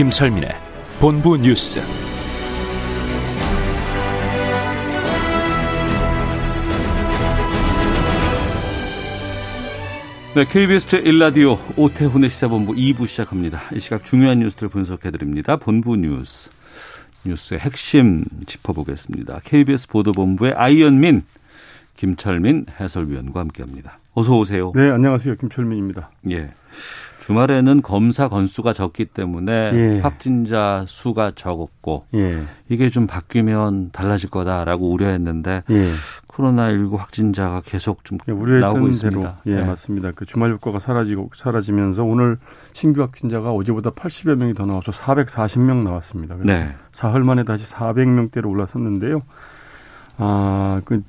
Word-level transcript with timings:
김철민의 0.00 0.48
본부 0.98 1.36
뉴스. 1.36 1.78
네, 10.34 10.46
KBS 10.46 10.86
제1라디오 10.86 11.58
오태훈의 11.76 12.30
시사본부 12.30 12.72
2부 12.72 13.06
시작합니다. 13.06 13.60
이 13.74 13.78
시각 13.78 14.02
중요한 14.02 14.38
뉴스를 14.38 14.70
분석해드립니다. 14.70 15.56
본부 15.56 15.96
뉴스. 15.96 16.48
뉴스의 17.26 17.60
핵심 17.60 18.24
짚어보겠습니다. 18.46 19.40
KBS 19.44 19.86
보도본부의 19.88 20.54
아이언민, 20.54 21.24
김철민 21.98 22.64
해설위원과 22.80 23.40
함께합니다. 23.40 23.98
어서 24.14 24.34
오세요. 24.38 24.72
네, 24.74 24.88
안녕하세요. 24.88 25.36
김철민입니다. 25.36 26.10
예. 26.30 26.54
주말에는 27.20 27.82
검사 27.82 28.28
건수가 28.28 28.72
적기 28.72 29.04
때문에 29.04 29.52
예. 29.52 30.00
확진자 30.00 30.84
수가 30.88 31.32
적었고 31.34 32.06
예. 32.14 32.42
이게 32.68 32.90
좀 32.90 33.06
바뀌면 33.06 33.90
달라질 33.92 34.30
거다라고 34.30 34.90
우려했는데 34.90 35.62
예. 35.70 35.88
코로나19 36.28 36.96
확진자가 36.96 37.60
계속 37.64 38.04
좀 38.04 38.18
예, 38.28 38.32
우려했던 38.32 38.60
나오고 38.60 38.78
대로 38.78 38.88
있습니다. 38.88 39.40
예, 39.46 39.54
네. 39.56 39.64
맞습니다. 39.64 40.12
그 40.14 40.24
주말 40.24 40.50
효과가 40.50 40.78
사라지고 40.78 41.30
사라지면서 41.34 42.04
오늘 42.04 42.38
신규 42.72 43.02
확진자가 43.02 43.52
어제보다 43.52 43.90
80여 43.90 44.36
명이 44.36 44.54
더 44.54 44.64
나와서 44.66 44.90
440명 44.90 45.82
나왔습니다. 45.82 46.36
그래서 46.36 46.60
네. 46.60 46.74
사흘 46.92 47.22
만에 47.22 47.44
다시 47.44 47.66
400명대로 47.66 48.48
올라섰는데요. 48.48 49.22
아, 50.16 50.82
그, 50.84 51.02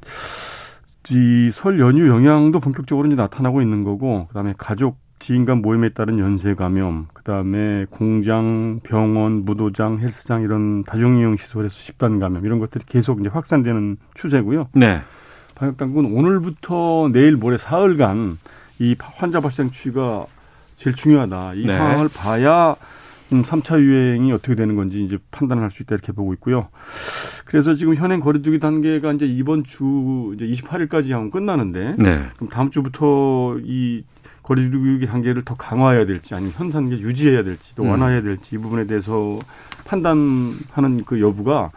이설 1.09 1.80
연휴 1.80 2.08
영향도 2.08 2.59
본격적으로 2.59 3.08
이제 3.08 3.16
나타나고 3.16 3.62
있는 3.62 3.84
거고, 3.84 4.28
그 4.28 4.34
다음에 4.34 4.53
가족, 4.58 4.98
지인 5.22 5.46
간 5.46 5.62
모임에 5.62 5.90
따른 5.90 6.18
연쇄 6.18 6.56
감염, 6.56 7.08
그 7.14 7.22
다음에 7.24 7.86
공장, 7.92 8.80
병원, 8.82 9.46
무도장, 9.46 10.00
헬스장 10.00 10.42
이런 10.42 10.84
다중이용 10.84 11.38
시설에서 11.38 11.80
집단 11.80 12.20
감염 12.20 12.44
이런 12.44 12.58
것들이 12.58 12.84
계속 12.88 13.22
이제 13.22 13.30
확산되는 13.30 13.98
추세고요. 14.16 14.70
네. 14.74 15.00
방역 15.54 15.78
당국은 15.78 16.12
오늘부터 16.12 17.12
내일 17.14 17.36
모레 17.36 17.60
사흘간 17.60 18.40
이 18.80 18.96
환자 19.00 19.40
발생 19.40 19.70
추이가 19.70 20.26
제일 20.76 20.96
중요하다. 20.96 21.54
이 21.54 21.68
네. 21.68 21.78
상황을 21.78 22.10
봐야 22.10 22.76
음, 23.32 23.44
3차 23.44 23.80
유행이 23.80 24.34
어떻게 24.34 24.56
되는 24.56 24.76
건지 24.76 25.04
이제 25.04 25.20
판단을 25.30 25.62
할수 25.62 25.84
있다 25.84 25.94
이렇게 25.94 26.12
보고 26.14 26.34
있고요. 26.34 26.70
그래서 27.46 27.76
지금 27.76 27.94
현행 27.94 28.22
거리두기 28.22 28.58
단계가 28.58 29.14
이제 29.14 29.28
이번 29.28 29.64
주 29.64 30.34
이제 30.36 30.48
28일까지 30.48 31.12
하면 31.12 31.30
끝나는데 31.30 31.96
네. 32.00 32.24
그럼 32.38 32.50
다음 32.50 32.72
주부터 32.72 33.60
이 33.64 34.04
거리두기 34.44 35.06
단계를 35.06 35.44
더 35.44 35.53
강화해야 35.56 36.06
될지 36.06 36.34
아니면 36.34 36.53
현 36.56 36.72
단계 36.72 36.97
유지해야 36.97 37.44
될지 37.44 37.75
또 37.75 37.84
음. 37.84 37.89
완화해야 37.89 38.22
될지 38.22 38.56
이 38.56 38.58
부분에 38.58 38.86
대해서 38.88 39.39
판단하는 39.86 41.03
그 41.06 41.22
여부가 41.22 41.72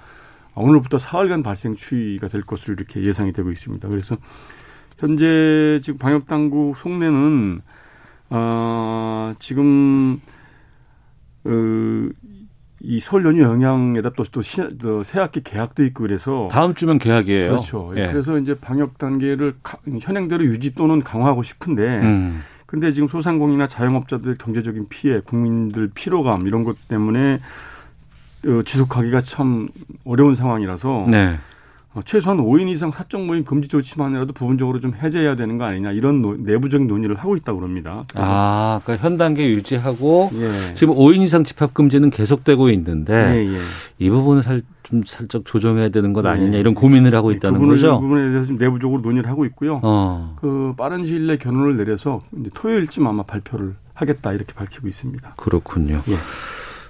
오늘부터 0.55 0.99
사흘간 0.99 1.43
발생 1.43 1.75
추이가 1.75 2.29
될 2.29 2.43
것으로 2.43 2.75
이렇게 2.75 3.05
예상이 3.05 3.33
되고 3.33 3.51
있습니다. 3.51 3.89
그래서 3.89 4.15
현재 4.99 5.81
지금 5.83 5.99
방역 5.99 6.27
당국 6.27 6.77
속내는 6.77 7.61
어, 8.31 9.35
지금 9.41 10.21
어, 11.45 12.09
이설 12.81 13.25
연휴 13.25 13.43
영향에다 13.43 14.11
또또 14.11 14.43
새학기 15.05 15.43
개학도 15.43 15.85
있고 15.87 16.03
그래서 16.05 16.49
다음 16.53 16.75
주면 16.75 16.99
계약이에요. 16.99 17.51
그렇죠. 17.51 17.93
예. 17.97 18.07
그래서 18.09 18.39
이제 18.39 18.55
방역 18.55 18.99
단계를 18.99 19.55
가- 19.63 19.79
현행대로 20.01 20.45
유지 20.45 20.75
또는 20.75 21.01
강화하고 21.03 21.43
싶은데 21.43 21.83
음. 22.01 22.43
근데 22.75 22.91
지금 22.91 23.07
소상공인이나 23.07 23.69
자영업자들 23.69 24.35
경제적인 24.37 24.87
피해, 24.89 25.21
국민들 25.21 25.89
피로감 25.95 26.49
이런 26.49 26.65
것 26.65 26.89
때문에 26.89 27.39
어, 28.49 28.63
지속하기가 28.65 29.21
참 29.21 29.69
어려운 30.05 30.35
상황이라서 30.35 31.07
네. 31.09 31.37
어, 31.95 32.01
최소한 32.05 32.39
5인 32.41 32.69
이상 32.69 32.91
사적 32.91 33.25
모임 33.27 33.45
금지 33.45 33.69
조치만이라도 33.69 34.33
부분적으로 34.33 34.81
좀 34.81 34.93
해제해야 34.93 35.37
되는 35.37 35.57
거 35.57 35.67
아니냐 35.67 35.93
이런 35.93 36.21
노- 36.21 36.35
내부적인 36.37 36.89
논의를 36.89 37.15
하고 37.15 37.37
있다고 37.37 37.63
합니다. 37.63 38.07
아, 38.17 38.81
그러니까 38.83 39.07
현 39.09 39.17
단계 39.19 39.49
유지하고 39.51 40.31
예. 40.35 40.75
지금 40.75 40.95
5인 40.97 41.23
이상 41.23 41.45
집합 41.45 41.75
금지는 41.75 42.11
계속되고 42.11 42.71
있는데 42.71 43.37
예, 43.37 43.55
예. 43.55 43.59
이 44.01 44.11
부분을 44.11 44.43
살, 44.43 44.63
좀 44.85 45.03
살짝 45.05 45.43
조정해야 45.45 45.89
되는 45.89 46.13
것 46.13 46.23
네. 46.23 46.29
아니냐 46.29 46.59
이런 46.59 46.75
고민을 46.75 47.15
하고 47.15 47.33
있다는 47.33 47.61
그 47.61 47.67
거죠. 47.67 47.97
그 47.97 48.03
부분에 48.03 48.29
대해서 48.29 48.47
좀 48.47 48.57
내부적으로 48.57 49.01
논의를 49.01 49.29
하고 49.29 49.45
있고요. 49.47 49.81
어. 49.83 50.37
그 50.41 50.75
빠른 50.77 51.05
시일 51.05 51.27
내에 51.27 51.39
결론을 51.39 51.77
내려서 51.77 52.21
이제 52.39 52.51
토요일쯤 52.55 53.07
아마 53.07 53.23
발표를 53.25 53.75
하겠다 53.95 54.33
이렇게 54.33 54.53
밝히고 54.53 54.87
있습니다. 54.87 55.35
그렇군요. 55.37 56.03
예. 56.09 56.15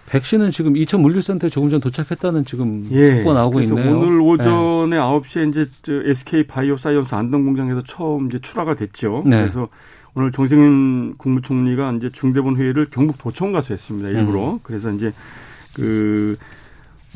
백신은 0.07 0.51
지금 0.51 0.77
이천 0.77 1.01
물류센터에 1.01 1.49
조금 1.49 1.71
전 1.71 1.81
도착했다는 1.81 2.45
지금 2.45 2.87
예. 2.91 3.17
속보 3.17 3.33
나오고 3.33 3.61
있네요. 3.63 3.99
오늘 3.99 4.17
예. 4.17 4.19
오전에 4.19 4.97
9시에 4.99 5.49
이제 5.49 5.67
저 5.83 5.93
SK 5.93 6.47
바이오사이언스 6.47 7.15
안동 7.15 7.45
공장에서 7.45 7.83
처음 7.87 8.27
이제 8.27 8.39
출하가 8.41 8.75
됐죠. 8.75 9.23
네. 9.25 9.41
그래서 9.41 9.69
오늘 10.15 10.33
정세균 10.33 11.15
국무총리가 11.17 11.93
이제 11.93 12.11
중대본 12.13 12.57
회의를 12.57 12.89
경북 12.91 13.19
도청 13.19 13.53
가서 13.53 13.73
했습니다. 13.73 14.09
일부러. 14.09 14.55
음. 14.55 14.59
그래서 14.63 14.91
이제 14.91 15.13
그 15.75 16.37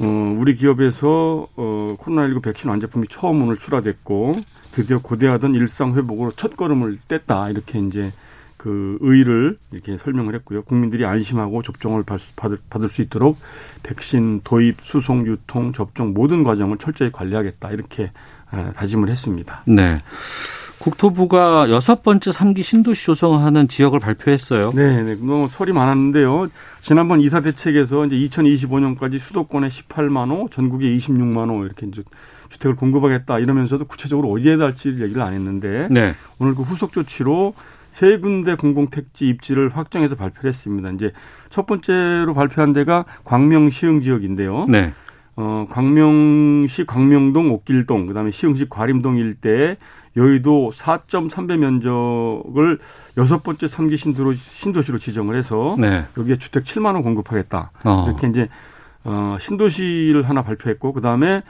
어, 0.01 0.37
우리 0.39 0.55
기업에서 0.55 1.49
어, 1.57 1.97
코로나19 1.99 2.43
백신 2.43 2.71
완제품이 2.71 3.09
처음 3.09 3.43
오늘 3.43 3.57
출하됐고 3.57 4.33
드디어 4.73 5.01
고대하던 5.01 5.55
일상 5.55 5.95
회복으로 5.97 6.33
첫 6.37 6.57
걸음을 6.57 6.99
뗐다 7.09 7.51
이렇게 7.51 7.81
이제 7.81 8.13
그 8.57 8.99
의의를 9.01 9.57
이렇게 9.73 9.97
설명을 9.99 10.35
했고요. 10.37 10.63
국민들이 10.63 11.05
안심하고 11.05 11.63
접종을 11.63 12.03
받- 12.03 12.21
받을, 12.37 12.89
수 12.89 13.03
있도록 13.03 13.39
백신 13.83 14.41
도입, 14.43 14.79
수송, 14.81 15.27
유통, 15.27 15.73
접종 15.73 16.13
모든 16.13 16.43
과정을 16.45 16.79
철저히 16.79 17.11
관리하겠다 17.13 17.71
이렇게 17.71 18.11
아, 18.51 18.71
다짐을 18.73 19.11
했습니다. 19.11 19.63
네. 19.67 19.99
국토부가 20.79 21.71
여섯 21.71 22.03
번째 22.03 22.31
삼기 22.31 22.63
신도시 22.63 23.07
조성하는 23.07 23.69
지역을 23.69 23.99
발표했어요. 24.01 24.73
네, 24.75 25.03
네. 25.03 25.15
뭐 25.17 25.49
설이 25.49 25.73
많았는데요. 25.73 26.49
지난번 26.81 27.21
이사 27.21 27.41
대책에서 27.41 28.07
이제 28.07 28.17
2025년까지 28.17 29.19
수도권에 29.19 29.69
18만 29.69 30.31
호, 30.31 30.49
전국에 30.51 30.87
26만 30.97 31.51
호 31.51 31.65
이렇게 31.65 31.87
이제 31.87 32.03
주택을 32.49 32.77
공급하겠다 32.77 33.39
이러면서도 33.41 33.85
구체적으로 33.87 34.31
어디에다 34.31 34.65
할지를 34.65 35.01
얘기를 35.03 35.21
안 35.23 35.35
했는데 35.35 35.89
네. 35.91 36.15
오늘 36.39 36.55
그 36.55 36.63
후속 36.63 36.93
조치로 36.93 37.55
세 37.91 38.19
군데 38.19 38.55
공공택지 38.55 39.29
입지를 39.29 39.71
확정해서 39.71 40.15
발표를 40.15 40.49
했습니다. 40.49 40.91
이제 40.91 41.13
첫 41.51 41.67
번째로 41.67 42.35
발표한 42.35 42.73
데가 42.73 43.05
광명 43.25 43.71
시흥 43.71 44.03
지역인데요. 44.03 44.67
네. 44.69 44.93
어, 45.37 45.67
광명시 45.71 46.85
광명동 46.85 47.53
옥길동, 47.53 48.07
그다음에 48.07 48.31
시흥시 48.31 48.69
과림동 48.69 49.19
일대에 49.19 49.77
여의도 50.19 50.73
4.3배 50.75 51.57
면적을 51.57 52.79
여섯 53.17 53.43
번째 53.43 53.67
삼기 53.67 53.97
신도로, 53.97 54.35
신도시로 54.35 54.99
지정을 54.99 55.37
해서 55.37 55.77
네. 55.79 56.05
여기에 56.19 56.39
주택 56.39 56.65
7만 56.65 56.95
원 56.95 57.03
공급하겠다. 57.03 57.71
어. 57.85 58.05
이렇게 58.07 58.27
이제 58.27 58.49
어, 59.05 59.37
신도시를 59.41 60.29
하나 60.29 60.43
발표했고 60.43 60.93
그다음에 60.93 61.43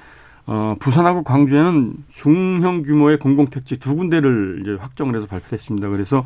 어, 0.46 0.76
부산하고 0.78 1.24
광주에는 1.24 1.92
중형 2.08 2.82
규모의 2.82 3.18
공공택지 3.18 3.78
두 3.78 3.96
군데를 3.96 4.60
이제 4.62 4.76
확정을 4.78 5.16
해서 5.16 5.26
발표했습니다. 5.26 5.88
그래서 5.88 6.24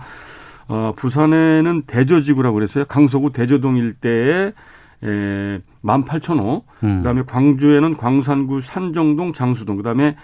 어, 0.69 0.93
부산에는 0.97 1.83
대저지구라고 1.87 2.55
그랬어요. 2.55 2.85
강서구 2.85 3.33
대저동 3.33 3.77
일대에 3.77 4.53
에, 5.05 5.61
18,000호. 5.85 6.63
음. 6.85 6.99
그다음에 6.99 7.23
광주에는 7.23 7.97
광산구 7.97 8.61
산정동 8.61 9.33
장수동. 9.33 9.77
그다음에 9.77 10.11
아, 10.11 10.23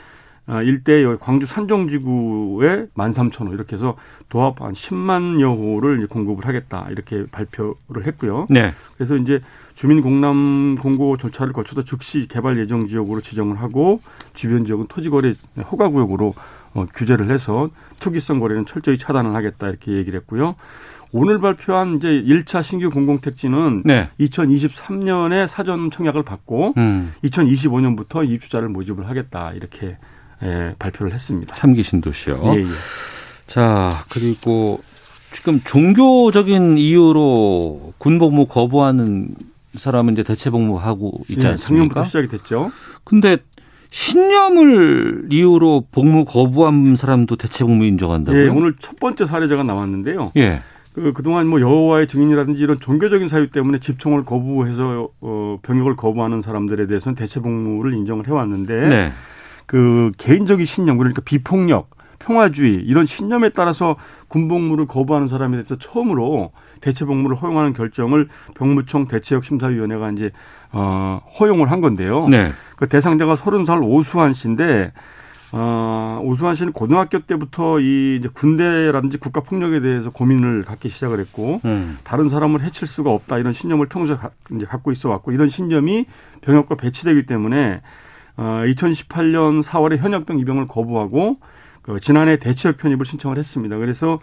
일대 0.64 1.02
여기 1.04 1.18
광주 1.20 1.46
산정지구에 1.46 2.86
13,000호 2.94 3.52
이렇게 3.52 3.76
해서 3.76 3.96
도합 4.28 4.60
한 4.62 4.72
10만여 4.72 5.56
호를 5.56 6.06
공급을 6.06 6.46
하겠다 6.46 6.86
이렇게 6.90 7.26
발표를 7.30 8.06
했고요. 8.06 8.46
네. 8.48 8.72
그래서 8.96 9.16
이제 9.16 9.40
주민 9.74 10.02
공람 10.02 10.76
공고 10.76 11.16
절차를 11.16 11.52
거쳐서 11.52 11.82
즉시 11.84 12.26
개발 12.28 12.58
예정 12.58 12.86
지역으로 12.88 13.20
지정을 13.20 13.60
하고 13.60 14.00
주변 14.34 14.64
지역은 14.64 14.86
토지 14.88 15.10
거래 15.10 15.34
허가 15.70 15.88
구역으로 15.88 16.34
어, 16.74 16.86
규제를 16.94 17.30
해서 17.30 17.70
투기성 18.00 18.40
거래는 18.40 18.66
철저히 18.66 18.98
차단을 18.98 19.34
하겠다 19.34 19.68
이렇게 19.68 19.92
얘기를 19.92 20.18
했고요. 20.20 20.56
오늘 21.12 21.38
발표한 21.38 21.96
이제 21.96 22.08
1차 22.08 22.62
신규 22.62 22.90
공공택지는 22.90 23.82
네. 23.84 24.10
2023년에 24.20 25.46
사전 25.46 25.90
청약을 25.90 26.22
받고 26.22 26.74
음. 26.76 27.14
2025년부터 27.24 28.28
입주자를 28.28 28.68
모집을 28.68 29.08
하겠다 29.08 29.52
이렇게 29.52 29.96
예, 30.42 30.74
발표를 30.78 31.12
했습니다. 31.12 31.54
삼기 31.54 31.82
신도시요. 31.82 32.40
예, 32.44 32.60
예. 32.60 32.66
자, 33.46 34.04
그리고 34.10 34.80
지금 35.32 35.60
종교적인 35.64 36.78
이유로 36.78 37.94
군복무 37.98 38.46
거부하는 38.46 39.28
사람은 39.76 40.14
이제 40.14 40.22
대체 40.22 40.50
복무하고 40.50 41.20
있지 41.28 41.46
예, 41.46 41.50
않습니까? 41.50 41.58
작년부터 41.58 42.04
시작이 42.04 42.28
됐죠. 42.28 42.72
근데 43.04 43.38
신념을 43.90 45.28
이유로 45.30 45.86
복무 45.90 46.24
거부한 46.24 46.96
사람도 46.96 47.36
대체 47.36 47.64
복무 47.64 47.84
인정한다고요? 47.84 48.44
예, 48.44 48.48
오늘 48.48 48.74
첫 48.78 48.98
번째 48.98 49.26
사례자가 49.26 49.62
나왔는데요. 49.62 50.32
예. 50.36 50.60
그, 50.92 51.12
그동안 51.12 51.46
뭐 51.46 51.60
여호와의 51.60 52.06
증인이라든지 52.06 52.60
이런 52.60 52.80
종교적인 52.80 53.28
사유 53.28 53.50
때문에 53.50 53.78
집총을 53.78 54.24
거부해서 54.24 55.08
어, 55.20 55.58
병역을 55.62 55.96
거부하는 55.96 56.42
사람들에 56.42 56.86
대해서는 56.86 57.14
대체 57.14 57.40
복무를 57.40 57.94
인정을 57.94 58.26
해 58.26 58.32
왔는데 58.32 58.88
네. 58.88 59.12
그 59.68 60.12
개인적인 60.16 60.64
신념 60.64 60.96
그러니까 60.96 61.20
비폭력, 61.20 61.90
평화주의 62.18 62.74
이런 62.74 63.04
신념에 63.04 63.50
따라서 63.50 63.96
군복무를 64.28 64.86
거부하는 64.86 65.28
사람에 65.28 65.56
대해서 65.56 65.76
처음으로 65.76 66.52
대체 66.80 67.04
복무를 67.04 67.36
허용하는 67.36 67.74
결정을 67.74 68.28
병무청 68.54 69.08
대체역 69.08 69.44
심사위원회가 69.44 70.10
이제 70.12 70.30
어, 70.72 71.20
허용을 71.38 71.70
한 71.70 71.82
건데요. 71.82 72.28
네. 72.28 72.50
그 72.76 72.88
대상자가 72.88 73.36
서른 73.36 73.66
살 73.66 73.80
오수환 73.82 74.32
씨인데 74.32 74.92
어, 75.52 76.20
오수환 76.24 76.54
씨는 76.54 76.72
고등학교 76.72 77.18
때부터 77.20 77.78
이 77.80 78.16
이제 78.16 78.28
군대라든지 78.32 79.18
국가 79.18 79.40
폭력에 79.40 79.80
대해서 79.80 80.08
고민을 80.08 80.64
갖기 80.64 80.88
시작을 80.88 81.20
했고 81.20 81.60
음. 81.66 81.98
다른 82.04 82.30
사람을 82.30 82.62
해칠 82.62 82.88
수가 82.88 83.10
없다 83.10 83.36
이런 83.36 83.52
신념을 83.52 83.86
평소에 83.88 84.16
가, 84.16 84.30
이제 84.50 84.64
갖고 84.64 84.92
있어 84.92 85.10
왔고 85.10 85.32
이런 85.32 85.50
신념이 85.50 86.06
병역과 86.40 86.76
배치되기 86.76 87.26
때문에 87.26 87.82
어, 88.38 88.62
2018년 88.66 89.62
4월에 89.62 89.98
현역병 89.98 90.38
입영을 90.38 90.66
거부하고 90.66 91.38
그 91.82 92.00
지난해 92.00 92.38
대체역 92.38 92.78
편입을 92.78 93.04
신청을 93.04 93.36
했습니다. 93.36 93.76
그래서 93.76 94.20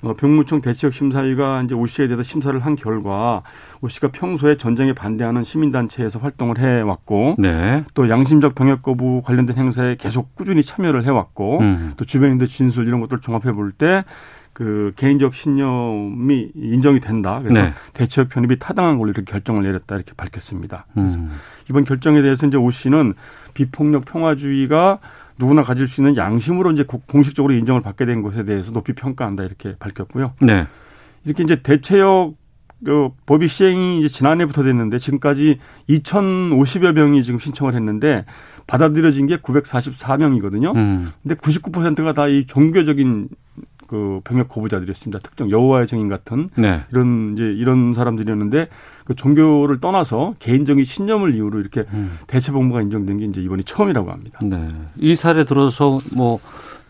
어, 0.00 0.14
병무청 0.14 0.60
대체역 0.62 0.94
심사위가 0.94 1.62
이제 1.62 1.74
오 1.74 1.84
씨에 1.86 2.06
대해서 2.06 2.22
심사를 2.22 2.58
한 2.58 2.76
결과 2.76 3.42
오 3.82 3.88
씨가 3.88 4.08
평소에 4.08 4.56
전쟁에 4.56 4.92
반대하는 4.94 5.44
시민단체에서 5.44 6.18
활동을 6.20 6.58
해왔고 6.58 7.34
네. 7.38 7.84
또 7.94 8.08
양심적 8.08 8.54
병역 8.54 8.82
거부 8.82 9.22
관련된 9.22 9.56
행사에 9.56 9.96
계속 9.96 10.34
꾸준히 10.34 10.62
참여를 10.62 11.04
해왔고 11.04 11.58
음. 11.60 11.92
또 11.96 12.04
주변인들 12.04 12.46
진술 12.46 12.86
이런 12.86 13.00
것들을 13.00 13.20
종합해 13.20 13.52
볼 13.52 13.72
때 13.72 14.04
그 14.58 14.92
개인적 14.96 15.36
신념이 15.36 16.50
인정이 16.56 16.98
된다. 16.98 17.40
그래서 17.40 17.62
네. 17.62 17.74
대체역 17.92 18.28
편입이 18.28 18.58
타당한 18.58 18.98
걸로 18.98 19.10
이렇게 19.12 19.30
결정을 19.30 19.62
내렸다 19.62 19.94
이렇게 19.94 20.10
밝혔습니다. 20.16 20.84
그래서 20.94 21.16
음. 21.16 21.30
이번 21.70 21.84
결정에 21.84 22.20
대해서 22.22 22.44
이제 22.44 22.56
오 22.56 22.68
씨는 22.72 23.14
비폭력 23.62 24.04
평화주의가 24.04 25.00
누구나 25.38 25.62
가질 25.64 25.88
수 25.88 26.00
있는 26.00 26.16
양심으로 26.16 26.70
이제 26.72 26.84
고- 26.84 27.02
공식적으로 27.06 27.52
인정을 27.54 27.80
받게 27.82 28.06
된 28.06 28.22
것에 28.22 28.44
대해서 28.44 28.70
높이 28.70 28.92
평가한다 28.92 29.42
이렇게 29.44 29.74
밝혔고요. 29.78 30.34
네. 30.40 30.66
이렇게 31.24 31.42
이제 31.42 31.56
대체역 31.62 32.34
그 32.84 33.08
법이 33.26 33.48
시행이 33.48 33.98
이제 33.98 34.08
지난해부터 34.08 34.62
됐는데 34.62 34.98
지금까지 34.98 35.58
2,050여 35.88 36.92
명이 36.92 37.24
지금 37.24 37.40
신청을 37.40 37.74
했는데 37.74 38.24
받아들여진 38.68 39.26
게 39.26 39.38
944명이거든요. 39.38 40.76
음. 40.76 41.10
근데 41.22 41.34
99%가 41.34 42.12
다 42.12 42.28
이 42.28 42.46
종교적인 42.46 43.28
그 43.88 44.20
병역 44.22 44.48
거부자들이었습니다. 44.48 45.18
특정 45.20 45.50
여호와의 45.50 45.86
증인 45.86 46.08
같은 46.08 46.50
네. 46.54 46.84
이런 46.92 47.32
이제 47.32 47.42
이런 47.42 47.94
사람들이었는데 47.94 48.68
그 49.04 49.14
종교를 49.14 49.80
떠나서 49.80 50.34
개인적인 50.38 50.84
신념을 50.84 51.34
이유로 51.34 51.58
이렇게 51.58 51.84
음. 51.94 52.18
대체 52.26 52.52
복무가 52.52 52.82
인정된 52.82 53.18
게 53.18 53.24
이제 53.24 53.40
이번이 53.40 53.64
처음이라고 53.64 54.12
합니다. 54.12 54.38
네. 54.42 54.68
이 54.98 55.14
사례 55.14 55.44
들어서 55.44 55.98
뭐 56.14 56.38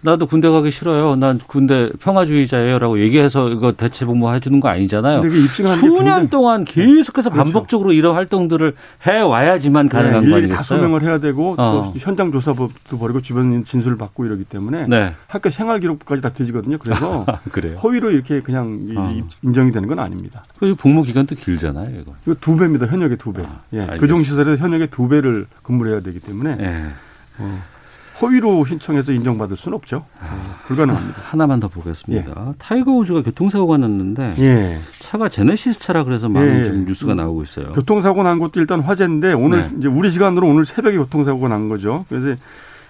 나도 0.00 0.26
군대 0.26 0.48
가기 0.48 0.70
싫어요. 0.70 1.16
난 1.16 1.38
군대 1.44 1.90
평화주의자예요라고 2.00 3.00
얘기해서 3.00 3.48
이거 3.50 3.72
대체 3.72 4.04
복무 4.06 4.32
해 4.32 4.38
주는 4.38 4.60
거 4.60 4.68
아니잖아요. 4.68 5.20
근데 5.22 5.34
그 5.36 5.42
입증하는 5.44 5.80
게 5.82 5.88
수년 5.88 6.28
동안 6.28 6.64
계속해서 6.64 7.30
그렇죠. 7.30 7.44
반복적으로 7.44 7.92
이런 7.92 8.14
활동들을 8.14 8.74
해 9.08 9.20
와야지만 9.20 9.88
가능한 9.88 10.22
네, 10.24 10.30
거 10.30 10.36
일일이 10.38 10.48
다 10.50 10.56
아니겠어요? 10.58 10.78
소명을 10.78 11.02
해야 11.02 11.18
되고 11.18 11.56
어. 11.58 11.92
또 11.92 11.98
현장 11.98 12.30
조사법도 12.30 12.96
벌이고 12.98 13.22
주변 13.22 13.64
진술을 13.64 13.96
받고 13.98 14.24
이러기 14.24 14.44
때문에 14.44 14.86
네. 14.86 15.14
학교 15.26 15.50
생활 15.50 15.80
기록까지 15.80 16.22
다 16.22 16.28
뒤지거든요. 16.28 16.78
그래서 16.78 17.26
그래요. 17.50 17.76
허위로 17.78 18.12
이렇게 18.12 18.40
그냥 18.40 18.78
이- 18.88 18.96
어. 18.96 19.10
인정이 19.42 19.72
되는 19.72 19.88
건 19.88 19.98
아닙니다. 19.98 20.44
그 20.60 20.74
복무 20.74 21.02
기간도 21.02 21.34
길잖아요, 21.34 22.00
이거. 22.00 22.12
이거 22.24 22.34
두 22.40 22.56
배입니다. 22.56 22.86
현역의 22.86 23.16
두 23.18 23.32
배. 23.32 23.42
아, 23.42 23.60
예. 23.72 23.80
알겠습니다. 23.80 24.00
교정 24.00 24.18
시설에서 24.22 24.62
현역의 24.62 24.90
두 24.90 25.08
배를 25.08 25.46
근무를 25.64 25.92
해야 25.92 26.00
되기 26.00 26.20
때문에 26.20 26.56
예. 26.60 26.84
어, 27.38 27.62
허위로 28.20 28.64
신청해서 28.64 29.12
인정받을 29.12 29.56
수는 29.56 29.76
없죠. 29.76 30.04
어, 30.20 30.54
불가능합니다. 30.66 31.20
하나만 31.24 31.60
더 31.60 31.68
보겠습니다. 31.68 32.54
타이거 32.58 32.92
우즈가 32.92 33.22
교통사고가 33.22 33.76
났는데 33.76 34.34
예. 34.38 34.78
차가 34.98 35.28
제네시스 35.28 35.78
차라 35.78 36.04
그래서 36.04 36.28
많은 36.28 36.60
예. 36.60 36.64
좀 36.64 36.84
뉴스가 36.84 37.14
나오고 37.14 37.42
있어요. 37.42 37.72
교통사고 37.72 38.22
난 38.22 38.38
것도 38.38 38.60
일단 38.60 38.80
화제인데 38.80 39.32
오늘 39.32 39.60
네. 39.60 39.70
이제 39.78 39.88
우리 39.88 40.10
시간으로 40.10 40.48
오늘 40.48 40.64
새벽에 40.64 40.96
교통사고가 40.96 41.48
난 41.48 41.68
거죠. 41.68 42.04
그래서 42.08 42.36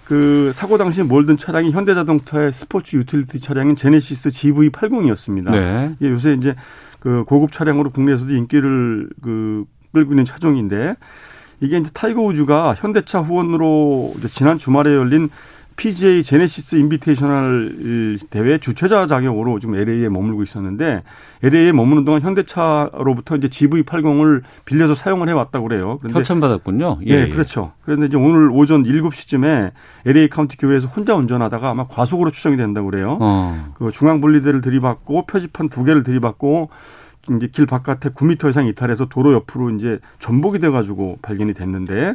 그 0.04 0.52
사고 0.54 0.78
당시 0.78 1.02
몰던 1.02 1.36
차량이 1.36 1.70
현대자동차의 1.70 2.52
스포츠 2.54 2.96
유틸리티 2.96 3.40
차량인 3.40 3.76
제네시스 3.76 4.30
GV80이었습니다. 4.30 5.50
네. 5.50 5.94
이게 6.00 6.08
요새 6.08 6.32
이제 6.32 6.54
그 6.98 7.24
고급 7.24 7.52
차량으로 7.52 7.90
국내에서도 7.90 8.34
인기를 8.34 9.10
그 9.22 9.64
끌고 9.92 10.12
있는 10.12 10.24
차종인데 10.24 10.94
이게 11.60 11.78
이제 11.78 11.90
타이거 11.92 12.22
우즈가 12.22 12.74
현대차 12.74 13.20
후원으로 13.20 14.14
지난 14.32 14.58
주말에 14.58 14.94
열린 14.94 15.28
PGA 15.78 16.24
제네시스 16.24 16.74
인비테이셔널 16.76 18.18
대회 18.30 18.58
주최자 18.58 19.06
자격으로 19.06 19.60
지금 19.60 19.76
LA에 19.76 20.08
머물고 20.08 20.42
있었는데 20.42 21.04
LA에 21.42 21.72
머무는 21.72 22.04
동안 22.04 22.20
현대차로부터 22.20 23.36
이제 23.36 23.46
GV80을 23.46 24.42
빌려서 24.64 24.94
사용을 24.96 25.28
해왔다고 25.28 25.68
그래요. 25.68 25.98
그런데 26.00 26.18
협찬받았군요. 26.18 26.98
예, 27.06 27.28
그렇죠. 27.28 27.72
그런데 27.84 28.06
이제 28.06 28.16
오늘 28.16 28.50
오전 28.50 28.82
7시쯤에 28.82 29.70
LA 30.04 30.28
카운티 30.28 30.56
교외에서 30.56 30.88
혼자 30.88 31.14
운전하다가 31.14 31.70
아마 31.70 31.86
과속으로 31.86 32.30
추정이 32.30 32.56
된다고 32.56 32.90
그래요. 32.90 33.16
어. 33.20 33.72
그 33.78 33.92
중앙 33.92 34.20
분리대를 34.20 34.60
들이받고 34.60 35.26
표지판 35.26 35.68
두 35.68 35.84
개를 35.84 36.02
들이받고 36.02 36.70
이제 37.36 37.48
길 37.48 37.66
바깥에 37.66 38.10
9m 38.10 38.50
이상 38.50 38.66
이탈해서 38.66 39.06
도로 39.06 39.32
옆으로 39.32 39.70
이제 39.70 39.98
전복이 40.18 40.58
돼 40.58 40.70
가지고 40.70 41.18
발견이 41.22 41.54
됐는데 41.54 42.14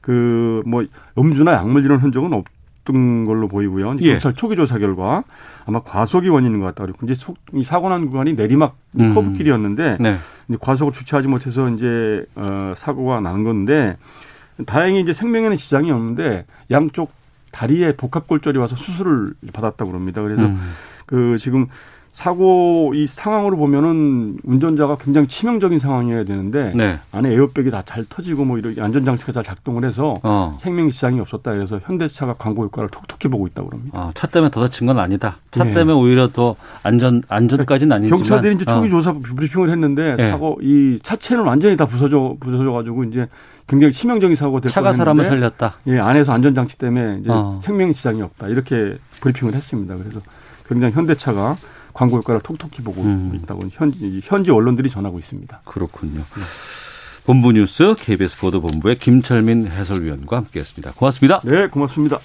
그 0.00 0.62
뭐 0.66 0.84
음주나 1.16 1.52
약물 1.54 1.84
이런 1.84 1.98
흔적은 1.98 2.32
없 2.32 2.62
던 2.84 3.24
걸로 3.24 3.48
보이고요. 3.48 3.96
예. 4.00 4.12
경찰 4.12 4.32
초기 4.32 4.56
조사 4.56 4.78
결과 4.78 5.22
아마 5.66 5.80
과속이 5.80 6.28
원인인 6.28 6.60
것 6.60 6.66
같다. 6.66 6.84
그리고 6.84 6.98
이제 7.04 7.14
속, 7.14 7.36
이 7.52 7.62
사고 7.62 7.88
난 7.88 8.06
구간이 8.06 8.34
내리막 8.34 8.76
음. 9.00 9.14
커브길이었는데 9.14 9.98
네. 10.00 10.16
이제 10.48 10.58
과속을 10.60 10.92
주체하지 10.92 11.28
못해서 11.28 11.68
이제 11.70 12.24
어, 12.34 12.74
사고가 12.76 13.20
난 13.20 13.44
건데 13.44 13.96
다행히 14.66 15.00
이제 15.00 15.12
생명에는 15.12 15.56
지장이 15.56 15.90
없는데 15.90 16.44
양쪽 16.70 17.12
다리에 17.52 17.96
복합골절이 17.96 18.58
와서 18.58 18.74
수술을 18.74 19.34
받았다고 19.52 19.90
그럽니다. 19.90 20.22
그래서 20.22 20.42
음. 20.42 20.58
그 21.06 21.36
지금 21.38 21.66
사고 22.12 22.92
이 22.94 23.06
상황으로 23.06 23.56
보면은 23.56 24.36
운전자가 24.44 24.98
굉장히 24.98 25.26
치명적인 25.28 25.78
상황이어야 25.78 26.24
되는데 26.24 26.70
네. 26.74 26.98
안에 27.10 27.30
에어백이 27.32 27.70
다 27.70 27.82
잘 27.84 28.04
터지고 28.08 28.44
뭐 28.44 28.58
이런 28.58 28.74
안전 28.78 29.02
장치가 29.02 29.32
잘 29.32 29.42
작동을 29.42 29.84
해서 29.84 30.14
어. 30.22 30.56
생명 30.60 30.90
지장이 30.90 31.18
없었다. 31.20 31.52
그래서 31.52 31.80
현대차가 31.84 32.34
광고 32.34 32.64
효과를 32.64 32.88
톡톡히 32.90 33.28
보고 33.28 33.46
있다고 33.46 33.70
그럽니다. 33.70 33.98
아, 33.98 34.10
차 34.14 34.26
때문에 34.26 34.50
더 34.50 34.60
다친 34.60 34.86
건 34.86 34.98
아니다. 34.98 35.38
차 35.50 35.66
예. 35.66 35.72
때문에 35.72 35.98
오히려 35.98 36.28
더 36.28 36.54
안전 36.82 37.22
안전까지는 37.28 37.96
아니지만 37.96 38.18
경찰들이 38.18 38.54
이제 38.54 38.64
초기 38.64 38.86
어. 38.86 38.90
조사 38.90 39.12
브리핑을 39.12 39.70
했는데 39.70 40.16
예. 40.18 40.30
사고 40.30 40.58
이 40.62 40.98
차체는 41.02 41.44
완전히 41.44 41.76
다 41.76 41.86
부서져 41.86 42.36
부서져 42.40 42.70
가지고 42.72 43.04
이제 43.04 43.26
굉장히 43.66 43.92
치명적인 43.92 44.36
사고가 44.36 44.60
될 44.60 44.70
차가 44.70 44.92
사람을 44.92 45.24
살렸다. 45.24 45.76
예, 45.88 45.98
안에서 45.98 46.32
안전 46.32 46.54
장치 46.54 46.78
때문에 46.78 47.20
이제 47.20 47.30
어. 47.30 47.58
생명 47.62 47.92
지장이 47.92 48.22
없다. 48.22 48.48
이렇게 48.48 48.96
브리핑을 49.20 49.54
했습니다. 49.54 49.96
그래서 49.96 50.20
굉장히 50.68 50.92
현대차가 50.94 51.56
광고 51.92 52.16
효과를 52.18 52.40
톡톡히 52.42 52.82
보고 52.82 53.02
음. 53.02 53.32
있다고 53.34 53.64
현지, 53.70 54.20
현지 54.22 54.50
언론들이 54.50 54.90
전하고 54.90 55.18
있습니다. 55.18 55.62
그렇군요. 55.64 56.22
본부 57.24 57.52
뉴스 57.52 57.94
KBS 57.98 58.38
보도본부의 58.38 58.98
김철민 58.98 59.68
해설위원과 59.68 60.38
함께했습니다. 60.38 60.92
고맙습니다. 60.92 61.40
네, 61.44 61.68
고맙습니다. 61.68 62.18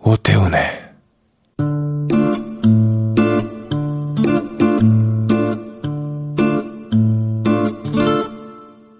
오태훈의 0.00 0.82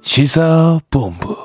시사본부. 0.02 1.41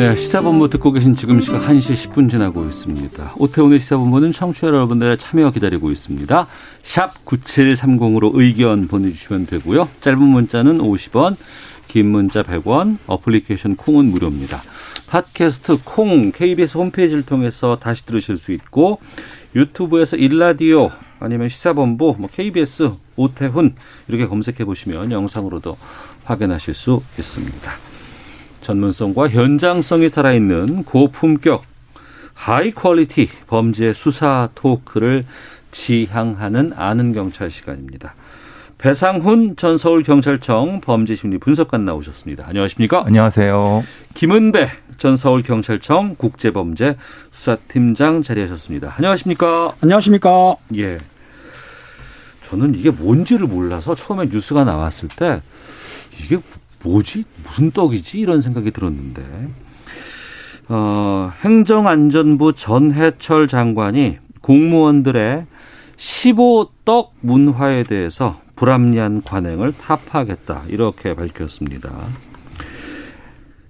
네, 0.00 0.16
시사본부 0.16 0.70
듣고 0.70 0.92
계신 0.92 1.14
지금 1.14 1.42
시각 1.42 1.66
1시 1.66 1.92
10분 1.92 2.30
지나고 2.30 2.64
있습니다. 2.64 3.34
오태훈의 3.36 3.80
시사본부는 3.80 4.32
청취자 4.32 4.68
여러분들의 4.68 5.18
참여 5.18 5.50
기다리고 5.50 5.90
있습니다. 5.90 6.46
샵 6.82 7.22
9730으로 7.26 8.30
의견 8.32 8.88
보내주시면 8.88 9.44
되고요. 9.44 9.90
짧은 10.00 10.18
문자는 10.18 10.78
50원, 10.78 11.36
긴 11.86 12.12
문자 12.12 12.42
100원, 12.42 12.96
어플리케이션 13.06 13.76
콩은 13.76 14.06
무료입니다. 14.06 14.62
팟캐스트 15.08 15.80
콩, 15.84 16.32
KBS 16.32 16.78
홈페이지를 16.78 17.22
통해서 17.22 17.76
다시 17.78 18.06
들으실 18.06 18.38
수 18.38 18.52
있고 18.52 19.00
유튜브에서 19.54 20.16
1라디오 20.16 20.88
아니면 21.18 21.50
시사본부, 21.50 22.16
뭐 22.18 22.30
KBS 22.32 22.92
오태훈 23.16 23.74
이렇게 24.08 24.26
검색해 24.26 24.64
보시면 24.64 25.12
영상으로도 25.12 25.76
확인하실 26.24 26.72
수 26.72 27.02
있습니다. 27.18 27.89
전문성과 28.70 29.28
현장성이 29.28 30.08
살아있는 30.08 30.84
고품격 30.84 31.64
high 32.34 32.70
quality 32.70 33.28
범죄 33.48 33.92
수사 33.92 34.48
토크를 34.54 35.24
지향하는 35.72 36.72
아는 36.76 37.12
경찰 37.12 37.50
시간입니다. 37.50 38.14
배상훈 38.78 39.56
전 39.56 39.76
서울경찰청 39.76 40.80
범죄심리 40.80 41.38
분석관 41.38 41.84
나오셨습니다. 41.84 42.46
안녕하십니까? 42.46 43.02
안녕하세요. 43.04 43.84
김은배 44.14 44.70
전 44.96 45.16
서울경찰청 45.16 46.14
국제범죄 46.16 46.96
수사팀장 47.30 48.22
자리하셨습니다. 48.22 48.94
안녕하십니까? 48.96 49.74
안녕하십니까? 49.82 50.54
예. 50.76 50.98
저는 52.48 52.74
이게 52.76 52.90
뭔지를 52.90 53.46
몰라서 53.46 53.94
처음에 53.94 54.26
뉴스가 54.26 54.64
나왔을 54.64 55.08
때 55.08 55.42
이게 56.22 56.38
뭐지? 56.82 57.24
무슨 57.44 57.70
떡이지? 57.70 58.18
이런 58.20 58.40
생각이 58.40 58.70
들었는데, 58.70 59.22
어, 60.68 61.32
행정안전부 61.42 62.54
전해철 62.54 63.48
장관이 63.48 64.18
공무원들의 64.40 65.46
15떡 65.96 67.10
문화에 67.20 67.82
대해서 67.82 68.40
불합리한 68.56 69.22
관행을 69.22 69.72
타파하겠다. 69.72 70.64
이렇게 70.68 71.14
밝혔습니다. 71.14 71.90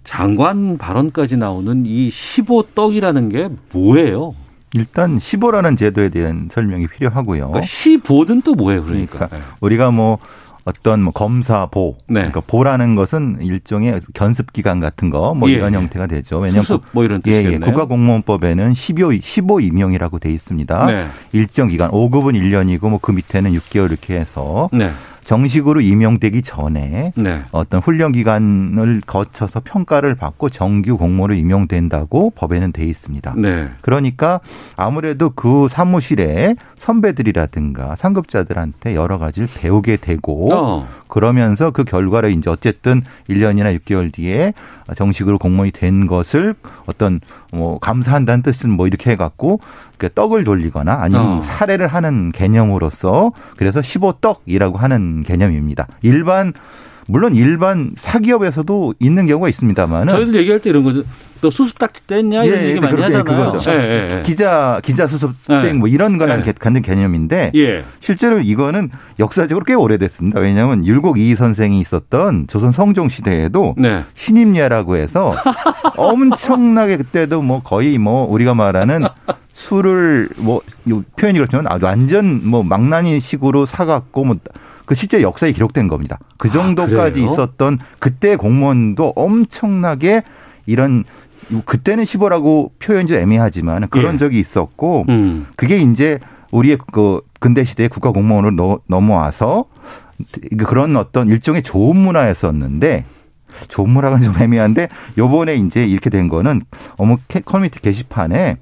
장관 0.04 0.76
발언까지 0.78 1.36
나오는 1.36 1.84
이 1.86 2.08
15떡이라는 2.08 3.30
게 3.30 3.48
뭐예요? 3.72 4.34
일단 4.74 5.18
15라는 5.18 5.76
제도에 5.76 6.08
대한 6.08 6.48
설명이 6.50 6.86
필요하고요. 6.88 7.48
그러니까 7.48 7.60
15는 7.60 8.44
또 8.44 8.54
뭐예요, 8.54 8.84
그러니까? 8.84 9.26
그러니까 9.26 9.56
우리가 9.60 9.90
뭐 9.90 10.18
어떤 10.64 11.02
뭐 11.02 11.12
검사 11.12 11.66
보, 11.66 11.96
네. 12.06 12.20
그러니까 12.20 12.40
보라는 12.40 12.94
것은 12.94 13.38
일종의 13.40 14.00
견습 14.14 14.52
기간 14.52 14.78
같은 14.80 15.10
거뭐 15.10 15.48
예, 15.48 15.54
이런 15.54 15.72
예. 15.72 15.76
형태가 15.78 16.06
되죠. 16.06 16.38
왜냐하면 16.38 16.62
수습 16.62 16.84
뭐 16.92 17.04
이런 17.04 17.20
예, 17.26 17.30
뜻이겠네요. 17.30 17.60
예. 17.66 17.70
국가공무원법에는 17.72 18.74
15, 18.74 19.12
15 19.20 19.60
임용이라고 19.60 20.18
돼 20.18 20.30
있습니다. 20.30 20.86
네. 20.86 21.06
일정 21.32 21.68
기간 21.68 21.90
5급은 21.90 22.40
1년이고 22.40 22.88
뭐 22.88 23.00
그 23.00 23.12
밑에는 23.12 23.52
6개월 23.52 23.90
이렇게 23.90 24.18
해서 24.18 24.68
네. 24.72 24.92
정식으로 25.30 25.80
임용되기 25.80 26.42
전에 26.42 27.12
네. 27.14 27.42
어떤 27.52 27.80
훈련 27.80 28.10
기간을 28.10 29.02
거쳐서 29.06 29.60
평가를 29.62 30.16
받고 30.16 30.48
정규 30.48 30.96
공무원으로 30.96 31.38
임용된다고 31.38 32.30
법에는 32.30 32.72
돼 32.72 32.84
있습니다. 32.84 33.34
네. 33.36 33.68
그러니까 33.80 34.40
아무래도 34.74 35.30
그 35.30 35.68
사무실에 35.68 36.56
선배들이라든가 36.78 37.94
상급자들한테 37.94 38.96
여러 38.96 39.18
가지를 39.18 39.46
배우게 39.54 39.98
되고 39.98 40.52
어. 40.52 40.88
그러면서 41.10 41.70
그 41.70 41.84
결과를 41.84 42.30
이제 42.30 42.48
어쨌든 42.48 43.02
1년이나 43.28 43.78
6개월 43.78 44.12
뒤에 44.12 44.54
정식으로 44.94 45.38
공무원이 45.38 45.72
된 45.72 46.06
것을 46.06 46.54
어떤 46.86 47.20
뭐 47.52 47.78
감사한다는 47.78 48.42
뜻은 48.42 48.70
뭐 48.70 48.86
이렇게 48.86 49.10
해갖고 49.10 49.60
그 49.98 50.08
떡을 50.12 50.44
돌리거나 50.44 50.94
아니면 51.00 51.26
어. 51.26 51.42
사례를 51.42 51.86
하는 51.88 52.32
개념으로서 52.32 53.32
그래서 53.56 53.80
15떡이라고 53.80 54.76
하는 54.76 55.22
개념입니다. 55.24 55.86
일반 56.02 56.54
물론 57.10 57.34
일반 57.34 57.92
사기업에서도 57.96 58.94
있는 59.00 59.26
경우가 59.26 59.48
있습니다만은 59.48 60.08
저희들 60.08 60.34
얘기할 60.40 60.60
때 60.60 60.70
이런 60.70 60.84
거죠. 60.84 61.02
너 61.40 61.50
수습 61.50 61.78
딱지 61.78 62.06
뗐냐 62.06 62.44
이런 62.44 62.58
예, 62.58 62.64
얘기 62.68 62.76
예, 62.76 62.80
많이 62.80 62.94
그렇게 62.94 63.02
하잖아요. 63.16 63.24
그거죠. 63.24 63.70
예, 63.70 63.76
예, 63.76 64.18
예. 64.18 64.22
기자 64.22 64.80
기자 64.84 65.06
수습 65.06 65.32
네. 65.48 65.62
땡뭐 65.62 65.88
이런 65.88 66.18
거랑 66.18 66.42
네. 66.42 66.52
갖는 66.52 66.82
개념인데 66.82 67.52
예. 67.54 67.84
실제로 68.00 68.38
이거는 68.40 68.90
역사적으로 69.18 69.64
꽤 69.64 69.74
오래됐습니다. 69.74 70.40
왜냐하면 70.40 70.84
율곡 70.84 71.18
이희 71.18 71.34
선생이 71.34 71.80
있었던 71.80 72.46
조선 72.46 72.72
성종 72.72 73.08
시대에도 73.08 73.74
네. 73.78 74.04
신임례라고 74.14 74.96
해서 74.96 75.34
엄청나게 75.96 76.98
그때도 76.98 77.40
뭐 77.40 77.62
거의 77.62 77.96
뭐 77.96 78.30
우리가 78.30 78.54
말하는 78.54 79.04
술을 79.54 80.28
뭐요 80.38 81.02
표현이 81.18 81.38
그렇지만 81.38 81.66
아주 81.68 81.86
완전 81.86 82.40
뭐 82.44 82.62
망나니 82.62 83.18
식으로 83.20 83.66
사갖고 83.66 84.24
뭐 84.24 84.36
그 84.90 84.96
실제 84.96 85.22
역사에 85.22 85.52
기록된 85.52 85.86
겁니다. 85.86 86.18
그 86.36 86.50
정도까지 86.50 87.20
아? 87.20 87.24
있었던 87.24 87.78
그때 88.00 88.34
공무원도 88.34 89.12
엄청나게 89.14 90.24
이런 90.66 91.04
그때는 91.64 92.02
15라고 92.02 92.70
표현이 92.80 93.06
좀 93.06 93.16
애매하지만 93.18 93.86
그런 93.90 94.14
예. 94.14 94.18
적이 94.18 94.40
있었고 94.40 95.04
음. 95.08 95.46
그게 95.54 95.76
이제 95.78 96.18
우리의 96.50 96.78
그 96.90 97.20
근대 97.38 97.62
시대의 97.62 97.88
국가 97.88 98.10
공무원으로 98.10 98.50
넘- 98.56 98.78
넘어와서 98.88 99.66
그런 100.58 100.96
어떤 100.96 101.28
일종의 101.28 101.62
좋은 101.62 101.96
문화였었는데 101.96 103.04
좋은 103.68 103.90
문화가 103.90 104.18
좀 104.18 104.34
애매한데 104.42 104.88
요번에 105.18 105.54
이제 105.54 105.86
이렇게 105.86 106.10
된 106.10 106.26
거는 106.28 106.62
어머 106.96 107.16
캐- 107.28 107.42
커뮤니티 107.42 107.80
게시판에 107.80 108.56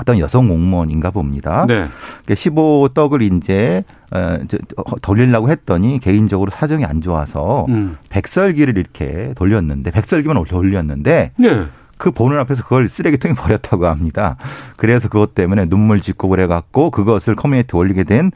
어떤 0.00 0.18
여성 0.18 0.48
공무원인가 0.48 1.10
봅니다. 1.10 1.66
네. 1.66 1.86
15떡을 2.26 3.36
이제 3.36 3.84
어, 4.12 4.38
저, 4.48 4.58
돌리려고 5.02 5.50
했더니 5.50 6.00
개인적으로 6.00 6.50
사정이 6.50 6.84
안 6.84 7.00
좋아서 7.00 7.66
음. 7.68 7.96
백설기를 8.08 8.76
이렇게 8.76 9.32
돌렸는데 9.36 9.90
백설기만 9.92 10.42
돌렸는데 10.44 11.32
네. 11.36 11.64
그 11.96 12.10
보는 12.10 12.38
앞에서 12.40 12.64
그걸 12.64 12.88
쓰레기통에 12.88 13.34
버렸다고 13.38 13.86
합니다. 13.86 14.36
그래서 14.76 15.08
그것 15.08 15.34
때문에 15.34 15.66
눈물 15.66 16.00
짓고 16.00 16.28
그래갖고 16.28 16.90
그것을 16.90 17.36
커뮤니티에 17.36 17.78
올리게 17.78 18.04
된 18.04 18.30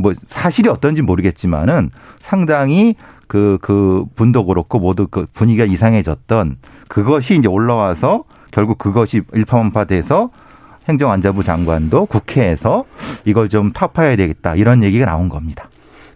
뭐 0.00 0.14
사실이 0.24 0.68
어떤지 0.68 1.02
모르겠지만은 1.02 1.90
상당히 2.18 2.96
그, 3.28 3.58
그 3.60 4.04
분도 4.16 4.44
그렇고 4.44 4.80
모두 4.80 5.06
그 5.08 5.26
분위기가 5.32 5.64
이상해졌던 5.64 6.56
그것이 6.88 7.36
이제 7.36 7.48
올라와서 7.48 8.24
결국 8.50 8.78
그것이 8.78 9.22
일파만파 9.32 9.84
돼서 9.84 10.30
행정안전부 10.88 11.44
장관도 11.44 12.06
국회에서 12.06 12.84
이걸 13.24 13.48
좀 13.48 13.72
타파해야 13.72 14.16
되겠다 14.16 14.56
이런 14.56 14.82
얘기가 14.82 15.06
나온 15.06 15.28
겁니다. 15.28 15.68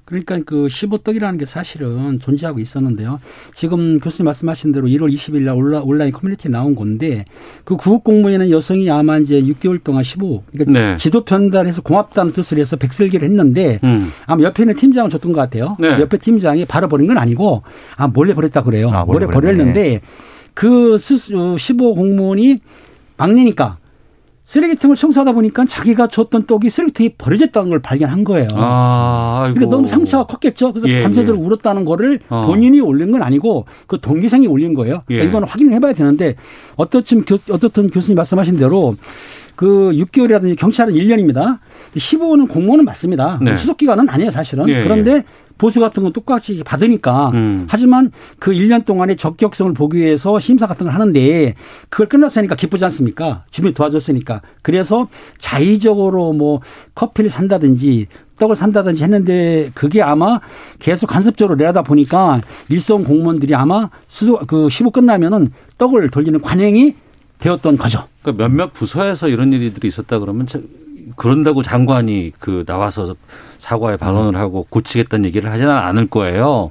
그러니까 0.04 0.38
그 0.44 0.66
15떡이라는 0.66 1.38
게 1.38 1.47
사실은 1.47 2.21
존재하고 2.21 2.59
있었는데요. 2.59 3.21
지금 3.54 3.99
교수님 4.00 4.26
말씀하신 4.26 4.73
대로 4.73 4.87
1월 4.87 5.12
20일 5.12 5.42
날 5.42 5.54
온라, 5.54 5.80
온라인 5.80 6.12
커뮤니티에 6.12 6.50
나온 6.50 6.75
건데 6.75 7.25
그 7.64 7.76
구급 7.76 8.04
공무원은 8.04 8.50
여성이 8.50 8.90
아마 8.90 9.16
이제 9.16 9.40
6개월 9.40 9.83
동안 9.83 10.02
15 10.02 10.44
그러니까 10.52 10.78
네. 10.78 10.97
지도 10.99 11.25
편달해서 11.25 11.80
고맙다는 11.80 12.33
뜻을 12.33 12.59
해서 12.59 12.76
백설기를 12.76 13.26
했는데 13.26 13.80
음. 13.83 14.11
아마 14.26 14.42
옆에 14.42 14.64
있는 14.64 14.76
팀장을 14.76 15.09
줬던 15.11 15.33
것 15.33 15.40
같아요. 15.40 15.76
네. 15.80 15.99
옆에 16.00 16.18
팀장이 16.18 16.66
바로 16.66 16.88
버린 16.88 17.06
건 17.06 17.16
아니고 17.16 17.62
아 17.97 18.06
몰래 18.06 18.35
버렸다 18.35 18.62
그래요. 18.62 18.90
아, 18.90 19.04
몰래 19.06 19.25
몰래 19.25 19.35
버렸는데 19.35 20.02
그 20.52 20.99
스스 20.99 21.33
15 21.59 21.94
공무원이 21.94 22.61
막내니까 23.16 23.78
쓰레기통을 24.44 24.96
청소하다 24.96 25.32
보니까 25.32 25.64
자기가 25.64 26.08
줬던 26.08 26.46
떡이 26.46 26.68
쓰레기통에 26.68 27.14
버려졌다는 27.16 27.70
걸 27.70 27.80
발견한 27.80 28.24
거예요. 28.24 28.48
아. 28.52 29.50
그러니까 29.52 29.74
너무 29.74 29.88
상처가 29.88 30.24
컸겠죠. 30.24 30.72
그래서 30.72 30.88
예, 30.88 31.02
밤새도록 31.02 31.40
예. 31.40 31.44
울었다는 31.46 31.84
거를 31.84 32.20
어. 32.28 32.46
본인이 32.46 32.80
올린 32.80 33.10
건 33.10 33.22
아니고 33.22 33.64
그 33.86 34.00
동기생이 34.00 34.46
올린 34.46 34.74
거예요. 34.74 35.02
그러니까 35.06 35.24
예. 35.24 35.28
이거는 35.28 35.48
확인을 35.48 35.72
해봐야 35.72 35.94
되는데 35.94 36.36
어떻든 36.76 37.24
교, 37.24 37.36
어떻든 37.50 37.88
교수님 37.90 38.16
말씀하신 38.16 38.58
대로 38.58 38.96
그 39.56 39.92
6개월이라든지 39.92 40.58
경찰은 40.58 40.94
1년입니다. 40.94 41.58
15는 41.96 42.49
공무원은 42.49 42.84
맞습니다. 42.84 43.38
네. 43.40 43.56
수속 43.56 43.76
기간은 43.76 44.08
아니에요, 44.08 44.30
사실은. 44.30 44.68
예, 44.68 44.82
그런데 44.82 45.25
보수 45.58 45.80
같은 45.80 46.02
건 46.02 46.12
똑같이 46.12 46.62
받으니까 46.64 47.30
음. 47.30 47.66
하지만 47.68 48.11
그 48.38 48.52
1년 48.52 48.84
동안의 48.84 49.16
적격성을 49.16 49.73
보기 49.75 49.99
위해서 49.99 50.38
심사 50.40 50.66
같은 50.66 50.84
걸 50.84 50.94
하는데 50.94 51.54
그걸 51.88 52.08
끝났으니까 52.08 52.56
기쁘지 52.56 52.84
않습니까? 52.87 53.44
주변이 53.50 53.73
도와줬으니까. 53.75 54.42
그래서 54.62 55.08
자의적으로 55.38 56.32
뭐 56.32 56.61
커피를 56.94 57.30
산다든지 57.30 58.08
떡을 58.38 58.56
산다든지 58.56 59.02
했는데 59.04 59.70
그게 59.75 60.02
아마 60.02 60.40
계속 60.80 61.06
간섭적으로 61.06 61.54
내려다 61.54 61.82
보니까 61.82 62.40
일선 62.68 63.04
공무원들이 63.04 63.54
아마 63.54 63.90
수소 64.08 64.40
그 64.49 64.68
15 64.68 64.90
끝나면은 64.90 65.52
떡을 65.78 66.11
돌리는 66.11 66.40
관행이 66.40 66.96
되었던 67.44 67.76
거죠. 67.76 68.04
그러니까 68.22 68.48
몇몇 68.48 68.72
부서에서 68.72 69.28
이런 69.28 69.52
일들이 69.52 69.86
있었다 69.88 70.18
그러면 70.18 70.46
저- 70.46 70.60
그런다고 71.16 71.62
장관이 71.62 72.32
그 72.38 72.64
나와서 72.66 73.14
사과의 73.58 73.98
발언을 73.98 74.38
하고 74.40 74.66
고치겠다는 74.70 75.26
얘기를 75.26 75.50
하지는 75.52 75.70
않을 75.70 76.06
거예요. 76.08 76.70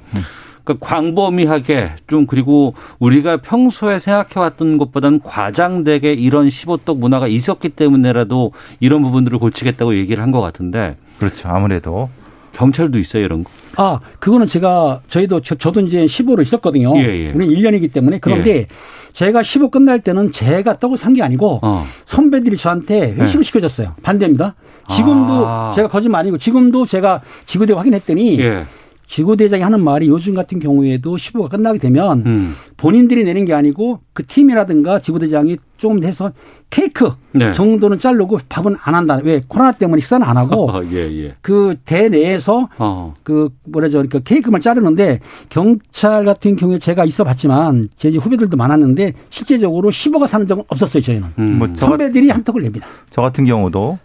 그러니까 0.64 0.84
광범위하게 0.86 1.92
좀 2.08 2.26
그리고 2.26 2.74
우리가 2.98 3.36
평소에 3.36 3.98
생각해왔던 4.00 4.78
것보다는 4.78 5.20
과장되게 5.22 6.12
이런 6.14 6.48
15떡 6.48 6.98
문화가 6.98 7.28
있었기 7.28 7.68
때문에라도 7.70 8.52
이런 8.80 9.02
부분들을 9.02 9.38
고치겠다고 9.38 9.96
얘기를 9.96 10.22
한 10.22 10.32
것 10.32 10.40
같은데 10.40 10.96
그렇죠. 11.20 11.48
아무래도 11.48 12.08
경찰도 12.52 12.98
있어요 12.98 13.22
이런 13.24 13.44
거. 13.44 13.50
아, 13.76 13.98
그거는 14.18 14.46
제가 14.46 15.00
저희도 15.08 15.40
저, 15.40 15.54
저도 15.54 15.80
이제 15.80 16.04
15로 16.06 16.42
있었거든요. 16.42 16.96
예, 16.98 17.02
예. 17.26 17.32
우리 17.32 17.48
1년이기 17.48 17.92
때문에 17.92 18.18
그런데 18.20 18.66
제가 19.12 19.42
15 19.42 19.70
끝날 19.70 20.00
때는 20.00 20.32
제가 20.32 20.78
떡을 20.78 20.96
산 20.98 21.14
게 21.14 21.22
아니고 21.22 21.60
어. 21.62 21.84
선배들이 22.04 22.56
저한테 22.56 23.12
회식을 23.12 23.44
시켜줬어요. 23.44 23.94
반대입니다. 24.02 24.54
지금도 24.90 25.46
아. 25.46 25.72
제가 25.74 25.88
거짓말 25.88 26.20
아니고 26.22 26.38
지금도 26.38 26.86
제가 26.86 27.20
지구대 27.46 27.72
확인했더니 27.72 28.40
예. 28.40 28.64
지구대장이 29.14 29.62
하는 29.62 29.80
말이 29.84 30.08
요즘 30.08 30.34
같은 30.34 30.58
경우에도 30.58 31.14
15가 31.14 31.48
끝나게 31.48 31.78
되면 31.78 32.24
음. 32.26 32.54
본인들이 32.76 33.22
내는 33.22 33.44
게 33.44 33.54
아니고 33.54 34.00
그 34.12 34.26
팀이라든가 34.26 34.98
지구대장이 34.98 35.56
조금 35.76 36.02
해서 36.02 36.32
케이크 36.68 37.12
네. 37.30 37.52
정도는 37.52 37.98
자르고 37.98 38.40
밥은 38.48 38.74
안 38.82 38.94
한다. 38.96 39.20
왜 39.22 39.40
코로나 39.46 39.70
때문에 39.70 40.00
식사는 40.00 40.26
안 40.26 40.36
하고 40.36 40.68
예, 40.90 41.26
예. 41.26 41.34
그 41.42 41.76
대 41.84 42.08
내에서 42.08 42.68
어. 42.78 43.14
그 43.22 43.50
뭐라죠 43.64 44.04
그 44.10 44.20
케이크만 44.24 44.60
자르는데 44.60 45.20
경찰 45.48 46.24
같은 46.24 46.56
경우에 46.56 46.80
제가 46.80 47.04
있어봤지만 47.04 47.90
제 47.96 48.08
후배들도 48.08 48.56
많았는데 48.56 49.12
실제적으로 49.30 49.90
15가 49.90 50.26
사는 50.26 50.44
적은 50.46 50.64
없었어요 50.66 51.02
저희는 51.02 51.28
음. 51.38 51.58
뭐 51.58 51.68
저, 51.74 51.86
선배들이 51.86 52.30
한턱을 52.30 52.62
냅니다. 52.62 52.88
저 53.10 53.22
같은 53.22 53.44
경우도 53.44 53.98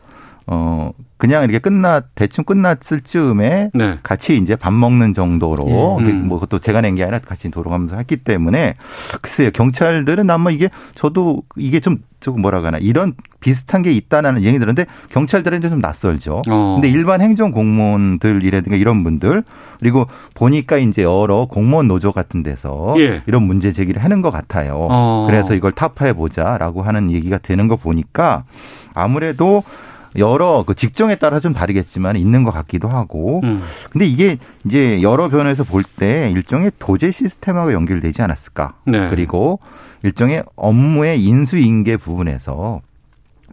어 0.51 0.91
그냥 1.17 1.43
이렇게 1.43 1.59
끝나 1.59 1.99
대충 2.15 2.43
끝났을 2.43 3.01
즈음에 3.01 3.69
네. 3.73 3.99
같이 4.01 4.35
이제 4.37 4.55
밥 4.55 4.73
먹는 4.73 5.13
정도로 5.13 5.97
예. 5.99 6.05
음. 6.05 6.27
뭐 6.27 6.39
그것도 6.39 6.59
제가 6.59 6.81
낸 6.81 6.95
게 6.95 7.03
아니라 7.03 7.19
같이 7.19 7.51
돌아가면서 7.51 7.97
했기 7.97 8.17
때문에 8.17 8.75
글쎄요 9.21 9.51
경찰들은 9.51 10.29
아마 10.29 10.49
이게 10.49 10.69
저도 10.95 11.43
이게 11.55 11.79
좀 11.79 11.97
조금 12.19 12.41
뭐라 12.41 12.63
하나 12.63 12.77
이런 12.79 13.13
비슷한 13.41 13.81
게 13.81 13.91
있다는 13.91 14.43
얘기 14.43 14.57
들었는데 14.59 14.85
경찰들은 15.09 15.61
좀 15.61 15.79
낯설죠. 15.79 16.41
어. 16.49 16.73
근데 16.75 16.89
일반 16.89 17.21
행정 17.21 17.51
공무원들이라든가 17.51 18.75
이런 18.75 19.03
분들 19.03 19.43
그리고 19.79 20.05
보니까 20.35 20.77
이제 20.77 21.03
여러 21.03 21.45
공무원 21.45 21.87
노조 21.87 22.11
같은 22.11 22.43
데서 22.43 22.95
예. 22.97 23.21
이런 23.27 23.43
문제 23.43 23.71
제기를 23.71 24.03
하는 24.03 24.21
것 24.21 24.31
같아요. 24.31 24.87
어. 24.89 25.25
그래서 25.29 25.53
이걸 25.53 25.71
타파해 25.71 26.13
보자라고 26.13 26.81
하는 26.81 27.11
얘기가 27.11 27.37
되는 27.37 27.67
거 27.67 27.75
보니까 27.77 28.43
아무래도 28.93 29.63
여러 30.17 30.63
그 30.65 30.73
직종에 30.75 31.15
따라 31.15 31.39
좀 31.39 31.53
다르겠지만 31.53 32.15
있는 32.17 32.43
것 32.43 32.51
같기도 32.51 32.87
하고. 32.87 33.41
음. 33.43 33.61
근데 33.91 34.05
이게 34.05 34.37
이제 34.65 35.01
여러 35.01 35.29
변에서 35.29 35.63
볼 35.63 35.83
때 35.83 36.31
일종의 36.31 36.71
도제 36.79 37.11
시스템하고 37.11 37.73
연결되지 37.73 38.21
않았을까. 38.21 38.75
네. 38.85 39.09
그리고 39.09 39.59
일종의 40.03 40.43
업무의 40.55 41.23
인수인계 41.23 41.97
부분에서 41.97 42.81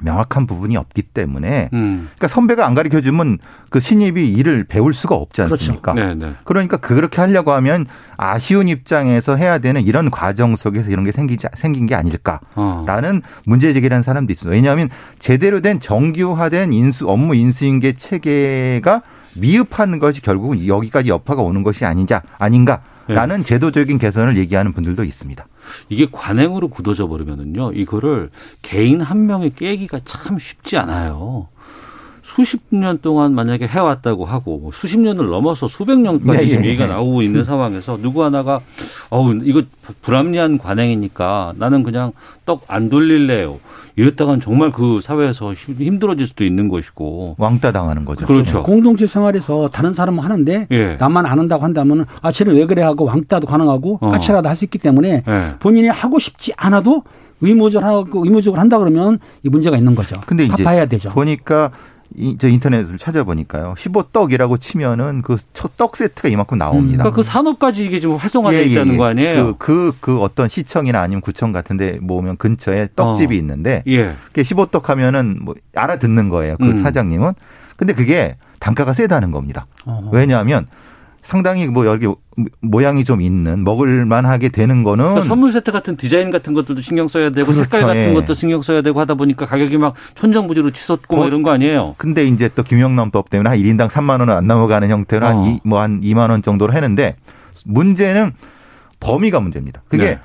명확한 0.03 0.47
부분이 0.47 0.77
없기 0.77 1.03
때문에 1.03 1.71
음. 1.73 2.09
그러니까 2.15 2.29
선배가 2.29 2.67
안 2.67 2.75
가르쳐 2.75 3.01
주면 3.01 3.39
그 3.71 3.81
신입이 3.81 4.31
일을 4.33 4.65
배울 4.65 4.95
수가 4.95 5.15
없지 5.15 5.43
그렇죠. 5.43 5.55
않습니까? 5.55 5.95
네, 5.95 6.15
네. 6.15 6.35
그러니까 6.45 6.77
그렇게 6.77 7.21
하려고 7.21 7.53
하면 7.53 7.87
아쉬운 8.17 8.69
입장에서 8.69 9.37
해야 9.37 9.59
되는 9.59 9.83
이런 9.83 10.11
과정 10.11 10.57
속에서 10.57 10.91
이런 10.91 11.05
게 11.05 11.13
생기지 11.13 11.49
생긴 11.55 11.87
게 11.87 11.95
아닐까. 11.95 12.41
어. 12.55 12.85
라는 12.87 13.23
문제 13.45 13.73
제기를 13.73 13.95
하는 13.95 14.03
사람도 14.03 14.33
있어요. 14.33 14.53
왜냐하면 14.53 14.89
제대로 15.19 15.61
된 15.61 15.81
정규화된 15.81 16.73
인수 16.73 17.09
업무 17.09 17.35
인수인계 17.35 17.95
체계가 17.95 19.03
미흡한 19.35 19.99
것이 19.99 20.23
결국은 20.23 20.67
여기까지 20.67 21.11
여파가 21.11 21.43
오는 21.43 21.63
것이 21.63 21.85
아니자 21.85 22.23
아닌가라는 22.39 23.45
제도적인 23.45 23.99
개선을 23.99 24.37
얘기하는 24.39 24.73
분들도 24.73 25.05
있습니다. 25.05 25.47
이게 25.89 26.07
관행으로 26.11 26.69
굳어져 26.69 27.09
버리면은요, 27.09 27.73
이거를 27.73 28.31
개인 28.63 29.01
한 29.01 29.27
명이 29.27 29.55
깨기가 29.55 30.01
참 30.05 30.39
쉽지 30.39 30.77
않아요. 30.77 31.49
수십 32.27 32.61
년 32.71 32.99
동안 33.01 33.35
만약에 33.35 33.69
해왔다고 33.69 34.25
하고 34.25 34.59
뭐 34.59 34.71
수십 34.75 34.99
년을 34.99 35.29
넘어서 35.29 35.69
수백 35.69 36.01
년까지 36.01 36.39
네, 36.39 36.47
지금 36.47 36.65
예. 36.65 36.69
얘기가 36.71 36.89
나오고 36.89 37.23
있는 37.23 37.45
상황에서 37.45 37.99
누구 38.03 38.25
하나가 38.25 38.61
어우 39.11 39.39
이거 39.45 39.63
불합리한 40.03 40.59
관행이니까 40.59 41.55
나는 41.57 41.85
그냥 41.85 42.11
떡 42.45 42.65
안 42.67 42.91
돌릴래요. 42.91 43.59
이랬다간 43.95 44.41
정말 44.41 44.73
그 44.73 45.01
사회에서 45.01 45.55
힘- 45.55 45.77
힘들어질 45.81 46.27
수도 46.27 46.45
있는 46.45 46.69
것이고. 46.69 47.37
왕따 47.39 47.71
당하는 47.73 48.05
거죠. 48.05 48.27
그렇죠. 48.27 48.63
공동체 48.65 49.07
생활에서 49.07 49.69
다른 49.69 49.95
사람은 49.95 50.23
하는데 50.23 50.67
예. 50.73 50.97
나만 50.99 51.27
안 51.27 51.39
한다고 51.39 51.63
한다면 51.63 52.07
아 52.23 52.33
쟤는 52.33 52.57
왜 52.57 52.67
그래 52.67 52.83
하고 52.83 53.05
왕따도 53.05 53.47
가능하고 53.47 53.99
어. 54.03 54.11
까칠하다 54.11 54.49
할수 54.51 54.65
있기 54.65 54.79
때문에 54.79 55.23
예. 55.27 55.55
본인이 55.61 55.87
하고 55.89 56.19
싶지 56.19 56.53
않아도 56.57 57.05
의무적으로 57.41 58.07
의무적으로 58.13 58.61
한다 58.61 58.79
그러면 58.79 59.19
이 59.45 59.49
문제가 59.49 59.77
있는 59.77 59.95
거죠. 59.95 60.21
근데 60.27 60.45
이제 60.45 60.65
되죠. 60.89 61.11
보니까 61.11 61.71
이, 62.19 62.37
저 62.39 62.49
인터넷을 62.49 62.99
찾아보니까요. 62.99 63.75
15떡이라고 63.77 64.59
치면은 64.59 65.23
그 65.23 65.37
첫 65.53 65.77
떡 65.77 65.97
세트가 65.97 66.29
이만큼 66.29 66.59
나옵니다. 66.59 67.05
그러니까 67.05 67.15
그 67.15 67.23
산업까지 67.23 67.85
이게 67.85 68.01
지금 68.01 68.17
활성화되어 68.17 68.61
예, 68.61 68.65
예, 68.65 68.69
있다는 68.69 68.95
예. 68.95 68.97
거 68.97 69.05
아니에요? 69.05 69.57
그, 69.59 69.93
그, 69.93 69.97
그 70.01 70.21
어떤 70.21 70.49
시청이나 70.49 71.01
아니면 71.01 71.21
구청 71.21 71.53
같은 71.53 71.77
데 71.77 71.99
모으면 72.01 72.37
근처에 72.37 72.89
떡집이 72.97 73.35
어. 73.35 73.39
있는데 73.39 73.83
예. 73.87 74.15
그게 74.27 74.43
15떡 74.43 74.87
하면은 74.87 75.39
뭐 75.43 75.55
알아듣는 75.75 76.29
거예요. 76.31 76.57
그 76.57 76.65
음. 76.65 76.83
사장님은. 76.83 77.35
근데 77.77 77.93
그게 77.93 78.37
단가가 78.59 78.95
세다는 78.95 79.31
겁니다. 79.31 79.67
어허. 79.85 80.11
왜냐하면 80.13 80.67
상당히 81.21 81.67
뭐 81.67 81.87
여기 81.87 82.07
모양이 82.61 83.03
좀 83.05 83.23
있는 83.23 83.65
먹을만하게 83.65 84.51
되는 84.51 84.83
거는 84.83 85.05
그러니까 85.05 85.27
선물 85.27 85.53
세트 85.53 85.73
같은 85.73 85.97
디자인 85.97 86.31
같은 86.31 86.53
것들도 86.53 86.83
신경 86.83 87.09
써야 87.09 87.31
되고 87.31 87.47
그렇죠. 87.47 87.63
색깔 87.63 87.83
같은 87.83 88.11
예. 88.11 88.13
것도 88.13 88.35
신경 88.35 88.61
써야 88.61 88.83
되고 88.83 89.01
하다 89.01 89.15
보니까 89.15 89.47
가격이 89.47 89.79
막 89.79 89.95
천정부지로 90.15 90.71
치솟고 90.71 91.17
뭐 91.17 91.25
그- 91.25 91.29
이런 91.29 91.43
거 91.43 91.51
아니에요? 91.51 91.95
근데 91.97 92.25
이제 92.27 92.51
또 92.55 92.63
김영란법 92.63 93.31
때문에 93.31 93.49
한 93.49 93.59
1인당 93.59 93.89
3만 93.89 94.21
원은 94.21 94.31
안 94.35 94.47
넘어가는 94.47 94.89
형태로 94.89 95.27
어. 95.27 95.31
한뭐 95.65 95.81
한 95.81 96.01
2만 96.03 96.29
원 96.31 96.43
정도로 96.43 96.75
했는데 96.75 97.17
문제는 97.65 98.33
범위가 99.01 99.41
문제입니다. 99.41 99.83
그게 99.89 100.05
네. 100.05 100.19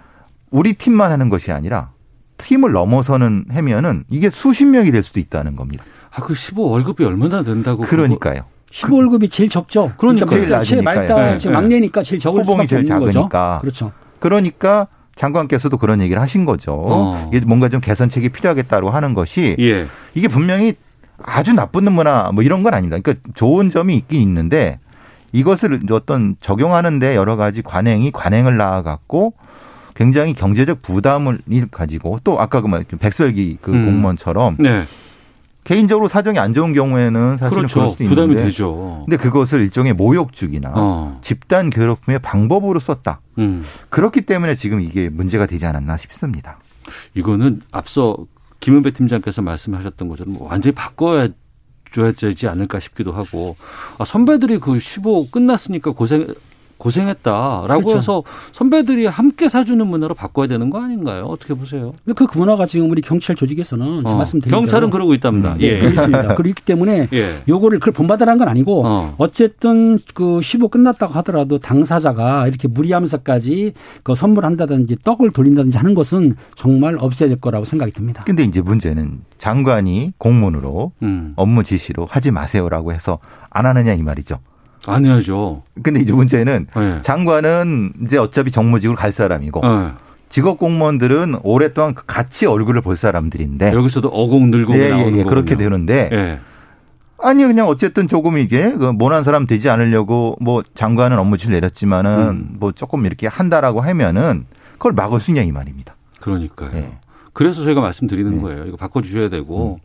우리 0.50 0.74
팀만 0.74 1.12
하는 1.12 1.30
것이 1.30 1.52
아니라 1.52 1.92
팀을 2.38 2.72
넘어서는 2.74 3.46
하면은 3.52 4.04
이게 4.10 4.30
수십 4.30 4.66
명이 4.66 4.92
될 4.92 5.04
수도 5.04 5.20
있다는 5.20 5.56
겁니다. 5.56 5.86
아, 6.14 6.22
그 6.22 6.34
15 6.36 6.64
월급이 6.70 7.06
얼마나 7.06 7.42
된다고. 7.44 7.84
그러니까요. 7.84 8.44
15월급이 8.72 9.30
제일 9.30 9.50
적죠. 9.50 9.92
그러니까 9.98 10.26
제일, 10.26 10.48
제일 10.48 10.64
제일 10.64 10.84
낮으니까요. 10.84 10.96
말단, 11.10 11.18
네, 11.34 11.38
제일 11.40 11.54
네. 11.54 11.62
막내니까 11.62 12.04
제일 12.04 12.20
적을 12.20 12.46
수밖에 12.46 12.68
제일 12.68 12.80
없는 12.92 13.12
작으니까. 13.12 13.60
거죠. 13.62 13.62
그렇죠. 13.62 13.92
그러니까 14.20 14.88
장관께서도 15.16 15.78
그런 15.78 16.00
얘기를 16.02 16.22
하신 16.22 16.46
거죠. 16.46 16.74
어. 16.74 17.30
이게 17.34 17.46
뭔가 17.46 17.68
좀 17.70 17.82
개선책이 17.82 18.30
필요하겠다고 18.30 18.90
하는 18.90 19.14
것이 19.14 19.56
예. 19.60 19.86
이게 20.14 20.28
분명히 20.28 20.76
아주 21.22 21.54
나쁜 21.54 21.92
문화 21.92 22.32
뭐 22.34 22.44
이런 22.44 22.64
건 22.64 22.74
아닙니다. 22.74 22.98
그러니까 23.04 23.30
좋은 23.36 23.70
점이 23.70 23.96
있긴 23.98 24.22
있는데 24.22 24.80
이것을 25.34 25.80
어떤 25.92 26.36
적용하는데 26.40 27.16
여러 27.16 27.36
가지 27.36 27.62
관행이 27.62 28.12
관행을 28.12 28.58
낳아갖고 28.58 29.34
굉장히 29.96 30.34
경제적 30.34 30.82
부담을 30.82 31.40
가지고 31.70 32.18
또 32.24 32.40
아까 32.40 32.62
그 32.62 32.68
말- 32.68 32.84
백설기 32.86 33.58
그 33.62 33.72
음. 33.72 33.86
공무원처럼 33.86 34.56
네. 34.60 34.86
개인적으로 35.64 36.08
사정이 36.08 36.40
안 36.40 36.54
좋은 36.54 36.74
경우에는 36.74 37.38
사실은 37.38 37.50
그럴 37.50 37.68
그렇죠. 37.68 37.92
수도 37.92 38.10
부담이 38.10 38.32
있는데 38.34 38.44
되죠. 38.46 39.04
근데 39.06 39.18
그것을 39.18 39.62
일종의 39.62 39.94
모욕죽이나 39.94 40.72
어. 40.76 41.20
집단 41.22 41.70
괴롭힘의 41.70 42.20
방법으로 42.20 42.80
썼다. 42.80 43.22
음. 43.38 43.64
그렇기 43.90 44.22
때문에 44.22 44.56
지금 44.56 44.82
이게 44.82 45.10
문제가 45.10 45.46
되지 45.46 45.66
않았나 45.66 45.98
싶습니다. 45.98 46.58
이거는 47.14 47.62
앞서 47.72 48.18
김은배 48.60 48.92
팀장께서 48.92 49.42
말씀하셨던 49.42 50.08
것처럼 50.08 50.38
완전히 50.40 50.74
바꿔야 50.74 51.28
줘야 51.92 52.12
되지 52.12 52.48
않을까 52.48 52.80
싶기도 52.80 53.12
하고 53.12 53.56
아, 53.98 54.06
선배들이 54.06 54.60
그 54.60 54.80
15 54.80 55.30
끝났으니까 55.30 55.92
고생 55.92 56.34
고생했다라고 56.82 57.68
그렇죠. 57.68 57.98
해서 57.98 58.24
선배들이 58.52 59.06
함께 59.06 59.48
사주는 59.48 59.86
문화로 59.86 60.16
바꿔야 60.16 60.48
되는 60.48 60.70
거 60.70 60.82
아닌가요? 60.82 61.26
어떻게 61.26 61.54
보세요? 61.54 61.94
그 62.16 62.26
문화가 62.34 62.66
지금 62.66 62.90
우리 62.90 63.02
경찰 63.02 63.36
조직에서는 63.36 64.06
어, 64.06 64.16
말씀드린 64.16 64.52
경찰은 64.52 64.88
대로 64.88 64.92
그러고 64.92 65.14
있답니다. 65.14 65.56
예, 65.62 65.68
예. 65.68 65.80
그렇습니다. 65.80 66.34
그렇기 66.36 66.64
때문에 66.64 67.08
예. 67.14 67.36
요거를 67.48 67.80
그걸 67.80 67.94
본받으라는 67.94 68.40
건 68.40 68.48
아니고 68.48 68.86
어. 68.86 69.16
어. 69.18 69.28
쨌든 69.32 69.98
그 70.14 70.42
15 70.42 70.70
끝났다고 70.70 71.14
하더라도 71.14 71.60
당사자가 71.60 72.48
이렇게 72.48 72.68
무리하면서까지 72.68 73.74
그 74.04 74.16
선물한다든지 74.16 74.98
떡을 75.04 75.32
돌린다든지 75.32 75.78
하는 75.78 75.94
것은 75.94 76.36
정말 76.56 76.98
없애야 77.00 77.30
될 77.30 77.40
거라고 77.40 77.66
생각이 77.66 77.92
듭니다. 77.92 78.24
근데 78.26 78.44
이제 78.44 78.62
문제는 78.62 79.22
장관이 79.38 80.14
공문으로 80.18 80.92
음. 81.04 81.34
업무 81.36 81.64
지시로 81.64 82.08
하지 82.10 82.32
마세요라고 82.32 82.94
해서 82.94 83.20
안 83.50 83.66
하느냐 83.66 83.94
이 83.94 84.02
말이죠. 84.04 84.40
안 84.86 85.06
해야죠. 85.06 85.64
근데 85.84 86.00
이제 86.00 86.12
문제는 86.12 86.68
예. 86.78 87.00
장관은 87.02 87.94
이제 88.04 88.18
어차피 88.18 88.52
정무직으로 88.52 88.98
갈 88.98 89.12
사람이고 89.12 89.62
예. 89.64 89.92
직업 90.30 90.58
공무원들은 90.58 91.40
오랫동안 91.44 91.94
같이 91.94 92.46
얼굴을 92.46 92.82
볼 92.82 92.98
사람들인데 92.98 93.74
여기서도 93.74 94.08
어공 94.08 94.50
늘고 94.50 94.74
예, 94.76 94.92
예, 94.92 95.18
예, 95.18 95.24
그렇게. 95.24 95.56
되는데 95.56 96.10
예. 96.12 96.40
아니 97.20 97.44
그냥 97.44 97.68
어쨌든 97.68 98.08
조금 98.08 98.38
이게 98.38 98.72
그 98.72 98.86
모난 98.86 99.24
사람 99.24 99.46
되지 99.46 99.70
않으려고 99.70 100.38
뭐 100.40 100.64
장관은 100.74 101.20
업무지를 101.20 101.54
내렸지만은 101.56 102.30
음. 102.30 102.56
뭐 102.60 102.72
조금 102.72 103.06
이렇게 103.06 103.28
한다라고 103.28 103.82
하면은 103.82 104.46
그걸 104.74 104.94
막을 104.94 105.20
수 105.20 105.32
있냐 105.32 105.44
이 105.44 105.52
말입니다. 105.52 105.96
그러니까요. 106.20 106.72
예. 106.76 106.98
그래서 107.34 107.64
저희가 107.64 107.82
말씀드리는 107.82 108.36
네. 108.36 108.42
거예요. 108.42 108.66
이거 108.66 108.78
바꿔 108.78 109.02
주셔야 109.02 109.30
되고 109.30 109.80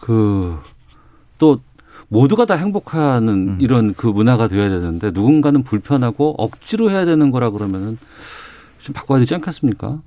그또 0.00 1.60
모두가 2.14 2.46
다 2.46 2.54
행복하는 2.54 3.28
음. 3.28 3.58
이런 3.60 3.92
그 3.92 4.06
문화가 4.06 4.46
돼야 4.46 4.68
되는데 4.68 5.10
누군가는 5.12 5.62
불편하고 5.64 6.36
억지로 6.38 6.88
해야 6.90 7.04
되는 7.04 7.32
거라 7.32 7.50
그러면은 7.50 7.98
좀 8.80 8.92
바꿔야 8.94 9.18
되지 9.18 9.34
않겠습니까? 9.34 9.98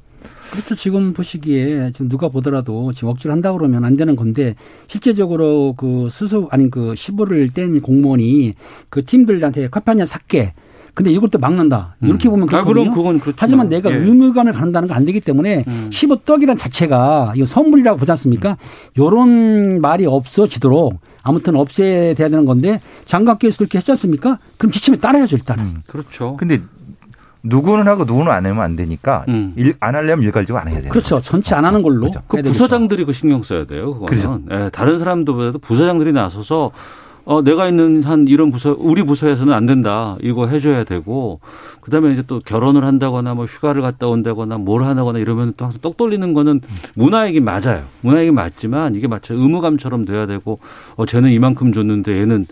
그렇죠. 0.51 0.75
지금 0.75 1.11
보시기에 1.11 1.91
지금 1.91 2.07
누가 2.07 2.29
보더라도 2.29 2.93
지금 2.93 3.09
억지로 3.09 3.33
한다 3.33 3.51
그러면 3.51 3.83
안 3.83 3.97
되는 3.97 4.15
건데 4.15 4.55
실제적으로 4.87 5.73
그 5.75 6.07
수습 6.09 6.47
아니 6.53 6.71
그 6.71 6.95
시보를 6.95 7.49
뗀 7.49 7.81
공무원이 7.81 8.53
그 8.89 9.03
팀들한테 9.03 9.67
커피 9.67 9.83
한 9.89 9.97
잔 9.97 10.07
샀게. 10.07 10.53
근데 10.93 11.11
이걸 11.11 11.29
또 11.29 11.37
막는다. 11.37 11.95
이렇게 12.01 12.27
음. 12.27 12.31
보면 12.31 12.47
아, 12.47 12.63
그렇거든요. 12.63 12.83
그럼 12.85 12.95
그건 12.95 13.19
그렇지만. 13.19 13.35
하지만 13.37 13.69
내가 13.69 13.91
예. 13.91 13.95
의무감을 13.97 14.53
갖는다는 14.53 14.87
건 14.87 14.97
안 14.97 15.05
되기 15.05 15.19
때문에 15.19 15.63
음. 15.67 15.89
15떡이란 15.91 16.57
자체가 16.57 17.33
이거 17.35 17.45
선물이라고 17.45 17.99
보지 17.99 18.09
않습니까? 18.11 18.57
요런 18.97 19.79
말이 19.81 20.05
없어지도록 20.07 20.99
아무튼 21.27 21.57
없애야 21.57 22.13
되는 22.13 22.45
건데 22.45 22.79
장관 23.05 23.37
께서도 23.37 23.65
이렇게 23.65 23.79
했지 23.79 23.91
않습니까? 23.91 24.39
그럼 24.57 24.71
지침에 24.71 24.95
따라야죠 24.97 25.35
일단은. 25.35 25.63
음. 25.63 25.83
그렇죠. 25.85 26.37
근데 26.37 26.61
누구는 27.43 27.85
하고 27.87 28.05
누구는 28.05 28.31
안 28.31 28.45
하면 28.45 28.61
안 28.61 28.75
되니까 28.77 29.25
음. 29.27 29.53
일, 29.57 29.75
안 29.81 29.95
하려면 29.95 30.23
일괄적으로 30.23 30.61
안 30.61 30.69
해야 30.69 30.79
돼요. 30.79 30.89
그렇죠. 30.89 31.21
전체 31.21 31.53
안 31.53 31.65
하는 31.65 31.81
걸로. 31.83 31.99
그렇죠. 32.01 32.21
그. 32.27 32.41
부서장들이 32.41 33.03
그 33.03 33.11
신경 33.11 33.43
써야 33.43 33.65
돼요. 33.65 33.93
그거는. 33.93 34.05
그렇죠. 34.05 34.41
예, 34.51 34.69
다른 34.71 34.97
사람들보다도 34.97 35.59
부서장들이 35.59 36.13
나서서 36.13 36.71
어, 37.29 37.41
내가 37.41 37.67
있는 37.67 38.03
한 38.03 38.25
이런 38.25 38.51
부서, 38.51 38.73
우리 38.79 39.03
부서에서는 39.03 39.53
안 39.53 39.65
된다. 39.65 40.15
이거 40.21 40.47
해줘야 40.47 40.85
되고, 40.85 41.41
그 41.81 41.91
다음에 41.91 42.13
이제 42.13 42.23
또 42.25 42.39
결혼을 42.39 42.85
한다거나 42.85 43.33
뭐 43.33 43.43
휴가를 43.43 43.81
갔다 43.81 44.07
온다거나 44.07 44.57
뭘 44.57 44.83
하거나 44.83 45.19
이러면 45.19 45.53
또 45.57 45.65
항상 45.65 45.81
떡 45.81 45.97
돌리는 45.97 46.33
거는 46.33 46.61
문화이긴 46.95 47.43
맞아요. 47.43 47.83
문화이긴 47.99 48.33
맞지만 48.33 48.95
이게 48.95 49.09
마치 49.09 49.33
의무감처럼 49.33 50.05
돼야 50.05 50.25
되고, 50.25 50.59
어, 50.95 51.05
쟤는 51.05 51.31
이만큼 51.31 51.73
줬는데 51.73 52.17
얘는 52.17 52.45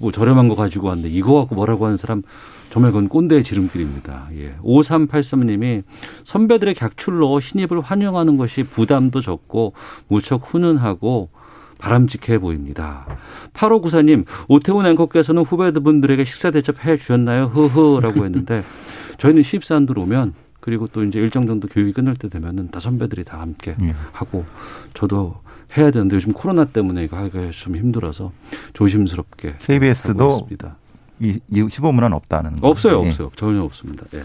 뭐 0.00 0.12
저렴한 0.12 0.48
거 0.48 0.54
가지고 0.54 0.88
왔는데 0.88 1.08
이거 1.08 1.36
갖고 1.36 1.54
뭐라고 1.54 1.86
하는 1.86 1.96
사람 1.96 2.22
정말 2.68 2.92
그건 2.92 3.08
꼰대의 3.08 3.42
지름길입니다. 3.42 4.28
예. 4.36 4.54
5383님이 4.62 5.82
선배들의 6.24 6.74
객출로 6.74 7.40
신입을 7.40 7.80
환영하는 7.80 8.36
것이 8.36 8.64
부담도 8.64 9.22
적고 9.22 9.72
무척 10.08 10.44
훈훈하고 10.44 11.30
바람직해 11.78 12.38
보입니다. 12.38 13.06
8594님, 13.54 14.24
오태훈 14.48 14.86
앵커께서는 14.86 15.42
후배분들에게 15.42 16.24
식사 16.24 16.50
대접해 16.50 16.96
주셨나요? 16.96 17.46
흐흐라고 17.46 18.24
했는데 18.24 18.62
저희는 19.18 19.42
신입사원들 19.42 19.98
오면 19.98 20.34
그리고 20.60 20.86
또 20.86 21.04
이제 21.04 21.18
일정 21.18 21.46
정도 21.46 21.66
교육이 21.68 21.92
끝날 21.92 22.14
때 22.16 22.28
되면은 22.28 22.68
다 22.68 22.80
선배들이 22.80 23.24
다 23.24 23.40
함께 23.40 23.74
예. 23.80 23.94
하고 24.12 24.44
저도 24.92 25.36
해야 25.76 25.90
되는데 25.90 26.16
요즘 26.16 26.32
코로나 26.32 26.64
때문에 26.64 27.04
이거 27.04 27.16
하기가 27.16 27.50
좀 27.52 27.76
힘들어서 27.76 28.32
조심스럽게 28.74 29.56
KBS도 29.60 30.30
있습니다. 30.30 30.76
이, 31.20 31.40
이 31.50 31.68
시보문화는 31.70 32.16
없다는 32.16 32.60
거. 32.60 32.68
없어요, 32.68 33.02
예. 33.04 33.08
없어요. 33.08 33.30
전혀 33.36 33.62
없습니다. 33.62 34.06
예. 34.14 34.22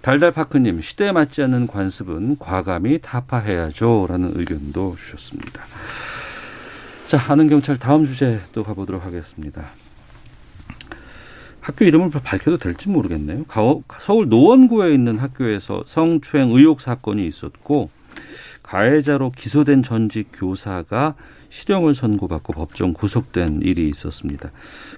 달달파크님, 0.00 0.80
시대에 0.80 1.12
맞지 1.12 1.42
않는 1.42 1.66
관습은 1.66 2.38
과감히 2.38 2.98
타파해야죠라는 3.02 4.32
의견도 4.34 4.96
주셨습니다. 4.96 5.62
자, 7.10 7.20
아는 7.26 7.48
경찰 7.48 7.76
다음 7.76 8.04
주제 8.04 8.38
또 8.52 8.62
가보도록 8.62 9.04
하겠습니다. 9.04 9.64
학교 11.60 11.84
이름을 11.84 12.08
밝혀도 12.12 12.58
될지 12.58 12.88
모르겠네요. 12.88 13.46
서울 13.98 14.28
노원구에 14.28 14.94
있는 14.94 15.18
학교에서 15.18 15.82
성추행 15.88 16.50
의혹 16.50 16.80
사건이 16.80 17.26
있었고 17.26 17.90
가해자로 18.62 19.30
기소된 19.30 19.82
전직 19.82 20.28
교사가 20.32 21.16
실형을 21.50 21.94
선고받고 21.94 22.52
법정 22.52 22.92
구속된 22.92 23.60
일이 23.62 23.88
있었습니다. 23.90 24.50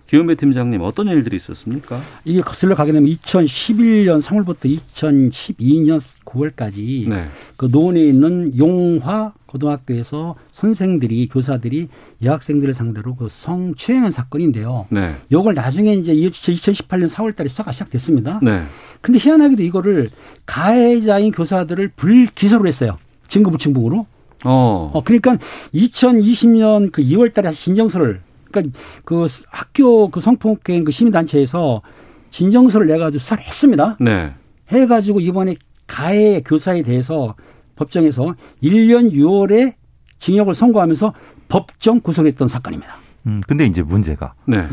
기은배 0.06 0.36
팀장님 0.36 0.82
어떤 0.82 1.08
일들이 1.08 1.36
있었습니까? 1.36 1.98
이게 2.24 2.40
거슬러 2.42 2.74
가게 2.74 2.92
되면 2.92 3.10
2011년 3.10 4.22
3월부터 4.22 4.78
2012년 4.94 6.00
9월까지 6.24 7.08
네. 7.08 7.28
그 7.56 7.68
노원에 7.70 8.00
있는 8.00 8.56
용화 8.56 9.32
고등학교에서 9.46 10.36
선생들이 10.50 11.28
교사들이 11.28 11.88
여학생들을 12.22 12.74
상대로 12.74 13.14
그 13.16 13.28
성추행한 13.30 14.12
사건인데요. 14.12 14.86
네. 14.90 15.14
요걸 15.30 15.54
나중에 15.54 15.94
이제 15.94 16.14
2018년 16.14 17.08
4월달에 17.08 17.48
수사가 17.48 17.72
시작됐습니다. 17.72 18.40
네. 18.42 18.62
근데 19.00 19.18
희한하게도 19.18 19.62
이거를 19.62 20.10
가해자인 20.46 21.32
교사들을 21.32 21.88
불기소를 21.96 22.66
했어요. 22.66 22.98
증거 23.28 23.50
불충분으로. 23.50 24.06
어. 24.44 24.90
어, 24.92 25.02
그러니까 25.02 25.36
2020년 25.74 26.92
그 26.92 27.02
2월 27.02 27.32
달에 27.32 27.52
진정서를, 27.52 28.20
그러니까 28.50 28.78
그 29.04 29.26
학교 29.48 30.08
그 30.10 30.20
성폭행 30.20 30.84
그 30.84 30.92
시민단체에서 30.92 31.82
진정서를 32.30 32.86
내가지고 32.86 33.18
수사를 33.18 33.44
했습니다. 33.44 33.96
네. 34.00 34.32
해가지고 34.70 35.20
이번에 35.20 35.54
가해 35.86 36.40
교사에 36.40 36.82
대해서 36.82 37.34
법정에서 37.76 38.34
1년 38.62 39.12
6월에 39.12 39.74
징역을 40.18 40.54
선고하면서 40.54 41.12
법정 41.48 42.00
구속했던 42.00 42.48
사건입니다. 42.48 42.96
음, 43.26 43.40
근데 43.46 43.66
이제 43.66 43.82
문제가 43.82 44.34
네. 44.46 44.66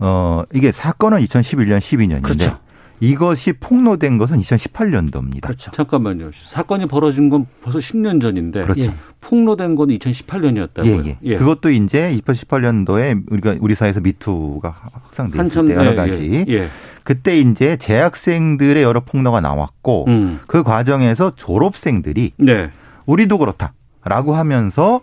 어 0.00 0.42
이게 0.54 0.72
사건은 0.72 1.22
2011년 1.24 1.78
12년인데 1.78 2.22
그렇죠. 2.22 2.58
이것이 3.00 3.52
폭로된 3.52 4.18
것은 4.18 4.38
2018년도입니다. 4.38 5.42
그렇죠. 5.42 5.70
잠깐만요. 5.70 6.30
사건이 6.32 6.86
벌어진 6.86 7.28
건 7.28 7.46
벌써 7.62 7.78
10년 7.78 8.20
전인데 8.20 8.62
그렇죠. 8.62 8.90
예. 8.90 8.94
폭로된 9.20 9.76
건 9.76 9.88
2018년이었다고요. 9.88 11.06
예, 11.06 11.18
예. 11.22 11.36
그것도 11.36 11.70
이제 11.70 12.18
2018년도에 12.22 13.24
우리가 13.30 13.56
우리 13.60 13.74
사회에서 13.74 14.00
미투가 14.00 14.90
한참 15.32 15.68
때 15.68 15.74
여러 15.74 15.92
예, 15.92 15.94
가지 15.94 16.44
예. 16.48 16.52
예. 16.52 16.68
그때 17.04 17.38
이제 17.38 17.76
재학생들의 17.76 18.82
여러 18.82 19.00
폭로가 19.00 19.40
나왔고 19.40 20.04
음. 20.08 20.40
그 20.46 20.62
과정에서 20.62 21.34
졸업생들이 21.36 22.32
네. 22.36 22.70
우리도 23.06 23.38
그렇다라고 23.38 24.34
하면서 24.34 25.00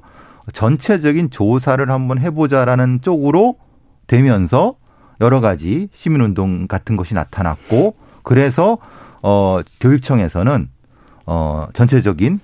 전체적인 0.53 1.31
조사를 1.31 1.89
한번 1.89 2.19
해보자라는 2.19 3.01
쪽으로 3.01 3.55
되면서 4.07 4.75
여러 5.21 5.41
가지 5.41 5.89
시민운동 5.93 6.67
같은 6.67 6.95
것이 6.95 7.13
나타났고 7.13 7.95
그래서 8.23 8.77
어 9.21 9.59
교육청에서는 9.79 10.69
어 11.25 11.67
전체적인 11.73 12.39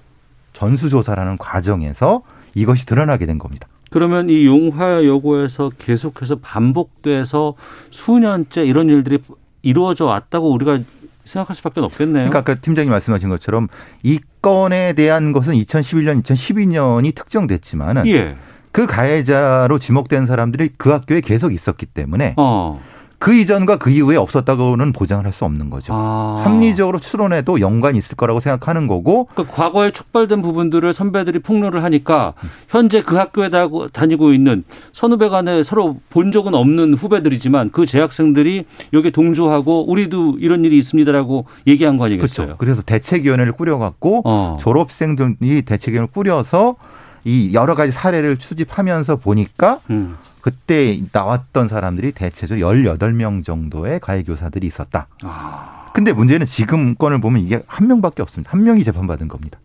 전수조사라는 0.54 1.38
과정에서 1.38 2.22
이것이 2.56 2.86
드러나게 2.86 3.26
된 3.26 3.38
겁니다. 3.38 3.68
그러면 3.90 4.30
이 4.30 4.46
용화 4.46 5.06
여고에서 5.06 5.72
계속해서 5.78 6.38
반복돼서 6.38 7.56
수년째 7.90 8.64
이런 8.64 8.90
일들이 8.90 9.20
이루어져 9.64 10.06
왔다고 10.06 10.52
우리가 10.52 10.80
생각할 11.26 11.56
수밖에 11.56 11.82
없겠네요. 11.82 12.30
그러니까 12.30 12.40
아까 12.40 12.56
팀장님 12.56 12.90
말씀하신 12.90 13.30
것처럼 13.30 13.68
이 14.04 14.20
건에 14.42 14.94
대한 14.94 15.34
것은 15.34 15.54
2011년, 15.54 16.24
2012년이 16.24 17.14
특정됐지만은 17.14 18.08
예. 18.08 18.36
그 18.72 18.86
가해자로 18.88 19.80
지목된 19.80 20.26
사람들이 20.28 20.70
그 20.78 20.90
학교에 20.92 21.22
계속 21.22 21.54
있었기 21.54 21.86
때문에 21.88 22.36
어. 22.38 22.80
그 23.20 23.36
이전과 23.36 23.78
그 23.78 23.92
이후에 23.92 24.18
없었다고는 24.18 24.94
보장을 24.94 25.24
할 25.24 25.32
수 25.32 25.46
없는 25.46 25.70
거죠. 25.70 25.94
아. 25.96 26.42
합리적으로 26.44 26.98
추론해도 27.00 27.60
연관이 27.62 28.00
있을 28.00 28.16
거라고 28.18 28.40
생각하는 28.40 28.88
거고 28.88 29.26
그러니까 29.36 29.54
과거에 29.56 29.92
촉발된 29.92 30.42
부분들을 30.42 30.92
선배들이 30.92 31.38
폭로를 31.40 31.84
하니까 31.84 32.34
현재 32.68 33.04
그 33.04 33.18
학교에 33.18 33.50
다- 33.50 33.68
다니고 33.94 34.34
있는 34.34 34.64
선후배 34.94 35.30
간에 35.30 35.62
서로 35.62 35.98
본 36.10 36.32
적은 36.32 36.56
없는 36.56 36.96
후배들이지만 36.96 37.70
그 37.72 37.86
재학생들이 37.86 38.66
여기에 38.92 39.12
동조하고 39.12 39.92
우리도 39.92 40.38
이런 40.40 40.66
일이 40.66 40.80
있습니다라고 40.80 41.46
얘기한 41.68 41.98
거 42.00 42.06
아니겠어요? 42.06 42.46
그렇죠. 42.48 42.58
그래서 42.58 42.82
대책위원회를 42.82 43.52
꾸려갖고 43.52 44.24
어. 44.26 44.58
졸업생들이 44.60 45.62
대책위원회를 45.62 46.08
꾸려서 46.12 46.76
이 47.24 47.54
여러 47.54 47.76
가지 47.76 47.92
사례를 47.92 48.38
수집하면서 48.40 49.18
보니까 49.18 49.80
음. 49.90 50.18
그때 50.42 51.00
나왔던 51.12 51.68
사람들이 51.68 52.12
대체적으로 52.14 52.66
18명 52.66 53.46
정도의 53.46 54.00
가해 54.00 54.24
교사들이 54.24 54.66
있었다. 54.68 55.08
아. 55.24 55.92
근데 55.94 56.14
문제는 56.14 56.46
지금 56.46 56.96
건을 56.96 57.22
보면 57.22 57.44
이게 57.44 57.62
한 57.68 57.88
명밖에 57.88 58.22
없습니다. 58.22 58.52
한 58.52 58.64
명이 58.64 58.84
재판받은 58.84 59.28
겁니다. 59.28 59.60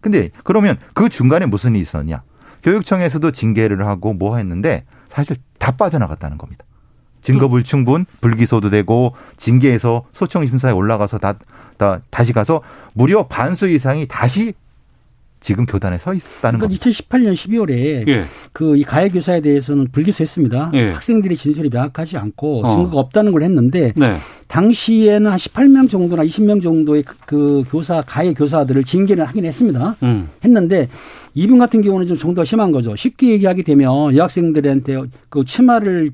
근데 0.00 0.30
그러면 0.44 0.76
그 0.92 1.08
중간에 1.08 1.46
무슨 1.46 1.72
일이 1.74 1.82
있었냐? 1.82 2.22
교육청에서도 2.62 3.30
징계를 3.30 3.86
하고 3.86 4.12
뭐 4.12 4.36
했는데 4.36 4.84
사실 5.08 5.36
다 5.58 5.72
빠져나갔다는 5.72 6.38
겁니다. 6.38 6.64
증거 7.22 7.48
불충분, 7.48 8.04
불기소도 8.20 8.68
되고 8.68 9.14
징계에서 9.38 10.04
소청 10.12 10.46
심사에 10.46 10.72
올라가서 10.72 11.18
다, 11.18 11.34
다 11.78 12.00
다시 12.10 12.34
가서 12.34 12.60
무려 12.92 13.26
반수 13.26 13.66
이상이 13.68 14.06
다시 14.06 14.52
지금 15.44 15.66
교단에 15.66 15.98
서 15.98 16.14
있다는 16.14 16.58
그러니까 16.58 16.68
겁니다. 16.68 16.86
2018년 16.86 17.34
12월에 17.34 18.08
예. 18.08 18.24
그이 18.54 18.82
가해 18.82 19.10
교사에 19.10 19.42
대해서는 19.42 19.88
불기소했습니다. 19.92 20.70
예. 20.72 20.88
학생들이 20.92 21.36
진술이 21.36 21.68
명확하지 21.68 22.16
않고 22.16 22.64
어. 22.64 22.70
증거가 22.70 22.98
없다는 23.00 23.30
걸 23.30 23.42
했는데 23.42 23.92
네. 23.94 24.16
당시에는 24.48 25.30
한 25.30 25.38
18명 25.38 25.90
정도나 25.90 26.24
20명 26.24 26.62
정도의 26.62 27.02
그, 27.02 27.16
그 27.26 27.64
교사 27.68 28.00
가해 28.00 28.32
교사들을 28.32 28.84
징계를 28.84 29.28
하긴 29.28 29.44
했습니다. 29.44 29.96
음. 30.02 30.30
했는데 30.42 30.88
이분 31.34 31.58
같은 31.58 31.82
경우는 31.82 32.06
좀 32.06 32.16
정도가 32.16 32.46
심한 32.46 32.72
거죠. 32.72 32.96
쉽게 32.96 33.32
얘기하게 33.32 33.64
되면 33.64 34.16
여학생들한테 34.16 35.02
그 35.28 35.44
치마를 35.44 36.08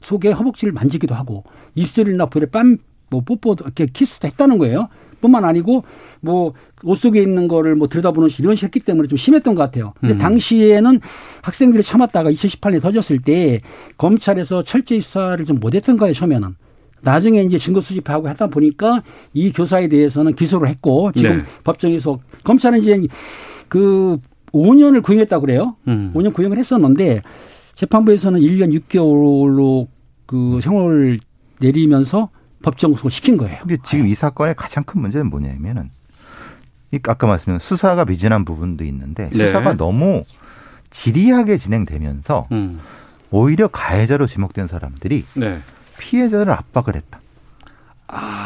속에 0.00 0.30
허벅지를 0.30 0.72
만지기도 0.72 1.16
하고 1.16 1.42
입술이나 1.74 2.26
볼에 2.26 2.46
빰 2.46 2.78
뭐 3.10 3.20
뽀뽀도 3.20 3.64
이렇게 3.64 3.86
키스도 3.86 4.28
했다는 4.28 4.58
거예요. 4.58 4.88
뿐만 5.20 5.44
아니고 5.44 5.84
뭐 6.20 6.54
옷 6.84 6.98
속에 6.98 7.20
있는 7.20 7.48
거를 7.48 7.74
뭐 7.74 7.88
들여다보는 7.88 8.28
식 8.28 8.40
이런 8.40 8.54
식 8.54 8.64
했기 8.64 8.80
때문에 8.80 9.08
좀 9.08 9.16
심했던 9.16 9.54
것 9.54 9.62
같아요. 9.62 9.92
근데 10.00 10.14
음. 10.14 10.18
당시에는 10.18 11.00
학생들이 11.42 11.82
참았다가 11.82 12.30
2018년에 12.30 12.80
터졌을 12.80 13.18
때 13.20 13.60
검찰에서 13.98 14.62
철저히 14.62 15.00
수사를 15.00 15.44
좀 15.44 15.58
못했던 15.60 15.96
거예요 15.96 16.14
처음에는. 16.14 16.54
나중에 17.02 17.42
이제 17.42 17.56
증거 17.56 17.80
수집하고 17.80 18.28
하다 18.28 18.48
보니까 18.48 19.02
이 19.32 19.52
교사에 19.52 19.88
대해서는 19.88 20.34
기소를 20.34 20.68
했고 20.68 21.10
지금 21.12 21.38
네. 21.38 21.44
법정에서 21.64 22.18
검찰은 22.44 22.80
이제 22.80 23.00
그 23.68 24.18
5년을 24.52 25.02
구형했다고 25.02 25.40
그래요. 25.46 25.76
음. 25.88 26.12
5년 26.14 26.34
구형을 26.34 26.58
했었는데 26.58 27.22
재판부에서는 27.74 28.40
1년 28.40 28.78
6개월로 28.78 29.86
그 30.26 30.58
형을 30.62 31.20
내리면서 31.60 32.28
법정 32.62 32.92
구속을 32.92 33.10
시킨 33.10 33.36
거예요. 33.36 33.58
근데 33.60 33.76
지금 33.82 34.06
이 34.06 34.14
사건의 34.14 34.54
가장 34.54 34.84
큰 34.84 35.00
문제는 35.00 35.28
뭐냐면은 35.30 35.90
이 36.92 36.98
아까 37.06 37.26
말씀드린 37.26 37.58
수사가 37.58 38.04
미진한 38.04 38.44
부분도 38.44 38.84
있는데 38.84 39.30
네. 39.30 39.46
수사가 39.46 39.76
너무 39.76 40.24
지리하게 40.90 41.56
진행되면서 41.56 42.48
음. 42.52 42.80
오히려 43.30 43.68
가해자로 43.68 44.26
지목된 44.26 44.66
사람들이 44.66 45.24
네. 45.34 45.58
피해자를 45.98 46.52
압박을 46.52 46.96
했다. 46.96 47.20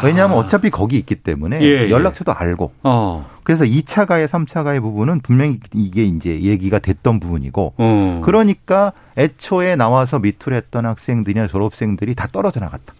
왜냐하면 0.05 0.37
어차피 0.37 0.69
거기 0.69 0.99
있기 0.99 1.17
때문에 1.17 1.57
아. 1.57 1.61
예, 1.61 1.85
예. 1.87 1.91
연락처도 1.91 2.35
알고 2.35 2.73
어. 2.83 3.27
그래서 3.45 3.65
2차 3.65 4.07
가해, 4.07 4.27
3차 4.27 4.63
가해 4.63 4.79
부분은 4.81 5.21
분명히 5.21 5.59
이게 5.73 6.05
이제 6.05 6.43
얘기가 6.43 6.79
됐던 6.79 7.19
부분이고 7.19 7.75
어. 7.77 8.23
그러니까 8.23 8.93
애초에 9.17 9.77
나와서 9.77 10.19
미투를 10.19 10.57
했던 10.57 10.85
학생들이나 10.85 11.47
졸업생들이 11.47 12.15
다 12.15 12.29
떨어져 12.31 12.61
나갔다. 12.61 12.93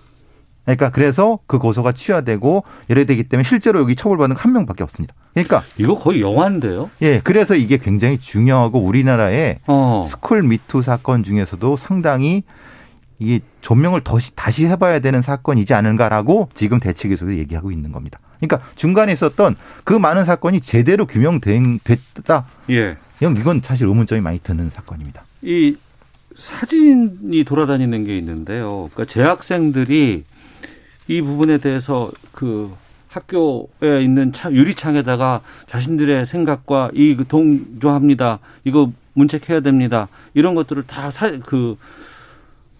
그러니까 0.65 0.91
그래서 0.91 1.39
그 1.47 1.59
고소가 1.59 1.93
취하되고 1.93 2.65
이래 2.89 3.05
되기 3.05 3.25
때문에 3.25 3.47
실제로 3.47 3.81
여기 3.81 3.95
처벌받는 3.95 4.37
한 4.37 4.53
명밖에 4.53 4.83
없습니다. 4.83 5.15
그러니까 5.35 5.63
이거 5.79 5.95
거의 5.99 6.21
영화인데요. 6.21 6.91
예, 7.03 7.21
그래서 7.23 7.55
이게 7.55 7.77
굉장히 7.77 8.19
중요하고 8.19 8.81
우리나라의 8.81 9.61
어. 9.67 10.07
스쿨 10.09 10.43
미투 10.43 10.83
사건 10.83 11.23
중에서도 11.23 11.77
상당히 11.77 12.45
이게 13.19 13.41
조명을 13.61 14.03
다시, 14.03 14.35
다시 14.35 14.67
해봐야 14.67 15.01
되는 15.01 15.23
사건이지 15.23 15.75
않은가라고 15.75 16.49
지금 16.55 16.81
대책에서도 16.81 17.37
얘기하고 17.39 17.71
있는 17.71 17.93
겁니다. 17.93 18.19
그러니까 18.41 18.61
중간에 18.75 19.13
있었던 19.13 19.57
그 19.85 19.93
많은 19.93 20.25
사건이 20.25 20.61
제대로 20.61 21.07
규명됐다. 21.07 22.47
예. 22.71 22.97
이건 23.21 23.61
사실 23.63 23.87
의문점이 23.87 24.21
많이 24.21 24.39
드는 24.39 24.71
사건입니다. 24.71 25.23
이 25.43 25.77
사진이 26.37 27.45
돌아다니는 27.45 28.05
게 28.05 28.19
있는데요. 28.19 28.89
그러니까 28.93 29.05
재학생들이 29.07 30.25
이 31.09 31.21
부분에 31.21 31.59
대해서 31.59 32.11
그 32.33 32.73
학교에 33.09 34.03
있는 34.03 34.33
차- 34.33 34.51
유리창에다가 34.53 35.41
자신들의 35.69 36.27
생각과 36.27 36.91
이 36.95 37.17
동조합니다. 37.29 38.41
이거 38.65 38.91
문책해야 39.13 39.61
됩니다. 39.61 40.09
이런 40.35 40.55
것들을 40.55 40.83
다그 40.87 41.77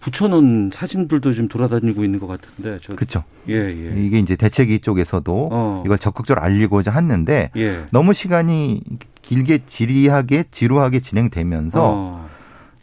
붙여놓은 0.01 0.69
사진들도 0.71 1.33
좀 1.33 1.47
돌아다니고 1.47 2.03
있는 2.03 2.19
것 2.19 2.27
같은데. 2.27 2.79
저, 2.83 2.95
그렇죠. 2.95 3.23
예, 3.49 3.53
예. 3.55 3.93
이게 4.03 4.19
이제 4.19 4.35
대책위 4.35 4.79
쪽에서도 4.79 5.49
어. 5.51 5.83
이걸 5.85 5.97
적극적으로 5.97 6.43
알리고자 6.43 6.91
했는데 6.91 7.49
예. 7.55 7.85
너무 7.91 8.13
시간이 8.13 8.81
길게 9.23 9.59
지리하게 9.65 10.45
지루하게 10.51 10.99
진행되면서 10.99 11.81
어. 11.83 12.29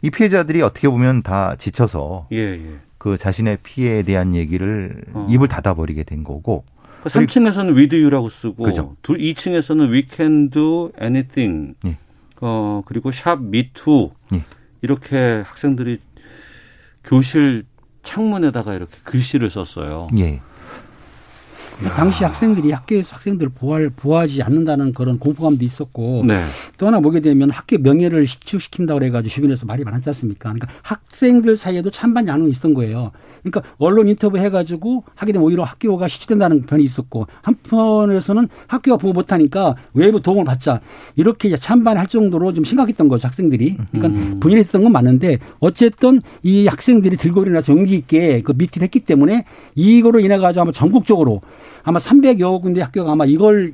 이 0.01 0.09
피해자들이 0.09 0.61
어떻게 0.63 0.89
보면 0.89 1.21
다 1.21 1.55
지쳐서 1.57 2.27
예, 2.33 2.37
예. 2.37 2.65
그 3.03 3.17
자신의 3.17 3.57
피해에 3.63 4.03
대한 4.03 4.33
얘기를 4.33 5.03
어. 5.11 5.27
입을 5.29 5.49
닫아버리게 5.49 6.03
된 6.03 6.23
거고 6.23 6.63
3층에서는 7.03 7.75
with 7.75 7.93
you라고 7.93 8.29
쓰고 8.29 8.63
그죠. 8.63 8.95
두 9.01 9.15
2층에서는 9.15 9.91
we 9.91 10.07
can 10.09 10.49
do 10.49 10.89
anything. 11.01 11.75
예. 11.85 11.97
어, 12.39 12.81
그리고 12.85 13.11
샵 13.11 13.41
me 13.41 13.71
too. 13.73 14.11
예. 14.31 14.41
이렇게 14.81 15.43
학생들이 15.45 15.99
교실 17.03 17.65
창문에다가 18.03 18.73
이렇게 18.73 18.95
글씨를 19.03 19.49
썼어요. 19.49 20.07
예. 20.19 20.39
당시 21.95 22.23
학생들이 22.23 22.71
학교에서 22.71 23.15
학생들을 23.15 23.51
보호할, 23.55 23.89
보호하지 23.89 24.41
않는다는 24.41 24.93
그런 24.93 25.19
공포감도 25.19 25.63
있었고 25.63 26.23
네. 26.25 26.43
또 26.77 26.87
하나 26.87 26.99
보게 26.99 27.19
되면 27.19 27.49
학교 27.49 27.77
명예를 27.77 28.27
시추시킨다고 28.27 28.99
그래가지고 28.99 29.29
주변에서 29.29 29.65
말이 29.65 29.83
많았지 29.83 30.09
않습니까? 30.09 30.53
그러니까 30.53 30.67
학생들 30.81 31.55
사이에도 31.55 31.89
찬반 31.91 32.27
양론이 32.27 32.51
있었던 32.51 32.73
거예요. 32.73 33.11
그러니까 33.43 33.61
언론 33.77 34.07
인터뷰 34.07 34.37
해가지고 34.37 35.03
하게 35.15 35.33
되면 35.33 35.45
오히려 35.45 35.63
학교가 35.63 36.07
시추된다는 36.07 36.63
편이 36.63 36.83
있었고 36.83 37.27
한편에서는 37.41 38.47
학교가 38.67 38.97
보호 38.97 39.11
못하니까 39.13 39.75
외부 39.93 40.21
도움을 40.21 40.45
받자 40.45 40.79
이렇게 41.15 41.55
찬반할 41.55 42.07
정도로 42.07 42.53
좀 42.53 42.63
심각했던 42.63 43.09
거죠 43.09 43.27
학생들이. 43.27 43.77
그러니까 43.91 44.19
음. 44.19 44.39
본인이 44.39 44.61
했던 44.61 44.83
건 44.83 44.91
맞는데 44.91 45.39
어쨌든 45.59 46.21
이 46.41 46.67
학생들이 46.67 47.17
들고 47.17 47.43
일어나서 47.43 47.73
용기 47.73 47.95
있게 47.95 48.41
그 48.41 48.53
미팅을 48.55 48.83
했기 48.83 49.01
때문에 49.01 49.45
이거로 49.75 50.19
인해 50.21 50.37
가지고 50.37 50.61
아마 50.61 50.71
전국적으로 50.71 51.41
아마 51.83 51.99
300여 51.99 52.61
군데 52.61 52.81
학교가 52.81 53.11
아마 53.11 53.25
이걸 53.25 53.73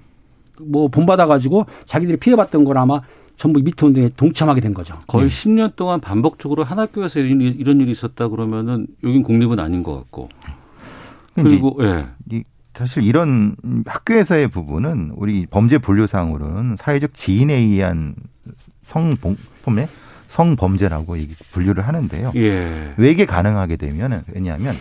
뭐 0.62 0.88
본받아 0.88 1.28
가지고 1.28 1.66
자기들이 1.86 2.18
피해봤던 2.18 2.66
걸 2.66 2.78
아마 2.78 3.02
전부 3.38 3.62
미투 3.62 3.88
운동에 3.88 4.10
동참하게 4.18 4.60
된 4.60 4.74
거죠. 4.74 5.00
거의 5.08 5.26
예. 5.26 5.28
10년 5.30 5.76
동안 5.78 6.02
반복적으로 6.02 6.64
한 6.66 6.78
학교에서 6.80 7.20
이런, 7.20 7.40
일- 7.40 7.56
이런 7.60 7.80
일이 7.80 7.92
있었다 7.92 8.28
그러면은 8.28 8.88
여긴 9.04 9.24
공립은 9.24 9.60
아닌 9.60 9.82
것 9.84 9.96
같고. 9.96 10.28
그리고 11.36 11.78
예. 11.82 12.06
이 12.32 12.44
사실 12.74 13.04
이런 13.04 13.56
학교에서의 13.86 14.50
부분은 14.50 15.14
우리 15.16 15.46
범죄 15.46 15.78
분류상으로는 15.78 16.76
사회적 16.78 17.14
지인에 17.14 17.54
의한 17.54 18.16
성범 18.82 19.36
성범죄라고 20.28 21.18
분류를 21.52 21.88
하는데요. 21.88 22.32
예. 22.36 22.94
왜 22.98 23.12
이게 23.12 23.26
가능하게 23.26 23.78
되면 23.78 24.24
왜냐하면 24.34 24.76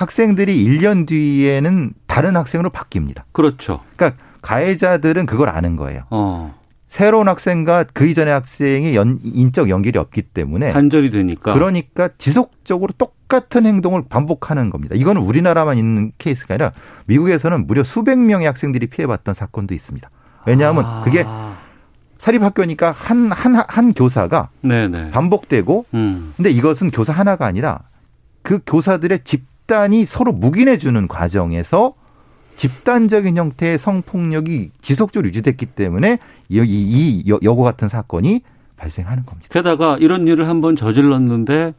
학생들이 0.00 0.64
1년 0.64 1.06
뒤에는 1.06 1.92
다른 2.06 2.34
학생으로 2.34 2.70
바뀝니다. 2.70 3.24
그렇죠. 3.32 3.80
그러니까 3.96 4.22
가해자들은 4.40 5.26
그걸 5.26 5.50
아는 5.50 5.76
거예요. 5.76 6.04
어. 6.08 6.58
새로운 6.88 7.28
학생과 7.28 7.84
그 7.92 8.06
이전의 8.06 8.32
학생이 8.32 8.96
연, 8.96 9.20
인적 9.22 9.68
연결이 9.68 9.98
없기 9.98 10.22
때문에 10.22 10.72
단절이 10.72 11.10
되니까. 11.10 11.52
그러니까 11.52 12.08
지속적으로 12.16 12.94
똑같은 12.96 13.66
행동을 13.66 14.04
반복하는 14.08 14.70
겁니다. 14.70 14.94
이거는 14.96 15.20
우리나라만 15.20 15.76
있는 15.76 16.12
케이스가 16.16 16.54
아니라 16.54 16.72
미국에서는 17.04 17.66
무려 17.66 17.84
수백 17.84 18.18
명의 18.18 18.46
학생들이 18.46 18.86
피해봤던 18.86 19.34
사건도 19.34 19.74
있습니다. 19.74 20.08
왜냐하면 20.46 20.84
아. 20.86 21.02
그게 21.04 21.26
사립학교니까 22.16 22.90
한, 22.90 23.30
한, 23.32 23.56
한 23.68 23.92
교사가 23.92 24.48
네네. 24.62 25.10
반복되고 25.10 25.84
음. 25.92 26.32
근데 26.38 26.48
이것은 26.48 26.90
교사 26.90 27.12
하나가 27.12 27.44
아니라 27.44 27.80
그 28.42 28.60
교사들의 28.64 29.20
집 29.24 29.50
단이 29.70 30.04
서로 30.04 30.32
묵인해주는 30.32 31.06
과정에서 31.06 31.94
집단적인 32.56 33.36
형태의 33.36 33.78
성폭력이 33.78 34.72
지속적으로 34.82 35.28
유지됐기 35.28 35.66
때문에 35.66 36.18
이, 36.48 36.58
이, 36.58 36.62
이 36.64 37.30
여- 37.30 37.38
여고 37.44 37.62
같은 37.62 37.88
사건이 37.88 38.42
발생하는 38.76 39.24
겁니다. 39.24 39.48
게다가 39.52 39.96
이런 40.00 40.26
일을 40.26 40.48
한번 40.48 40.74
저질렀는데 40.74 41.74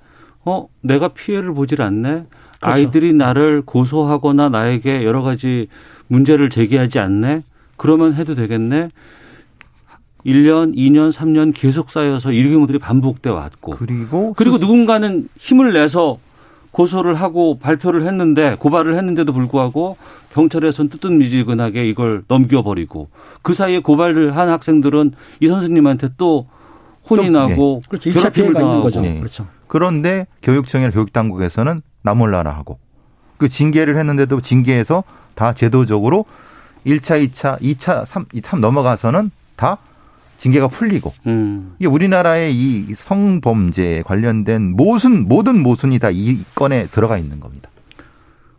어 0.45 0.67
내가 0.79 1.09
피해를 1.09 1.53
보질 1.53 1.81
않네. 1.81 2.23
아이들이 2.61 3.11
나를 3.13 3.61
고소하거나 3.65 4.47
나에게 4.49 5.03
여러 5.03 5.21
가지 5.21 5.67
문제를 6.07 6.49
제기하지 6.49 6.99
않네. 6.99 7.41
그러면 7.75 8.13
해도 8.13 8.35
되겠네. 8.35 8.87
1년, 10.25 10.75
2년, 10.75 11.11
3년 11.11 11.51
계속 11.53 11.91
쌓여서 11.91 12.31
이 12.31 12.49
경우들이 12.49 12.79
반복돼 12.79 13.29
왔고 13.31 13.71
그리고 13.71 14.33
그리고 14.37 14.57
누군가는 14.59 15.27
힘을 15.37 15.73
내서 15.73 16.19
고소를 16.71 17.15
하고 17.15 17.59
발표를 17.59 18.03
했는데 18.03 18.55
고발을 18.57 18.95
했는데도 18.95 19.33
불구하고 19.33 19.97
경찰에서는 20.33 20.89
뜨뜻미지근하게 20.89 21.87
이걸 21.87 22.23
넘겨버리고 22.27 23.09
그 23.41 23.53
사이에 23.53 23.79
고발을 23.79 24.35
한 24.35 24.49
학생들은 24.49 25.13
이 25.41 25.47
선생님한테 25.47 26.11
또 26.17 26.47
혼이 27.09 27.25
또, 27.25 27.31
나고 27.31 27.81
그렇죠. 27.89 28.09
1차 28.09 28.13
괴롭힘을 28.13 28.53
당하고. 28.53 28.83
거죠. 28.83 29.01
네. 29.01 29.19
그렇죠. 29.19 29.47
그런데 29.67 30.27
교육청이나 30.41 30.91
교육당국에서는 30.91 31.81
나 32.03 32.13
몰라라 32.13 32.51
하고 32.51 32.79
그 33.37 33.49
징계를 33.49 33.97
했는데도 33.97 34.41
징계해서 34.41 35.03
다 35.35 35.53
제도적으로 35.53 36.25
1차, 36.85 37.27
2차, 37.27 37.59
2차, 37.59 38.05
3, 38.05 38.25
3 38.41 38.61
넘어가서는 38.61 39.31
다 39.55 39.77
징계가 40.41 40.69
풀리고 40.69 41.13
음. 41.27 41.75
이게 41.77 41.87
우리나라의 41.87 42.55
이 42.55 42.95
성범죄에 42.95 44.01
관련된 44.01 44.75
모순 44.75 45.27
모든 45.27 45.61
모순이 45.61 45.99
다 45.99 46.09
이 46.11 46.39
건에 46.55 46.87
들어가 46.87 47.17
있는 47.19 47.39
겁니다. 47.39 47.69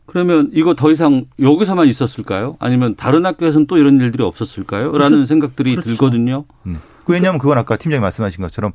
그러면 0.06 0.48
이거 0.52 0.74
더 0.74 0.90
이상 0.92 1.24
여기서만 1.40 1.88
있었을까요? 1.88 2.56
아니면 2.60 2.94
다른 2.96 3.26
학교에서는 3.26 3.66
또 3.66 3.78
이런 3.78 3.98
일들이 4.00 4.22
없었을까요? 4.22 4.96
라는 4.96 5.24
생각들이 5.24 5.72
그렇죠. 5.72 5.90
들거든요. 5.90 6.44
음. 6.66 6.78
왜냐하면 7.08 7.40
그건 7.40 7.58
아까 7.58 7.76
팀장이 7.76 8.00
말씀하신 8.00 8.42
것처럼 8.42 8.72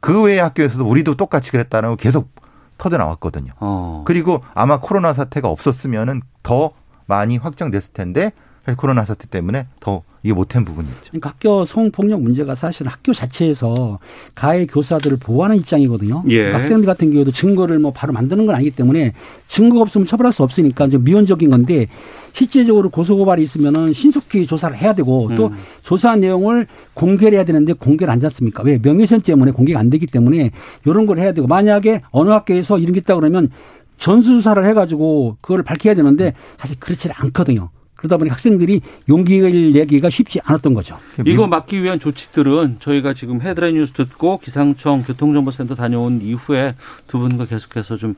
그 0.00 0.22
외의 0.22 0.38
학교에서도 0.40 0.84
우리도 0.84 1.14
똑같이 1.14 1.50
그랬다는 1.50 1.90
거 1.90 1.96
계속 1.96 2.30
터져 2.76 2.98
나왔거든요. 2.98 3.52
어. 3.60 4.04
그리고 4.06 4.42
아마 4.54 4.80
코로나 4.80 5.14
사태가 5.14 5.48
없었으면은 5.48 6.20
더 6.42 6.72
많이 7.06 7.38
확정됐을 7.38 7.94
텐데 7.94 8.32
코로나 8.76 9.04
사태 9.06 9.26
때문에 9.28 9.66
더 9.80 10.02
이게 10.22 10.34
못한 10.34 10.64
부분이 10.64 10.88
있죠. 10.88 11.10
그러니까 11.10 11.30
학교 11.30 11.64
성폭력 11.64 12.20
문제가 12.20 12.54
사실 12.54 12.86
학교 12.86 13.12
자체에서 13.12 13.98
가해 14.34 14.66
교사들을 14.66 15.16
보호하는 15.18 15.56
입장이거든요. 15.56 16.24
예. 16.28 16.50
학생들 16.52 16.84
같은 16.84 17.10
경우도 17.12 17.32
증거를 17.32 17.78
뭐 17.78 17.92
바로 17.92 18.12
만드는 18.12 18.46
건 18.46 18.54
아니기 18.54 18.70
때문에 18.70 19.14
증거가 19.48 19.82
없으면 19.82 20.06
처벌할 20.06 20.32
수 20.32 20.42
없으니까 20.42 20.88
좀 20.88 21.04
미온적인 21.04 21.48
건데 21.48 21.86
실제적으로 22.32 22.90
고소고발이 22.90 23.42
있으면은 23.42 23.92
신속히 23.92 24.46
조사를 24.46 24.76
해야 24.76 24.94
되고 24.94 25.30
또 25.36 25.46
음. 25.46 25.56
조사한 25.82 26.20
내용을 26.20 26.66
공개를 26.94 27.38
해야 27.38 27.44
되는데 27.44 27.72
공개를 27.72 28.12
안 28.12 28.20
잤습니까? 28.20 28.62
왜 28.62 28.78
명예훼손 28.80 29.22
때문에 29.22 29.52
공개가 29.52 29.80
안 29.80 29.90
되기 29.90 30.06
때문에 30.06 30.50
이런 30.84 31.06
걸 31.06 31.18
해야 31.18 31.32
되고 31.32 31.46
만약에 31.46 32.02
어느 32.10 32.30
학교에서 32.30 32.78
이런 32.78 32.92
게 32.92 33.00
있다 33.00 33.14
그러면 33.16 33.50
전수조사를 33.96 34.64
해가지고 34.64 35.36
그걸 35.40 35.62
밝혀야 35.62 35.94
되는데 35.94 36.34
사실 36.56 36.78
그렇지 36.78 37.10
않거든요. 37.12 37.70
그러다 38.00 38.16
보니 38.16 38.30
학생들이 38.30 38.80
용기를 39.10 39.72
내기가 39.72 40.08
쉽지 40.08 40.40
않았던 40.42 40.72
거죠. 40.72 40.98
이거 41.26 41.46
막기 41.46 41.82
위한 41.82 42.00
조치들은 42.00 42.76
저희가 42.80 43.12
지금 43.12 43.42
헤드라인 43.42 43.74
뉴스 43.74 43.92
듣고 43.92 44.38
기상청 44.38 45.02
교통정보센터 45.02 45.74
다녀온 45.74 46.22
이후에 46.22 46.74
두 47.06 47.18
분과 47.18 47.44
계속해서 47.44 47.96
좀 47.96 48.14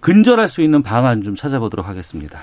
근절할 0.00 0.48
수 0.48 0.62
있는 0.62 0.82
방안 0.82 1.22
좀 1.22 1.36
찾아보도록 1.36 1.86
하겠습니다. 1.86 2.40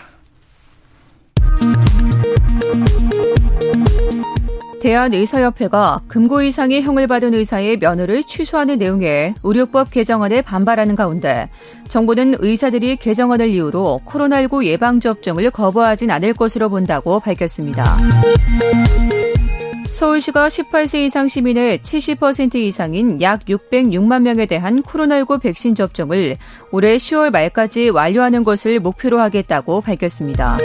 대한의사협회가 4.85 6.01
금고 6.07 6.43
이상의 6.43 6.83
형을 6.83 7.07
받은 7.07 7.33
의사의 7.33 7.77
면허를 7.77 8.21
취소하는 8.23 8.77
내용의 8.77 9.33
의료법 9.41 9.89
개정안에 9.89 10.43
반발하는 10.43 10.95
가운데 10.95 11.49
정부는 11.87 12.35
의사들이 12.37 12.97
개정안을 12.97 13.49
이유로 13.49 14.01
코로나19 14.05 14.63
예방접종을 14.65 15.49
거부하진 15.49 16.11
않을 16.11 16.35
것으로 16.35 16.69
본다고 16.69 17.19
밝혔습니다. 17.19 17.83
서울시가 19.91 20.49
18세 20.49 21.05
이상 21.05 21.27
시민의 21.27 21.79
70% 21.79 22.53
이상인 22.55 23.19
약 23.23 23.45
606만 23.45 24.21
명에 24.21 24.45
대한 24.45 24.83
코로나19 24.83 25.41
백신 25.41 25.73
접종을 25.73 26.37
올해 26.71 26.97
10월 26.97 27.31
말까지 27.31 27.89
완료하는 27.89 28.43
것을 28.43 28.79
목표로 28.79 29.19
하겠다고 29.19 29.81
밝혔습니다. 29.81 30.57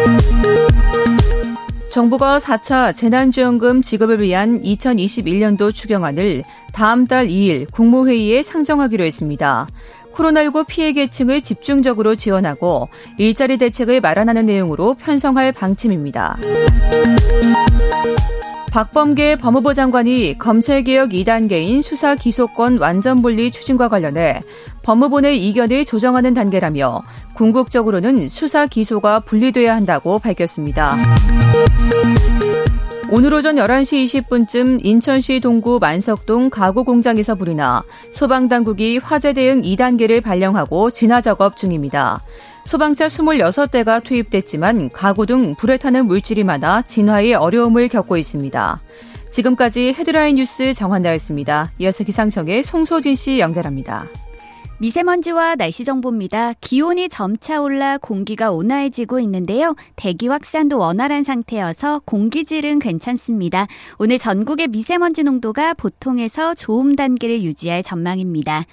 정부가 1.91 2.39
4차 2.39 2.95
재난지원금 2.95 3.83
지급을 3.83 4.23
위한 4.23 4.63
2021년도 4.63 5.75
추경안을 5.75 6.45
다음 6.73 7.07
달 7.07 7.27
2일 7.27 7.71
국무회의에 7.73 8.43
상정하기로 8.43 9.05
했습니다. 9.05 9.67
코로나19 10.15 10.67
피해 10.69 10.93
계층을 10.93 11.41
집중적으로 11.41 12.15
지원하고 12.15 12.89
일자리 13.19 13.57
대책을 13.59 14.01
마련하는 14.01 14.47
내용으로 14.47 14.95
편성할 14.95 15.53
방침입니다. 15.53 16.39
박범계 18.71 19.37
법무부 19.37 19.75
장관이 19.75 20.39
검찰개혁 20.39 21.11
2단계인 21.11 21.83
수사 21.83 22.15
기소권 22.15 22.79
완전 22.79 23.21
분리 23.21 23.51
추진과 23.51 23.89
관련해 23.89 24.41
법무부 24.85 25.23
내 25.23 25.35
이견을 25.35 25.85
조정하는 25.85 26.35
단계라며 26.35 27.03
궁극적으로는 27.35 28.29
수사 28.29 28.67
기소가 28.67 29.21
분리돼야 29.21 29.75
한다고 29.75 30.21
밝혔습니다. 30.21 30.97
오늘 33.11 33.35
오전 33.35 33.57
11시 33.57 34.05
20분쯤 34.05 34.85
인천시 34.85 35.41
동구 35.41 35.81
만석동 35.81 36.49
가구 36.49 36.85
공장에서 36.85 37.35
불이 37.35 37.57
나 37.57 37.83
소방당국이 38.13 38.99
화재 38.99 39.33
대응 39.33 39.63
2단계를 39.63 40.23
발령하고 40.23 40.93
진화 40.93 41.21
작업 41.21 41.57
중입니다. 41.57 42.21
소방차 42.65 43.07
26대가 43.07 44.03
투입됐지만 44.03 44.91
가구 44.91 45.27
등 45.27 45.55
불에 45.55 45.77
타는 45.77 46.07
물질이 46.07 46.45
많아 46.45 46.83
진화에 46.83 47.35
어려움을 47.35 47.89
겪고 47.89 48.17
있습니다. 48.17 48.81
지금까지 49.31 49.95
헤드라인 49.97 50.37
뉴스 50.37 50.73
정한나였습니다. 50.73 51.73
이어서 51.79 52.05
기상청의 52.05 52.63
송소진 52.63 53.15
씨 53.15 53.39
연결합니다. 53.39 54.07
미세먼지와 54.81 55.57
날씨 55.57 55.85
정보입니다. 55.85 56.55
기온이 56.63 57.11
점차 57.11 57.61
올라 57.61 57.99
공기가 57.99 58.51
온화해지고 58.51 59.21
있는데요. 59.21 59.77
대기 59.95 60.27
확산도 60.29 60.79
원활한 60.79 61.23
상태여서 61.23 62.01
공기질은 62.07 62.79
괜찮습니다. 62.79 63.67
오늘 63.99 64.17
전국의 64.17 64.69
미세먼지 64.69 65.23
농도가 65.23 65.75
보통에서 65.75 66.55
좋음 66.55 66.97
단계를 66.97 67.43
유지할 67.43 67.83
전망입니다. 67.83 68.65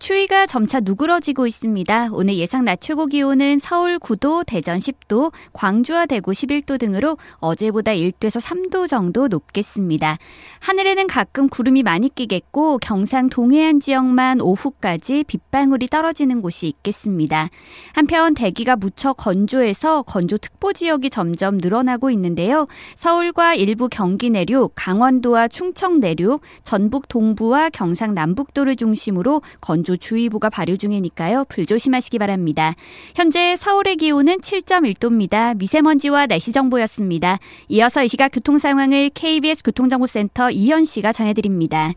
추위가 0.00 0.46
점차 0.46 0.80
누그러지고 0.80 1.46
있습니다. 1.46 2.08
오늘 2.10 2.34
예상 2.34 2.64
낮 2.64 2.80
최고 2.80 3.06
기온은 3.06 3.60
서울 3.60 4.00
9도, 4.00 4.44
대전 4.44 4.78
10도, 4.78 5.32
광주와 5.52 6.06
대구 6.06 6.32
11도 6.32 6.76
등으로 6.80 7.18
어제보다 7.36 7.92
1도에서 7.92 8.40
3도 8.40 8.88
정도 8.88 9.28
높겠습니다. 9.28 10.18
하늘에는 10.58 11.06
가끔 11.06 11.48
구름이 11.48 11.84
많이 11.84 12.12
끼겠고 12.12 12.78
경상 12.78 13.28
동해안 13.28 13.78
지역만 13.78 14.40
오후까지 14.40 15.22
빗방울이 15.52 15.86
떨어지는 15.86 16.40
곳이 16.40 16.66
있겠습니다. 16.66 17.50
한편 17.92 18.34
대기가 18.34 18.74
무척 18.74 19.18
건조해서 19.18 20.02
건조특보 20.02 20.72
지역이 20.72 21.10
점점 21.10 21.58
늘어나고 21.58 22.10
있는데요. 22.10 22.66
서울과 22.96 23.54
일부 23.54 23.88
경기 23.88 24.30
내륙, 24.30 24.72
강원도와 24.74 25.48
충청 25.48 26.00
내륙, 26.00 26.40
전북 26.64 27.06
동부와 27.08 27.68
경상 27.70 28.14
남북도를 28.14 28.76
중심으로 28.76 29.42
건조주의보가 29.60 30.48
발효 30.48 30.76
중이니까요. 30.76 31.44
불조심하시기 31.48 32.18
바랍니다. 32.18 32.74
현재 33.14 33.54
서울의 33.54 33.96
기온은 33.96 34.38
7.1도입니다. 34.38 35.56
미세먼지와 35.58 36.26
날씨 36.26 36.50
정보였습니다. 36.50 37.38
이어서 37.68 38.02
이 38.02 38.08
시각 38.08 38.30
교통 38.30 38.56
상황을 38.56 39.10
KBS 39.10 39.62
교통정보센터 39.64 40.50
이현 40.50 40.86
씨가 40.86 41.12
전해드립니다. 41.12 41.92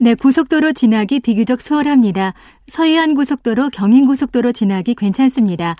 네, 0.00 0.14
고속도로 0.14 0.74
지나기 0.74 1.18
비교적 1.18 1.60
수월합니다. 1.60 2.32
서해안 2.68 3.14
고속도로, 3.14 3.70
경인 3.70 4.06
고속도로 4.06 4.52
지나기 4.52 4.94
괜찮습니다. 4.94 5.74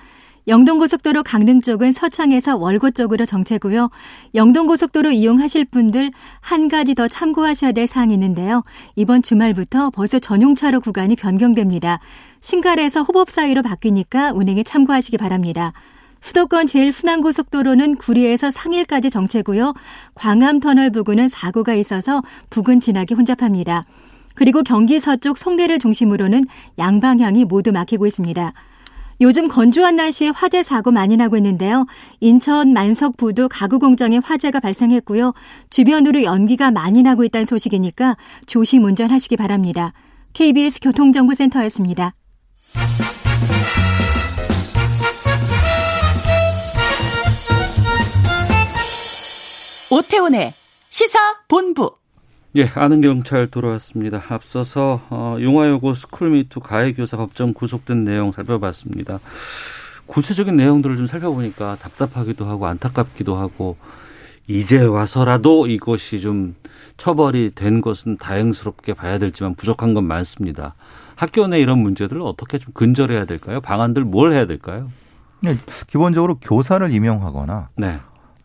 영동고속도로 0.49 1.23
강릉 1.23 1.61
쪽은 1.61 1.93
서창에서 1.93 2.57
월고 2.57 2.91
쪽으로 2.91 3.27
정체고요. 3.27 3.91
영동고속도로 4.35 5.13
이용하실 5.13 5.67
분들 5.67 6.11
한 6.41 6.67
가지 6.67 6.97
더 6.97 7.07
참고하셔야 7.07 7.71
될 7.71 7.87
사항이 7.87 8.13
있는데요. 8.15 8.65
이번 8.97 9.23
주말부터 9.23 9.91
버스 9.91 10.19
전용차로 10.19 10.81
구간이 10.81 11.15
변경됩니다. 11.15 12.01
신갈에서 12.41 13.03
호법 13.03 13.31
사이로 13.31 13.63
바뀌니까 13.63 14.33
운행에 14.33 14.65
참고하시기 14.65 15.17
바랍니다. 15.17 15.73
수도권 16.23 16.67
제일 16.67 16.93
순환고속도로는 16.93 17.95
구리에서 17.95 18.51
상일까지 18.51 19.11
정체고요. 19.11 19.75
광암터널 20.15 20.91
부근은 20.91 21.29
사고가 21.29 21.75
있어서 21.75 22.23
부근 22.51 22.81
지나기 22.81 23.15
혼잡합니다. 23.15 23.85
그리고 24.39 24.63
경기 24.63 25.01
서쪽 25.01 25.37
송내를 25.37 25.81
중심으로는 25.81 26.45
양방향이 26.79 27.45
모두 27.45 27.73
막히고 27.73 28.07
있습니다. 28.07 28.53
요즘 29.21 29.49
건조한 29.49 29.97
날씨에 29.97 30.29
화재 30.29 30.63
사고 30.63 30.93
많이 30.93 31.17
나고 31.17 31.37
있는데요. 31.39 31.87
인천 32.21 32.73
만석부두 32.73 33.49
가구 33.51 33.81
공장에 33.81 34.21
화재가 34.23 34.61
발생했고요. 34.61 35.35
주변으로 35.71 36.23
연기가 36.23 36.71
많이 36.71 37.03
나고 37.03 37.25
있다는 37.25 37.47
소식이니까 37.47 38.17
조심 38.47 38.85
운전하시기 38.85 39.37
바랍니다. 39.37 39.93
KBS 40.35 40.79
교통정보센터였습니다. 40.83 42.15
오태훈의 49.91 50.53
시사 50.91 51.19
본부. 51.49 51.98
예, 52.57 52.65
아는 52.75 53.03
경찰 53.03 53.47
돌아왔습니다. 53.47 54.23
앞서서 54.29 55.03
어, 55.11 55.37
용화여고 55.41 55.93
스쿨미투 55.93 56.61
가해교사 56.61 57.19
법정 57.19 57.53
구속된 57.53 58.05
내용 58.05 58.33
살펴봤습니다. 58.33 59.21
구체적인 60.07 60.57
내용들을 60.57 60.97
좀 60.97 61.07
살펴보니까 61.07 61.77
답답하기도 61.77 62.47
하고 62.47 62.67
안타깝기도 62.67 63.37
하고 63.37 63.77
이제 64.47 64.83
와서라도 64.83 65.67
이것이 65.67 66.21
좀 66.21 66.55
처벌이 66.97 67.53
된 67.55 67.83
것은 67.83 68.17
다행스럽게 68.17 68.95
봐야 68.95 69.19
될지만 69.19 69.55
부족한 69.55 69.93
건 69.93 70.05
많습니다. 70.05 70.75
학교 71.17 71.47
내 71.47 71.61
이런 71.61 71.79
문제들을 71.81 72.23
어떻게 72.23 72.59
좀 72.59 72.73
근절해야 72.73 73.27
될까요? 73.27 73.61
방안들 73.61 74.05
뭘 74.05 74.33
해야 74.33 74.47
될까요? 74.47 74.91
기본적으로 75.89 76.39
교사를 76.39 76.91
임용하거나 76.91 77.69
네. 77.77 78.01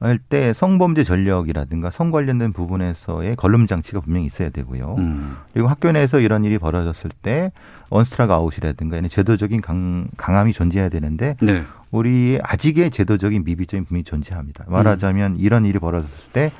할때 0.07 0.51
성범죄 0.53 1.03
전력이라든가 1.03 1.89
성 1.89 2.11
관련된 2.11 2.51
부분에서의 2.53 3.35
걸름 3.37 3.67
장치가 3.67 4.01
분명히 4.01 4.25
있어야 4.25 4.49
되고요. 4.49 4.95
음. 4.97 5.37
그리고 5.53 5.69
학교 5.69 5.91
내에서 5.91 6.19
이런 6.19 6.43
일이 6.43 6.57
벌어졌을 6.57 7.09
때 7.21 7.51
언스트라가 7.89 8.35
아웃이라든가 8.35 8.97
이런 8.97 9.09
제도적인 9.09 9.61
강, 9.61 10.07
강함이 10.17 10.51
존재해야 10.53 10.89
되는데 10.89 11.37
네. 11.41 11.63
우리 11.91 12.39
아직의 12.43 12.91
제도적인 12.91 13.43
미비점이 13.45 13.85
분명히 13.85 14.03
존재합니다. 14.03 14.65
말하자면 14.67 15.37
이런 15.37 15.65
일이 15.65 15.79
벌어졌을 15.79 16.31
때 16.33 16.51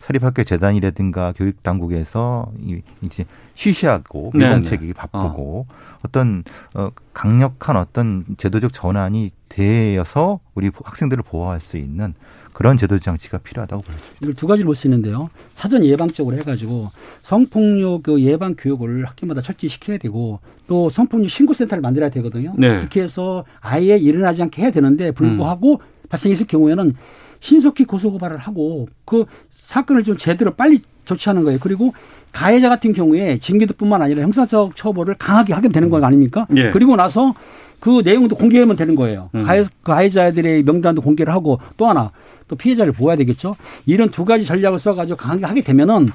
사립학교 0.00 0.44
재단이라든가 0.44 1.32
교육 1.36 1.62
당국에서 1.62 2.50
이- 2.60 2.82
이제 3.02 3.24
쉬쉬하고 3.54 4.32
네, 4.34 4.48
미봉책이 4.48 4.86
네. 4.88 4.92
바쁘고 4.94 5.66
어떤 6.04 6.42
어 6.74 6.90
강력한 7.12 7.76
어떤 7.76 8.24
제도적 8.38 8.72
전환이 8.72 9.30
되어서 9.48 10.40
우리 10.54 10.70
학생들을 10.84 11.22
보호할 11.22 11.60
수 11.60 11.76
있는 11.76 12.14
그런 12.52 12.76
제도 12.76 12.98
장치가 12.98 13.38
필요하다고 13.38 13.82
보여집니다 13.82 14.16
이걸 14.22 14.34
두 14.34 14.46
가지로 14.46 14.66
볼 14.66 14.74
수 14.74 14.86
있는데요. 14.86 15.30
사전 15.54 15.84
예방적으로 15.84 16.36
해가지고 16.36 16.90
성폭력 17.22 18.02
그 18.02 18.20
예방 18.22 18.54
교육을 18.56 19.06
학교마다 19.06 19.40
철저히 19.42 19.70
시켜야 19.70 19.98
되고 19.98 20.40
또 20.66 20.90
성폭력 20.90 21.30
신고센터를 21.30 21.80
만들어야 21.80 22.10
되거든요. 22.10 22.54
네. 22.56 22.76
그렇게 22.78 23.02
해서 23.02 23.44
아예 23.60 23.96
일어나지 23.96 24.42
않게 24.42 24.62
해야 24.62 24.70
되는데 24.70 25.10
불구하고 25.12 25.80
발생했을 26.08 26.46
경우에는 26.46 26.94
신속히 27.40 27.84
고소고발을 27.84 28.36
하고 28.36 28.88
그 29.04 29.24
사건을 29.50 30.02
좀 30.02 30.16
제대로 30.16 30.52
빨리 30.54 30.80
조치하는 31.04 31.44
거예요. 31.44 31.58
그리고 31.60 31.94
가해자 32.32 32.68
같은 32.68 32.92
경우에 32.92 33.38
징계도뿐만 33.38 34.02
아니라 34.02 34.22
형사적 34.22 34.76
처벌을 34.76 35.14
강하게 35.14 35.54
하게 35.54 35.68
되는 35.68 35.90
거 35.90 36.04
아닙니까? 36.04 36.46
예. 36.56 36.70
그리고 36.70 36.94
나서 36.96 37.34
그 37.80 38.02
내용도 38.04 38.36
공개하면 38.36 38.76
되는 38.76 38.94
거예요. 38.94 39.30
음. 39.34 39.44
가해, 39.44 39.64
가해자들의 39.82 40.62
명단도 40.62 41.02
공개를 41.02 41.32
하고 41.32 41.58
또 41.76 41.88
하나 41.88 42.12
또 42.46 42.56
피해자를 42.56 42.92
보호해야 42.92 43.16
되겠죠. 43.16 43.56
이런 43.86 44.10
두 44.10 44.24
가지 44.24 44.44
전략을 44.44 44.78
써가지고 44.78 45.16
강하게 45.16 45.46
하게 45.46 45.60
되면은 45.62 46.10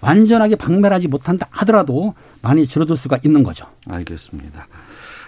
완전하게 0.00 0.56
박멸하지 0.56 1.08
못한다 1.08 1.46
하더라도 1.50 2.14
많이 2.42 2.66
줄어들 2.66 2.96
수가 2.96 3.18
있는 3.24 3.42
거죠. 3.42 3.66
알겠습니다. 3.88 4.66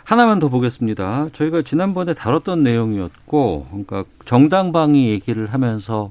하나만 0.04 0.38
더 0.38 0.48
보겠습니다. 0.48 1.28
저희가 1.32 1.62
지난번에 1.62 2.14
다뤘던 2.14 2.62
내용이었고, 2.62 3.66
그러니까 3.68 4.04
정당방위 4.24 5.10
얘기를 5.10 5.46
하면서 5.52 6.10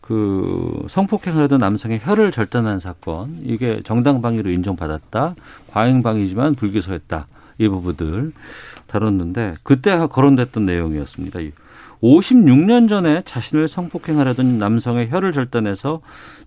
그 0.00 0.86
성폭행을 0.88 1.42
하던 1.44 1.58
남성의 1.58 2.00
혀를 2.02 2.32
절단한 2.32 2.80
사건, 2.80 3.40
이게 3.44 3.82
정당방위로 3.84 4.50
인정받았다. 4.50 5.34
과잉방위지만 5.70 6.54
불기소했다. 6.54 7.26
이 7.60 7.68
부분들 7.68 8.32
다뤘는데, 8.86 9.56
그때 9.62 9.96
거론됐던 9.98 10.64
내용이었습니다. 10.64 11.38
56년 12.02 12.88
전에 12.88 13.22
자신을 13.26 13.68
성폭행하려던 13.68 14.56
남성의 14.56 15.10
혀를 15.10 15.32
절단해서 15.32 16.00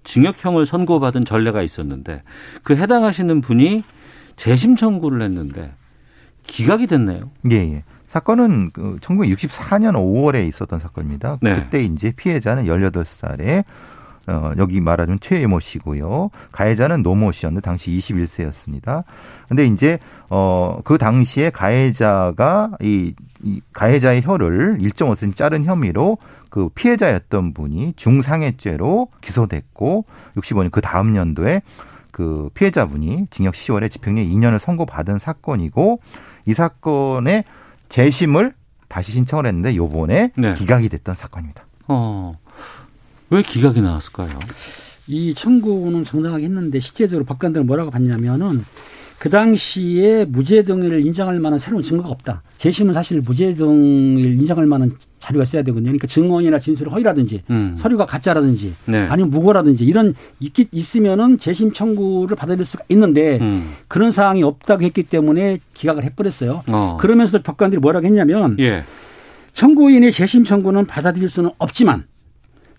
징역형을 0.04 0.66
선고받은 0.66 1.26
전례가 1.26 1.62
있었는데, 1.62 2.24
그 2.64 2.76
해당하시는 2.76 3.42
분이 3.42 3.84
재심 4.36 4.76
청구를 4.76 5.22
했는데, 5.22 5.72
기각이 6.48 6.88
됐네요. 6.88 7.30
예, 7.52 7.56
예. 7.56 7.84
사건은 8.08 8.72
그 8.74 8.98
1964년 9.02 9.94
5월에 9.94 10.48
있었던 10.48 10.80
사건입니다. 10.80 11.38
네. 11.42 11.56
그때 11.56 11.84
이제 11.84 12.12
피해자는 12.12 12.66
18살에 12.66 13.64
어, 14.28 14.52
여기 14.58 14.80
말하자면 14.80 15.20
최예모 15.20 15.60
씨고요. 15.60 16.30
가해자는 16.52 17.04
노모 17.04 17.32
씨였는데 17.32 17.62
당시 17.64 17.92
21세였습니다. 17.92 19.04
근데 19.50 19.66
이제 19.66 20.00
어, 20.30 20.80
그 20.84 20.98
당시에 20.98 21.50
가해자가 21.50 22.72
이, 22.82 23.14
이 23.42 23.62
가해자의 23.74 24.22
혀를 24.22 24.78
1.5cm 24.80 25.36
자른 25.36 25.66
혐의로 25.66 26.18
그 26.50 26.70
피해자였던 26.70 27.54
분이 27.54 27.94
중상해죄로 27.96 29.10
기소됐고 29.22 30.06
65년 30.38 30.72
그 30.72 30.82
다음 30.82 31.16
연도에 31.16 31.62
그 32.12 32.50
피해자분이 32.54 33.28
징역 33.32 33.56
10월에 33.56 33.90
집행유예 33.90 34.28
2년을 34.28 34.60
선고받은 34.60 35.20
사건이고 35.20 36.00
이 36.46 36.54
사건의 36.54 37.44
재심을 37.90 38.54
다시 38.88 39.12
신청을 39.12 39.48
했는데 39.48 39.76
요번에 39.76 40.32
네. 40.38 40.54
기각이 40.54 40.90
됐던 40.90 41.16
사건입니다. 41.16 41.64
어, 41.88 42.32
왜 43.34 43.42
기각이 43.42 43.82
나왔을까요? 43.82 44.30
이 45.08 45.34
청구는 45.34 46.04
정당하게 46.04 46.46
했는데 46.46 46.80
실제적으로 46.80 47.26
법관들은 47.26 47.66
뭐라고 47.66 47.90
봤냐면은 47.90 48.64
그 49.18 49.30
당시에 49.30 50.26
무죄 50.26 50.64
등을 50.64 51.04
인정할 51.04 51.40
만한 51.40 51.58
새로운 51.58 51.82
증거가 51.82 52.10
없다. 52.10 52.44
재심은 52.60 52.94
사실 52.94 53.22
무죄 53.22 53.56
등을 53.56 54.40
인정할 54.40 54.68
만한 54.68 54.92
자료가 55.20 55.44
있어야 55.44 55.64
되거든요. 55.64 55.86
그러니까 55.86 56.08
증언이나 56.08 56.60
진술이 56.60 56.90
허위라든지 56.92 57.42
음. 57.50 57.74
서류가 57.76 58.06
가짜라든지 58.06 58.74
네. 58.86 59.08
아니면 59.10 59.32
무고라든지 59.32 59.84
이런 59.86 60.14
있기 60.40 60.68
있으면은 60.72 61.40
재심 61.40 61.72
청구를 61.72 62.36
받아들일 62.36 62.66
수가 62.66 62.84
있는데 62.90 63.40
음. 63.40 63.72
그런 63.88 64.12
사항이 64.12 64.44
없다고 64.44 64.84
했기 64.84 65.04
때문에 65.04 65.60
기각을 65.74 66.04
해버렸어요. 66.04 66.64
어. 66.68 66.98
그러면서 67.00 67.42
법관들이 67.42 67.80
뭐라고 67.80 68.06
했냐면 68.06 68.58
예. 68.60 68.84
청구인의 69.54 70.12
재심 70.12 70.44
청구는 70.44 70.86
받아들일 70.86 71.30
수는 71.30 71.52
없지만 71.58 72.04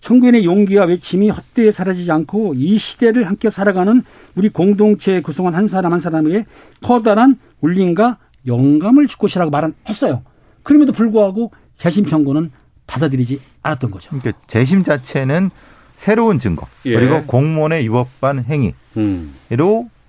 청구인의 0.04 0.44
용기와 0.44 0.84
외침이 0.84 1.30
헛되이 1.30 1.72
사라지지 1.72 2.12
않고 2.12 2.52
이 2.56 2.76
시대를 2.76 3.24
함께 3.24 3.48
살아가는 3.48 4.02
우리 4.34 4.50
공동체에 4.50 5.22
구성한 5.22 5.54
한 5.54 5.66
사람 5.66 5.94
한 5.94 6.00
사람에게 6.00 6.44
커다란 6.82 7.38
울림과 7.62 8.18
영감을 8.46 9.06
줄 9.06 9.16
것이라고 9.16 9.50
말은 9.50 9.72
했어요. 9.88 10.22
그럼에도 10.62 10.92
불구하고 10.92 11.52
재심 11.78 12.04
청구는 12.04 12.50
받아들이지 12.86 13.40
않았던 13.62 13.90
거죠. 13.90 14.10
그러니까 14.10 14.32
재심 14.46 14.82
자체는 14.82 15.50
새로운 15.96 16.38
증거 16.38 16.66
예. 16.84 16.94
그리고 16.96 17.22
공무원에 17.24 17.80
위법한 17.80 18.44
행위로 18.44 18.74
음. 18.98 19.34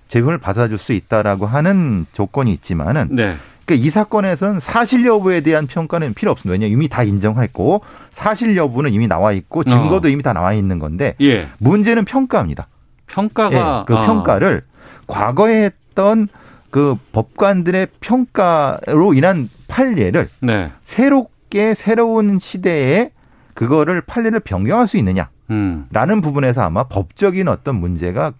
재심을 0.08 0.36
받아줄 0.36 0.76
수 0.76 0.92
있다라고 0.92 1.46
하는 1.46 2.04
조건이 2.12 2.52
있지만은 2.52 3.08
네. 3.12 3.34
그러니까 3.66 3.84
이 3.84 3.90
사건에서는 3.90 4.60
사실 4.60 5.04
여부에 5.04 5.40
대한 5.40 5.66
평가는 5.66 6.14
필요 6.14 6.30
없습니다. 6.30 6.52
왜냐 6.52 6.66
이미 6.66 6.88
다 6.88 7.02
인정했고 7.02 7.82
사실 8.10 8.56
여부는 8.56 8.92
이미 8.92 9.08
나와 9.08 9.32
있고 9.32 9.64
증거도 9.64 10.06
어. 10.06 10.10
이미 10.10 10.22
다 10.22 10.32
나와 10.32 10.52
있는 10.52 10.78
건데 10.78 11.16
예. 11.20 11.48
문제는 11.58 12.04
평가입니다. 12.04 12.68
평가가 13.08 13.80
예, 13.80 13.84
그 13.86 13.98
아. 13.98 14.06
평가를 14.06 14.62
과거에 15.08 15.64
했던 15.64 16.28
그 16.70 16.96
법관들의 17.12 17.88
평가로 18.00 19.14
인한 19.14 19.48
판례를 19.66 20.28
네. 20.40 20.70
새롭게 20.84 21.74
새로운 21.74 22.38
시대에 22.38 23.10
그거를 23.54 24.00
판례를 24.00 24.40
변경할 24.40 24.86
수 24.86 24.96
있느냐라는 24.96 25.28
음. 25.50 26.20
부분에서 26.20 26.62
아마 26.62 26.84
법적인 26.84 27.48
어떤 27.48 27.76
문제가 27.76 28.32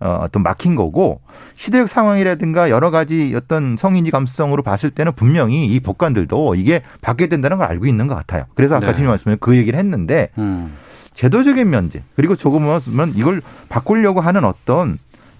어, 0.00 0.20
어떤 0.22 0.42
막힌 0.42 0.74
거고 0.74 1.20
시대적 1.56 1.88
상황이라든가 1.88 2.70
여러 2.70 2.90
가지 2.90 3.32
어떤 3.36 3.76
성인지 3.76 4.10
감수성으로 4.10 4.62
봤을 4.62 4.90
때는 4.90 5.12
분명히 5.12 5.66
이 5.66 5.80
법관들도 5.80 6.54
이게 6.54 6.82
바뀌어야 7.02 7.28
된다는 7.28 7.58
걸 7.58 7.66
알고 7.68 7.86
있는 7.86 8.06
것 8.06 8.14
같아요. 8.14 8.44
그래서 8.54 8.76
아까 8.76 8.86
네. 8.86 8.94
팀님 8.94 9.10
말씀에 9.10 9.36
그 9.38 9.56
얘기를 9.56 9.78
했는데 9.78 10.30
음. 10.38 10.72
제도적인 11.12 11.68
면제 11.68 12.02
그리고 12.16 12.34
조금은 12.34 13.12
이걸 13.14 13.42
바꾸려고 13.68 14.20
하는 14.20 14.44
어떤 14.44 14.98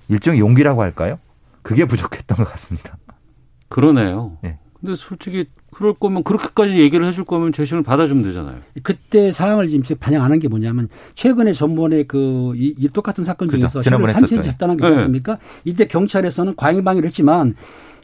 일종의 0.09 0.41
용기라고 0.41 0.83
할까요? 0.83 1.19
그게 1.63 1.87
부족했던 1.87 2.37
것 2.37 2.51
같습니다. 2.53 2.99
그러네요. 3.69 4.37
예. 4.45 4.59
근데 4.81 4.95
솔직히 4.95 5.45
그럴 5.71 5.93
거면 5.95 6.23
그렇게까지 6.25 6.73
얘기를 6.81 7.07
해줄 7.07 7.25
거면 7.25 7.53
재심을 7.53 7.83
받아주면 7.83 8.23
되잖아요. 8.25 8.57
그때 8.83 9.31
사항을 9.31 9.69
지금 9.69 9.83
반영 10.01 10.23
안 10.25 10.31
한 10.33 10.39
게 10.41 10.49
뭐냐면 10.49 10.89
최근에 11.15 11.53
전번에 11.53 12.05
그 12.05 12.53
이, 12.57 12.75
이 12.79 12.89
똑같은 12.89 13.25
사건. 13.25 13.51
중에서 13.51 13.81
지난번에 13.81 14.13
혐의를 14.15 14.29
3cm 14.29 14.33
했었죠. 14.39 14.49
했다는 14.53 14.77
게 14.79 14.89
네. 14.89 14.97
있습니까? 14.97 15.39
이때 15.65 15.87
경찰에서는 15.87 16.57
과잉방위를 16.57 17.09
했지만 17.09 17.55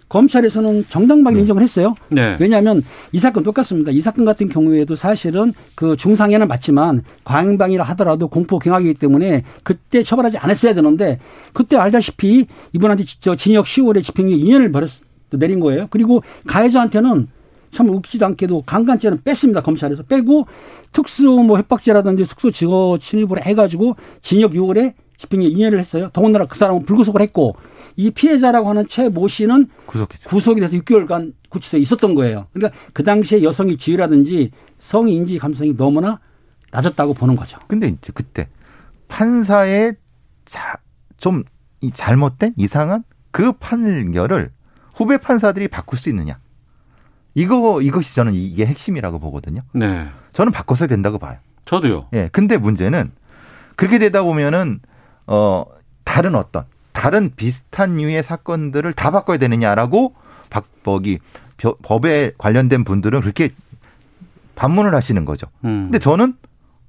검찰에서는 0.09 0.85
정당방위 0.89 1.41
인정을 1.41 1.63
했어요. 1.63 1.95
네. 2.11 2.37
왜냐하면 2.39 2.85
이 3.11 3.19
사건 3.19 3.43
똑같습니다. 3.43 3.91
이 3.91 4.01
사건 4.01 4.25
같은 4.25 4.49
경우에도 4.49 4.95
사실은 4.95 5.53
그 5.75 5.97
중상해는 5.97 6.47
맞지만 6.47 7.03
과잉방위라 7.25 7.83
하더라도 7.85 8.29
공포 8.29 8.59
경악이기 8.61 8.95
때문에 8.95 9.43
그때 9.65 10.05
처벌하지 10.05 10.39
않았어야 10.39 10.75
되는데 10.75 11.19
그때 11.53 11.77
알다시피 11.77 12.47
이분한테 12.73 13.05
저 13.21 13.35
징역 13.35 13.65
10월에 13.65 14.03
집행유예 14.05 14.37
2년을 14.37 14.73
벌였 14.73 14.91
내린 15.31 15.61
거예요. 15.61 15.87
그리고 15.91 16.23
가해자한테는 16.47 17.29
참 17.73 17.89
웃기지도 17.89 18.25
않게도 18.27 18.63
강간죄는 18.63 19.23
뺐습니다. 19.23 19.61
검찰에서 19.63 20.03
빼고 20.05 20.47
특수 20.93 21.25
뭐 21.25 21.59
협박죄라든지 21.59 22.25
숙소 22.25 22.51
증거 22.51 22.99
침입을 23.01 23.45
해가지고 23.45 23.97
징역 24.23 24.53
6월에 24.53 24.95
집행유예 25.19 25.51
2년을 25.51 25.79
했어요. 25.79 26.11
더군다나 26.13 26.47
그 26.47 26.57
사람은 26.59 26.83
불구속을 26.85 27.21
했고 27.23 27.57
이 27.97 28.11
피해자라고 28.11 28.69
하는 28.69 28.87
최 28.89 29.09
모 29.09 29.29
씨는 29.29 29.69
구속했죠. 29.87 30.29
구속이 30.29 30.61
돼서 30.61 30.77
6개월간 30.77 31.33
구치소에 31.49 31.81
있었던 31.81 32.15
거예요. 32.15 32.47
그러니까 32.53 32.79
그 32.93 33.03
당시에 33.03 33.43
여성의 33.43 33.79
지위라든지 33.79 34.51
성의 34.79 35.15
인지 35.15 35.39
감성이 35.39 35.75
너무나 35.77 36.21
낮았다고 36.71 37.15
보는 37.15 37.37
거죠. 37.37 37.59
근데 37.67 37.89
이제 37.89 38.13
그때 38.15 38.49
판사의 39.09 39.97
자, 40.45 40.75
좀 41.17 41.45
이 41.81 41.91
잘못된 41.91 42.55
이상한 42.57 43.05
그 43.31 43.53
판결을 43.53 44.51
후배 44.97 45.19
판사들이 45.19 45.69
바꿀 45.69 45.99
수 45.99 46.09
있느냐? 46.09 46.39
이거 47.35 47.83
이것이 47.83 48.15
저는 48.15 48.33
이게 48.33 48.65
핵심이라고 48.65 49.19
보거든요. 49.19 49.61
네. 49.73 50.09
저는 50.33 50.53
바꿨어야 50.53 50.89
된다고 50.89 51.19
봐요. 51.19 51.37
저도요. 51.67 52.09
예. 52.15 52.31
근데 52.33 52.57
문제는 52.57 53.13
그렇게 53.77 53.99
되다 53.99 54.23
보면은 54.23 54.81
어 55.27 55.67
다른 56.05 56.35
어떤 56.35 56.65
다른 56.93 57.31
비슷한 57.37 57.97
류의 57.97 58.23
사건들을 58.23 58.95
다 58.95 59.11
바꿔야 59.11 59.37
되느냐라고 59.37 60.15
박벅이 60.49 61.19
법에 61.83 62.33
관련된 62.39 62.85
분들은 62.85 63.21
그렇게 63.21 63.51
반문을 64.55 64.95
하시는 64.95 65.23
거죠. 65.27 65.47
음. 65.65 65.85
근데 65.85 65.99
저는 65.99 66.35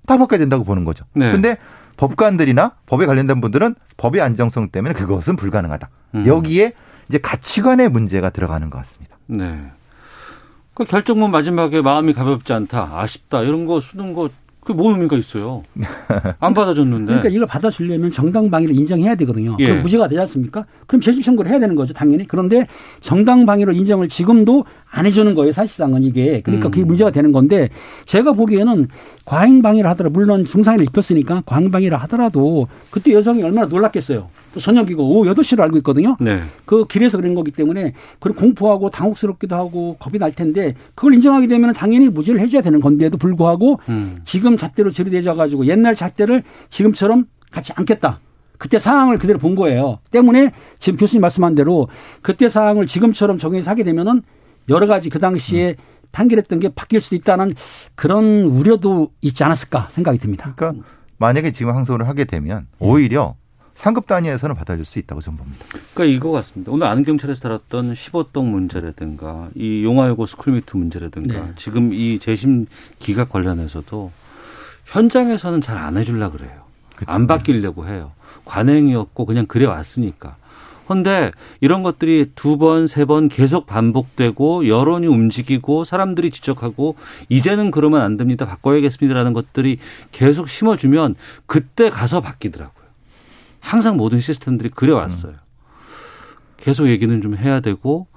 다 0.05 0.18
바꿔야 0.18 0.39
된다고 0.39 0.64
보는 0.64 0.86
거죠. 0.86 1.03
네. 1.14 1.30
근데 1.34 1.58
법관들이나 1.97 2.76
법에 2.86 3.05
관련된 3.05 3.41
분들은 3.41 3.76
법의 3.97 4.22
안정성 4.22 4.70
때문에 4.70 4.93
그것은 4.93 5.36
불가능하다. 5.36 5.89
음. 6.16 6.26
여기에 6.26 6.74
이제 7.10 7.18
가치관의 7.18 7.89
문제가 7.89 8.30
들어가는 8.30 8.70
것 8.70 8.78
같습니다. 8.80 9.18
네. 9.28 9.72
그 10.74 10.86
결정문 10.86 11.32
마지막에 11.32 11.82
마음이 11.82 12.14
가볍지 12.14 12.53
않다, 12.53 12.99
아쉽다 12.99 13.41
이런 13.41 13.66
거 13.66 13.80
쓰는 13.80 14.14
거 14.14 14.30
그게 14.68 14.76
뭔 14.76 14.95
의미가 14.95 15.16
있어요? 15.16 15.64
안 16.41 16.53
받아줬는데. 16.53 17.05
그러니까 17.05 17.30
이걸 17.30 17.47
받아주려면 17.47 18.12
정당방위를 18.12 18.76
인정해야 18.76 19.16
되거든요. 19.16 19.55
예. 19.60 19.68
그럼 19.68 19.82
무죄가 19.82 20.10
되지 20.10 20.20
않습니까? 20.20 20.66
그럼 20.88 20.99
재심 20.99 21.24
청구를 21.24 21.49
해야 21.49 21.58
되는 21.58 21.74
거죠, 21.74 21.93
당연히. 21.93 22.28
그런데 22.28 22.68
정당방위로 22.99 23.72
인정을 23.72 24.10
지금도 24.10 24.66
안 24.91 25.05
해주는 25.05 25.34
거예요, 25.36 25.53
사실상은 25.53 26.03
이게. 26.03 26.41
그러니까 26.41 26.68
음. 26.68 26.72
그게 26.72 26.84
문제가 26.84 27.12
되는 27.12 27.32
건데 27.32 27.70
제가 28.05 28.34
보기에는 28.34 28.89
과잉방위를 29.24 29.89
하더라도 29.91 30.12
물론 30.12 30.43
중상위를 30.43 30.86
입혔으니까 30.88 31.43
과잉방위를 31.45 31.97
하더라도 32.01 32.68
그때 32.91 33.14
여성이 33.14 33.43
얼마나 33.43 33.68
놀랐겠어요. 33.68 34.28
또 34.54 34.60
저녁이고 34.60 35.04
오후 35.04 35.30
8시로 35.32 35.62
알고 35.62 35.78
있거든요. 35.78 36.16
네. 36.20 36.41
그 36.66 36.86
길에서 36.86 37.18
그런 37.18 37.36
거기 37.36 37.52
때문에 37.52 37.93
그리고 38.20 38.39
공포하고 38.39 38.89
당혹스럽기도 38.89 39.56
하고 39.56 39.98
겁이 40.00 40.18
날 40.18 40.34
텐데 40.34 40.76
그걸 40.95 41.14
인정하게 41.16 41.48
되면 41.48 41.74
당연히 41.74 42.10
무죄를 42.10 42.39
해줘야 42.39 42.62
되는 42.62 42.80
건데도 42.80 43.18
불구하고 43.18 43.80
음. 43.89 44.20
지금 44.24 44.58
잣대로 44.58 44.91
들이대져 44.91 45.36
가지고 45.36 45.66
옛날 45.68 45.95
잣대를 45.95 46.43
지금처럼 46.70 47.26
갖지 47.52 47.74
않겠다. 47.76 48.20
그때 48.58 48.80
상황을 48.80 49.18
그대로 49.20 49.39
본 49.39 49.56
거예요. 49.56 50.00
때문에 50.12 50.52
지금 50.80 50.98
교수님 50.98 51.22
말씀한 51.22 51.56
대로 51.56 51.88
그때 52.22 52.50
상황을 52.50 52.88
지금처럼 52.88 53.38
적용해서 53.38 53.70
하게 53.70 53.84
되면은 53.84 54.24
여러 54.70 54.88
가지 54.88 55.10
그 55.10 55.20
당시에 55.20 55.76
판결했던 56.12 56.60
게 56.60 56.70
바뀔 56.70 57.02
수도 57.02 57.16
있다는 57.16 57.54
그런 57.95 58.43
우려도 58.43 59.12
있지 59.22 59.43
않았을까 59.43 59.89
생각이 59.91 60.18
듭니다. 60.18 60.54
그러니까 60.56 60.84
만약에 61.18 61.52
지금 61.52 61.76
항소를 61.76 62.08
하게 62.08 62.26
되면 62.26 62.68
오히려 62.80 63.36
상급 63.78 64.08
단위에서는 64.08 64.56
받아줄 64.56 64.86
수 64.86 64.98
있다고 64.98 65.22
저는 65.22 65.38
봅니다. 65.38 65.64
그러니까 65.94 66.06
이거 66.06 66.32
같습니다. 66.32 66.72
오늘 66.72 66.88
아는 66.88 67.04
경찰에서 67.04 67.42
다뤘던 67.42 67.94
15동 67.94 68.46
문제라든가 68.50 69.50
이 69.54 69.84
용화여고 69.84 70.26
스쿨미투 70.26 70.78
문제라든가 70.80 71.34
네. 71.34 71.52
지금 71.58 71.94
이 71.94 72.18
재심 72.18 72.66
기각 72.98 73.30
관련해서도 73.30 74.12
현장에서는 74.86 75.62
잘 75.62 75.78
안 75.78 75.96
해주려 75.96 76.32
그래요. 76.32 76.64
안 77.06 77.28
바뀌려고 77.28 77.86
해요. 77.88 78.14
관행이었고 78.46 79.26
그냥 79.28 79.46
그래 79.46 79.66
왔으니까. 79.66 80.38
근데 80.88 81.32
이런 81.62 81.84
것들이 81.84 82.32
두 82.34 82.58
번, 82.58 82.88
세 82.88 83.06
번 83.06 83.30
계속 83.30 83.68
반복되고 83.68 84.68
여론이 84.68 85.06
움직이고 85.06 85.84
사람들이 85.84 86.32
지적하고 86.32 86.96
이제는 87.30 87.70
그러면 87.70 88.02
안 88.02 88.18
됩니다. 88.18 88.48
바꿔야겠습니다라는 88.48 89.34
것들이 89.34 89.78
계속 90.12 90.50
심어주면 90.50 91.14
그때 91.46 91.92
가서 91.92 92.22
바뀌더라고요. 92.22 92.77
항상 93.68 93.97
모든 93.97 94.22
시스템들이 94.22 94.70
그래 94.70 94.93
왔어요. 94.93 95.34
계속 96.55 96.88
얘기는 96.88 97.22
좀 97.22 97.36
해야 97.36 97.59
되고 97.59 98.07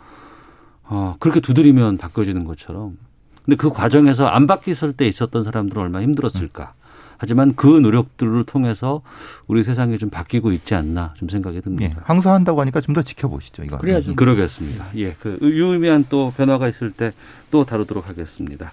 어, 0.85 1.17
그렇게 1.19 1.41
두드리면 1.41 1.99
바뀌어지는 1.99 2.45
것처럼. 2.45 2.97
근데 3.45 3.57
그 3.57 3.71
과정에서 3.71 4.27
안 4.27 4.47
바뀌었을 4.47 4.93
때 4.93 5.09
있었던 5.09 5.43
사람들은 5.43 5.83
얼마나 5.83 6.05
힘들었을까. 6.05 6.75
하지만 7.23 7.55
그 7.55 7.67
노력들을 7.67 8.45
통해서 8.45 9.03
우리 9.47 9.63
세상이 9.63 9.99
좀 9.99 10.09
바뀌고 10.09 10.53
있지 10.53 10.75
않나 10.75 11.13
좀 11.19 11.29
생각이 11.29 11.59
예, 11.59 11.61
듭니다. 11.61 12.01
항소한다고 12.05 12.61
하니까 12.63 12.81
좀 12.81 12.95
더 12.95 13.03
지켜보시죠. 13.03 13.63
이거. 13.65 13.77
그래야죠. 13.79 14.17
그러겠습니다. 14.17 14.87
예, 14.97 15.13
그 15.21 15.39
유의미한 15.43 16.07
또 16.09 16.33
변화가 16.37 16.67
있을 16.69 16.91
때 16.91 17.13
또 17.51 17.65
다루도록 17.65 18.09
하겠습니다. 18.09 18.71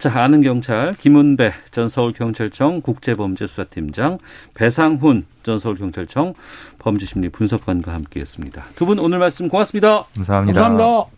자, 0.00 0.22
아는 0.24 0.42
경찰 0.42 0.92
김은배 0.94 1.52
전 1.70 1.88
서울경찰청 1.88 2.80
국제범죄수사팀장 2.82 4.18
배상훈 4.54 5.24
전 5.44 5.60
서울경찰청 5.60 6.34
범죄심리 6.80 7.28
분석관과 7.28 7.94
함께했습니다. 7.94 8.64
두 8.74 8.86
분 8.86 8.98
오늘 8.98 9.18
말씀 9.20 9.48
고맙습니다. 9.48 10.06
감사합니다. 10.16 10.60
감사합니다. 10.60 11.17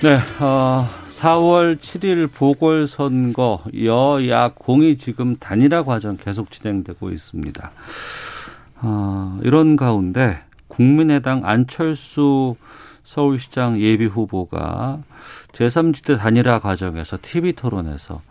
네, 0.00 0.14
어, 0.40 0.88
4월 1.08 1.76
7일 1.76 2.32
보궐선거 2.32 3.64
여야 3.82 4.52
공이 4.54 4.96
지금 4.96 5.36
단일화 5.36 5.82
과정 5.82 6.16
계속 6.16 6.52
진행되고 6.52 7.10
있습니다. 7.10 7.70
어, 8.82 9.40
이런 9.42 9.74
가운데 9.74 10.38
국민의당 10.68 11.44
안철수 11.44 12.54
서울시장 13.02 13.80
예비 13.80 14.06
후보가 14.06 15.00
제3지대 15.48 16.16
단일화 16.16 16.60
과정에서 16.60 17.18
TV 17.20 17.54
토론에서 17.54 18.22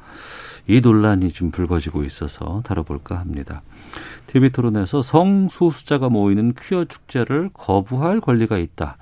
이 0.67 0.79
논란이 0.79 1.33
좀 1.33 1.51
불거지고 1.51 2.05
있어서 2.05 2.61
다뤄볼까 2.63 3.19
합니다. 3.19 3.61
TV 4.27 4.51
토론에서 4.51 5.01
성소수자가 5.01 6.09
모이는 6.09 6.53
퀴어 6.57 6.85
축제를 6.85 7.49
거부할 7.53 8.19
권리가 8.19 8.57
있다. 8.57 8.97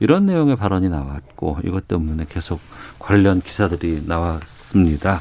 이런 0.00 0.26
내용의 0.26 0.56
발언이 0.56 0.88
나왔고 0.88 1.58
이것 1.64 1.86
때문에 1.86 2.26
계속 2.28 2.60
관련 2.98 3.40
기사들이 3.40 4.04
나왔습니다. 4.06 5.20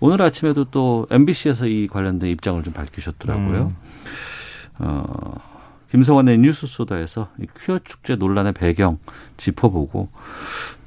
오늘 0.00 0.22
아침에도 0.22 0.64
또 0.64 1.06
MBC에서 1.10 1.66
이 1.66 1.86
관련된 1.86 2.30
입장을 2.30 2.62
좀 2.62 2.72
밝히셨더라고요. 2.72 3.72
어, 4.78 5.40
김성환의 5.90 6.38
뉴스 6.38 6.66
소다에서 6.66 7.28
이 7.40 7.46
퀴어 7.56 7.78
축제 7.78 8.16
논란의 8.16 8.52
배경 8.52 8.98
짚어보고 9.36 10.08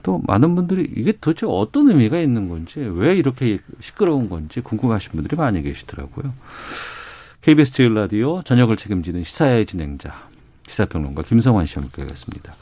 또 0.04 0.22
많은 0.28 0.56
분들이 0.56 0.92
이게 0.96 1.14
도대체 1.20 1.46
어떤 1.50 1.90
의미가 1.90 2.20
있는 2.20 2.50
건지 2.50 2.80
왜 2.80 3.16
이렇게 3.16 3.60
시끄러운 3.80 4.30
건지 4.30 4.62
궁금하신 4.62 5.14
분들이 5.14 5.36
많이 5.36 5.62
계시더라고요. 5.62 6.34
KBS 7.42 7.72
제일 7.72 7.94
라디오 7.94 8.42
저녁을 8.44 8.76
책임지는 8.76 9.24
시사의 9.24 9.66
진행자 9.66 10.14
시사평론가 10.68 11.24
김성환 11.24 11.66
씨 11.66 11.80
함께하겠습니다. 11.80 12.54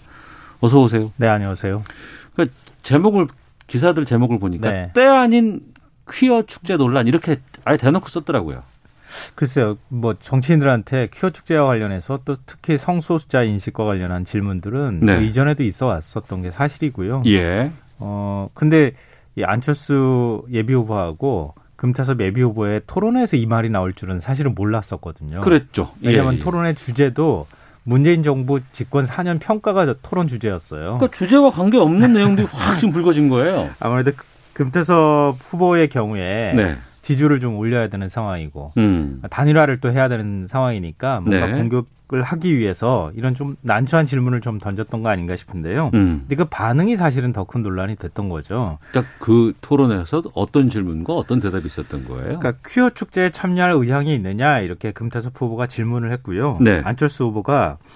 어서 0.60 0.80
오세요. 0.80 1.12
네 1.18 1.28
안녕하세요. 1.28 1.84
그 2.36 2.52
제목을 2.84 3.28
기사들 3.66 4.06
제목을 4.06 4.38
보니까 4.38 4.72
네. 4.72 4.92
때 4.94 5.04
아닌 5.04 5.62
퀴어 6.10 6.44
축제 6.44 6.78
논란 6.78 7.08
이렇게 7.08 7.38
아예 7.66 7.78
대놓고 7.78 8.08
썼더라고요. 8.08 8.62
글쎄요, 9.36 9.78
뭐 9.88 10.14
정치인들한테 10.20 11.10
퀴어 11.12 11.32
축제와 11.32 11.66
관련해서 11.66 12.20
또 12.24 12.36
특히 12.46 12.78
성소수자 12.78 13.44
인식과 13.44 13.84
관련한 13.84 14.26
질문들은 14.26 15.00
네. 15.02 15.16
뭐 15.16 15.22
이전에도 15.24 15.64
있어 15.64 15.88
왔었던 15.88 16.44
게 16.44 16.52
사실이고요. 16.52 17.24
예. 17.26 17.72
어 17.98 18.50
근데 18.54 18.94
이 19.36 19.44
안철수 19.44 20.46
예비 20.52 20.74
후보하고 20.74 21.56
금태섭 21.78 22.20
예비 22.22 22.42
후보의 22.42 22.82
토론에서 22.88 23.38
이 23.38 23.46
말이 23.46 23.70
나올 23.70 23.94
줄은 23.94 24.20
사실은 24.20 24.54
몰랐었거든요. 24.56 25.42
그랬죠. 25.42 25.94
예, 26.04 26.10
왜냐하면 26.10 26.36
예. 26.36 26.40
토론의 26.40 26.76
주제도 26.76 27.48
문재인 27.84 28.22
정부 28.24 28.60
집권 28.74 29.06
4년 29.06 29.40
평가가 29.40 29.94
토론 30.02 30.28
주제였어요. 30.28 30.98
그러니까 30.98 31.08
주제와 31.12 31.52
관계 31.52 31.78
없는 31.78 32.12
내용들이 32.14 32.48
확 32.52 32.78
지금 32.80 32.92
불거진 32.94 33.30
거예요. 33.30 33.70
아무래도 33.80 34.12
그- 34.16 34.26
금태섭 34.54 35.38
후보의 35.40 35.88
경우에 35.90 36.54
네. 36.56 36.78
지지를 37.08 37.40
좀 37.40 37.56
올려야 37.56 37.88
되는 37.88 38.10
상황이고 38.10 38.74
음. 38.76 39.22
단일화를 39.30 39.78
또 39.78 39.94
해야 39.94 40.10
되는 40.10 40.46
상황이니까 40.46 41.22
뭔가 41.22 41.48
네. 41.48 41.54
공격을 41.54 42.22
하기 42.22 42.58
위해서 42.58 43.14
이런 43.16 43.34
좀 43.34 43.56
난처한 43.62 44.06
질문을 44.06 44.42
좀 44.42 44.60
던졌던 44.60 45.04
거 45.04 45.10
아닌가 45.10 45.38
싶은데요. 45.38 45.92
음. 45.94 46.26
근데 46.28 46.36
그 46.36 46.44
반응이 46.44 46.98
사실은 46.98 47.32
더 47.32 47.46
큰 47.46 47.64
논란이 47.64 47.96
됐던 47.96 48.28
거죠. 48.28 48.78
딱그 48.92 49.54
토론에서 49.62 50.22
어떤 50.34 50.70
질문과 50.70 51.14
어떤 51.14 51.40
대답이 51.40 51.66
있었던 51.68 52.04
거예요? 52.10 52.40
그러니까 52.40 52.56
퀴어 52.66 52.90
축제에 52.90 53.30
참여할 53.30 53.72
의향이 53.72 54.14
있느냐 54.16 54.60
이렇게 54.60 54.92
금태섭 54.92 55.32
후보가 55.42 55.68
질문을 55.68 56.12
했고요. 56.12 56.58
네. 56.60 56.82
안철수 56.84 57.24
후보가 57.24 57.78
어, 57.80 57.88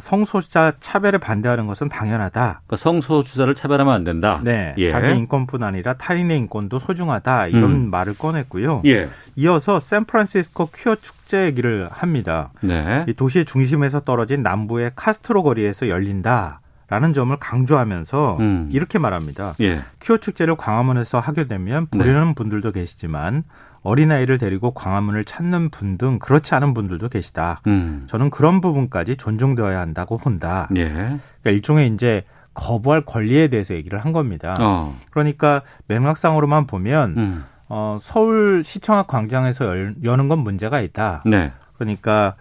성소수자 0.00 0.74
차별에 0.80 1.18
반대하는 1.18 1.66
것은 1.66 1.88
당연하다. 1.88 2.62
그러니까 2.66 2.76
성소수자를 2.76 3.54
차별하면 3.54 3.94
안 3.94 4.04
된다. 4.04 4.40
네. 4.42 4.74
예. 4.78 4.88
자기 4.88 5.16
인권뿐 5.16 5.62
아니라 5.62 5.94
타인의 5.94 6.38
인권도 6.38 6.78
소중하다. 6.78 7.48
이런 7.48 7.64
음. 7.64 7.90
말을 7.90 8.16
꺼냈고요. 8.18 8.82
예. 8.86 9.08
이어서 9.36 9.80
샌프란시스코 9.80 10.70
퀴어 10.74 10.96
축제 10.96 11.44
얘기를 11.44 11.88
합니다. 11.90 12.50
네. 12.60 13.04
이 13.08 13.14
도시의 13.14 13.44
중심에서 13.44 14.00
떨어진 14.00 14.42
남부의 14.42 14.92
카스트로 14.96 15.42
거리에서 15.42 15.88
열린다. 15.88 16.60
라는 16.88 17.12
점을 17.12 17.36
강조하면서 17.36 18.36
음. 18.38 18.68
이렇게 18.72 19.00
말합니다. 19.00 19.56
예. 19.60 19.80
퀴어 20.00 20.18
축제를 20.18 20.54
광화문에서 20.54 21.18
하게 21.18 21.46
되면 21.46 21.86
부르는 21.86 22.34
분들도 22.34 22.70
계시지만 22.70 23.42
어린아이를 23.86 24.38
데리고 24.38 24.72
광화문을 24.72 25.24
찾는 25.24 25.70
분 25.70 25.96
등 25.96 26.18
그렇지 26.18 26.54
않은 26.54 26.74
분들도 26.74 27.08
계시다. 27.08 27.60
음. 27.66 28.04
저는 28.08 28.28
그런 28.30 28.60
부분까지 28.60 29.16
존중되어야 29.16 29.80
한다고 29.80 30.18
본다. 30.18 30.68
예. 30.76 30.88
그러니까 30.88 31.50
일종의 31.50 31.94
이제 31.94 32.24
거부할 32.52 33.02
권리에 33.02 33.48
대해서 33.48 33.74
얘기를 33.74 33.98
한 33.98 34.12
겁니다. 34.12 34.56
어. 34.60 34.94
그러니까 35.10 35.62
맥락상으로만 35.86 36.66
보면 36.66 37.14
음. 37.16 37.44
어, 37.68 37.96
서울 38.00 38.62
시청 38.64 38.98
앞 38.98 39.06
광장에서 39.06 39.64
열, 39.66 39.94
여는 40.04 40.28
건 40.28 40.40
문제가 40.40 40.80
있다. 40.80 41.22
네. 41.24 41.52
그러니까 41.78 42.34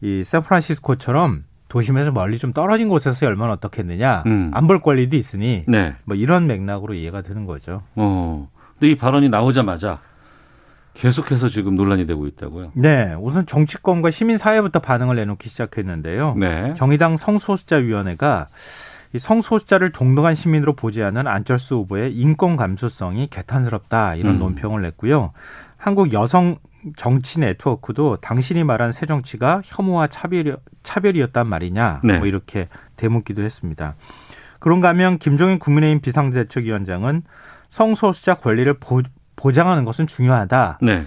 이 0.00 0.22
샌프란시스코처럼 0.24 1.44
도심에서 1.68 2.10
멀리 2.10 2.36
좀 2.38 2.52
떨어진 2.52 2.88
곳에서 2.88 3.24
열면 3.26 3.50
어떻겠느냐. 3.50 4.24
음. 4.26 4.50
안볼 4.52 4.80
권리도 4.80 5.16
있으니 5.16 5.64
네. 5.68 5.94
뭐 6.04 6.16
이런 6.16 6.46
맥락으로 6.46 6.94
이해가 6.94 7.22
되는 7.22 7.46
거죠. 7.46 7.82
어. 7.94 8.48
근데 8.78 8.92
이 8.92 8.96
발언이 8.96 9.28
나오자마자 9.28 10.00
계속해서 10.94 11.48
지금 11.48 11.74
논란이 11.74 12.06
되고 12.06 12.26
있다고요. 12.26 12.72
네, 12.74 13.14
우선 13.20 13.46
정치권과 13.46 14.10
시민 14.10 14.38
사회부터 14.38 14.80
반응을 14.80 15.16
내놓기 15.16 15.48
시작했는데요. 15.48 16.34
네. 16.36 16.74
정의당 16.74 17.16
성소수자위원회가 17.16 18.48
이 19.12 19.18
성소수자를 19.18 19.92
동등한 19.92 20.34
시민으로 20.34 20.74
보지 20.74 21.02
않은 21.02 21.26
안철수 21.26 21.76
후보의 21.76 22.14
인권 22.14 22.56
감수성이 22.56 23.26
개탄스럽다 23.28 24.14
이런 24.14 24.34
음. 24.34 24.38
논평을 24.38 24.82
냈고요. 24.82 25.32
한국 25.76 26.12
여성 26.12 26.58
정치 26.96 27.40
네트워크도 27.40 28.18
당신이 28.18 28.64
말한 28.64 28.92
새 28.92 29.06
정치가 29.06 29.60
혐오와 29.64 30.06
차별이, 30.06 30.54
차별이었단 30.82 31.46
말이냐 31.46 32.00
네. 32.04 32.18
뭐 32.18 32.26
이렇게 32.26 32.68
대묻기도 32.96 33.42
했습니다. 33.42 33.96
그런가 34.60 34.88
하면 34.90 35.18
김종인 35.18 35.58
국민의힘 35.58 36.00
비상대책위원장은 36.00 37.22
성소수자 37.68 38.34
권리를 38.34 38.72
보, 39.40 39.50
보장하는 39.50 39.84
것은 39.84 40.06
중요하다. 40.06 40.78
네. 40.82 41.06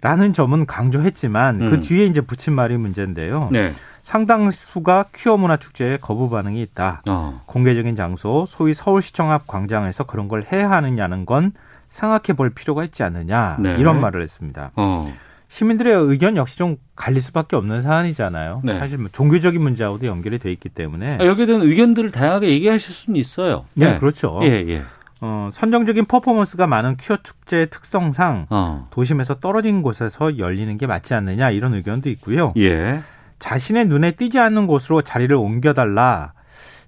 라는 0.00 0.32
점은 0.32 0.66
강조했지만 0.66 1.62
음. 1.62 1.70
그 1.70 1.80
뒤에 1.80 2.06
이제 2.06 2.20
붙인 2.20 2.52
말이 2.52 2.76
문제인데요. 2.76 3.48
네. 3.52 3.72
상당수가 4.02 5.06
퀴어 5.14 5.38
문화 5.38 5.56
축제에 5.56 5.96
거부 5.96 6.28
반응이 6.28 6.60
있다. 6.60 7.02
어. 7.08 7.40
공개적인 7.46 7.96
장소, 7.96 8.44
소위 8.46 8.74
서울시청 8.74 9.32
앞 9.32 9.46
광장에서 9.46 10.04
그런 10.04 10.28
걸 10.28 10.44
해야 10.52 10.70
하느냐는 10.70 11.24
건 11.24 11.52
생각해 11.88 12.36
볼 12.36 12.50
필요가 12.50 12.84
있지 12.84 13.02
않느냐. 13.02 13.56
네. 13.60 13.76
이런 13.78 14.00
말을 14.00 14.20
했습니다. 14.20 14.72
어. 14.76 15.10
시민들의 15.48 15.94
의견 15.94 16.36
역시 16.36 16.58
좀 16.58 16.76
갈릴 16.96 17.22
수밖에 17.22 17.56
없는 17.56 17.82
사안이잖아요. 17.82 18.60
네. 18.64 18.78
사실 18.78 18.98
뭐 18.98 19.08
종교적인 19.10 19.62
문제하고도 19.62 20.06
연결이 20.06 20.38
돼 20.38 20.52
있기 20.52 20.68
때문에. 20.68 21.18
아, 21.20 21.24
여기에 21.24 21.46
대한 21.46 21.62
의견들을 21.62 22.10
다양하게 22.10 22.48
얘기하실 22.48 22.92
수는 22.92 23.20
있어요. 23.20 23.64
네, 23.74 23.98
그렇죠. 23.98 24.40
예, 24.42 24.48
예. 24.68 24.82
어, 25.20 25.48
선정적인 25.52 26.04
퍼포먼스가 26.06 26.66
많은 26.66 26.96
퀴어 26.96 27.16
축제의 27.22 27.70
특성상 27.70 28.46
어. 28.50 28.88
도심에서 28.90 29.34
떨어진 29.36 29.82
곳에서 29.82 30.38
열리는 30.38 30.76
게 30.76 30.86
맞지 30.86 31.14
않느냐 31.14 31.50
이런 31.50 31.74
의견도 31.74 32.08
있고요. 32.10 32.52
예. 32.56 33.00
자신의 33.38 33.86
눈에 33.86 34.12
띄지 34.12 34.38
않는 34.38 34.66
곳으로 34.66 35.02
자리를 35.02 35.34
옮겨달라. 35.34 36.32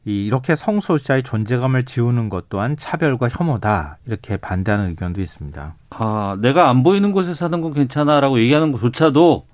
이- 0.04 0.24
이렇게 0.24 0.54
성소수자의 0.54 1.24
존재감을 1.24 1.84
지우는 1.84 2.28
것 2.28 2.48
또한 2.48 2.76
차별과 2.76 3.28
혐오다. 3.28 3.98
이렇게 4.06 4.36
반대하는 4.36 4.88
의견도 4.90 5.20
있습니다. 5.20 5.74
아, 5.90 6.36
내가 6.40 6.68
안 6.68 6.82
보이는 6.84 7.10
곳에 7.12 7.34
사는 7.34 7.60
건 7.60 7.72
괜찮아라고 7.74 8.38
얘기하는 8.38 8.70
것조차도 8.70 9.46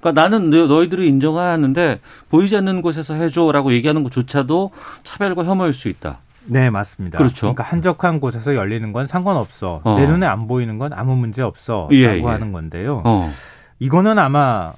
그러니까 0.00 0.20
나는 0.20 0.50
너- 0.50 0.66
너희들이 0.66 1.06
인정하는데 1.08 2.00
보이지 2.30 2.56
않는 2.56 2.82
곳에서 2.82 3.14
해줘라고 3.14 3.72
얘기하는 3.72 4.02
것조차도 4.02 4.72
차별과 5.04 5.44
혐오일 5.44 5.72
수 5.72 5.88
있다. 5.88 6.18
네, 6.46 6.70
맞습니다. 6.70 7.18
그렇죠. 7.18 7.46
러니까 7.46 7.62
한적한 7.62 8.20
곳에서 8.20 8.54
열리는 8.54 8.92
건 8.92 9.06
상관없어. 9.06 9.80
어. 9.84 9.98
내 9.98 10.06
눈에 10.06 10.26
안 10.26 10.46
보이는 10.46 10.78
건 10.78 10.92
아무 10.92 11.16
문제 11.16 11.42
없어. 11.42 11.88
예, 11.92 12.06
라고 12.06 12.28
예. 12.28 12.32
하는 12.32 12.52
건데요. 12.52 13.02
어. 13.04 13.30
이거는 13.78 14.18
아마 14.18 14.72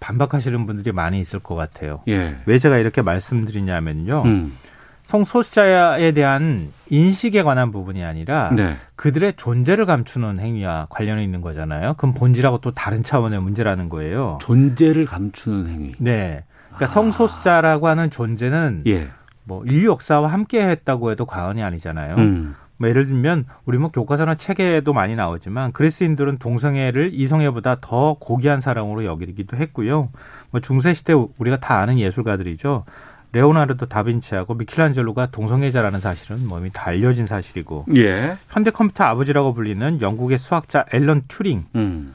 반박하시는 0.00 0.66
분들이 0.66 0.92
많이 0.92 1.20
있을 1.20 1.38
것 1.38 1.54
같아요. 1.54 2.00
예. 2.08 2.36
왜 2.46 2.58
제가 2.58 2.78
이렇게 2.78 3.02
말씀드리냐면요. 3.02 4.22
음. 4.24 4.56
성소수자에 5.02 6.12
대한 6.12 6.72
인식에 6.88 7.42
관한 7.42 7.70
부분이 7.70 8.04
아니라 8.04 8.50
네. 8.54 8.76
그들의 8.96 9.34
존재를 9.36 9.86
감추는 9.86 10.38
행위와 10.38 10.86
관련이 10.90 11.24
있는 11.24 11.40
거잖아요. 11.40 11.94
그럼 11.94 12.14
본질하고 12.14 12.58
또 12.58 12.70
다른 12.70 13.02
차원의 13.02 13.40
문제라는 13.40 13.88
거예요. 13.88 14.38
존재를 14.42 15.06
감추는 15.06 15.66
행위. 15.68 15.94
네. 15.98 16.44
그러니까 16.66 16.86
성소수자라고 16.86 17.88
하는 17.88 18.10
존재는 18.10 18.84
예. 18.86 19.08
뭐 19.50 19.64
인류 19.64 19.90
역사와 19.90 20.28
함께 20.28 20.64
했다고 20.64 21.10
해도 21.10 21.26
과언이 21.26 21.60
아니잖아요. 21.60 22.14
음. 22.18 22.54
뭐 22.76 22.88
예를 22.88 23.04
들면 23.06 23.46
우리 23.66 23.78
뭐 23.78 23.90
교과서나 23.90 24.36
책에도 24.36 24.92
많이 24.92 25.16
나오지만 25.16 25.72
그리스인들은 25.72 26.38
동성애를 26.38 27.10
이성애보다 27.12 27.78
더 27.80 28.14
고귀한 28.20 28.60
사랑으로 28.60 29.04
여기기도 29.04 29.56
했고요. 29.56 30.10
뭐 30.52 30.60
중세 30.60 30.94
시대 30.94 31.12
우리가 31.12 31.58
다 31.58 31.80
아는 31.80 31.98
예술가들이죠. 31.98 32.84
레오나르도 33.32 33.86
다빈치하고 33.86 34.54
미켈란젤로가 34.54 35.26
동성애자라는 35.32 36.00
사실은 36.00 36.46
뭐 36.46 36.60
이미 36.60 36.70
다 36.72 36.86
알려진 36.86 37.26
사실이고 37.26 37.86
예. 37.96 38.36
현대 38.48 38.70
컴퓨터 38.70 39.04
아버지라고 39.04 39.52
불리는 39.52 40.00
영국의 40.00 40.38
수학자 40.38 40.84
앨런 40.92 41.22
튜링 41.28 41.64
음. 41.74 42.14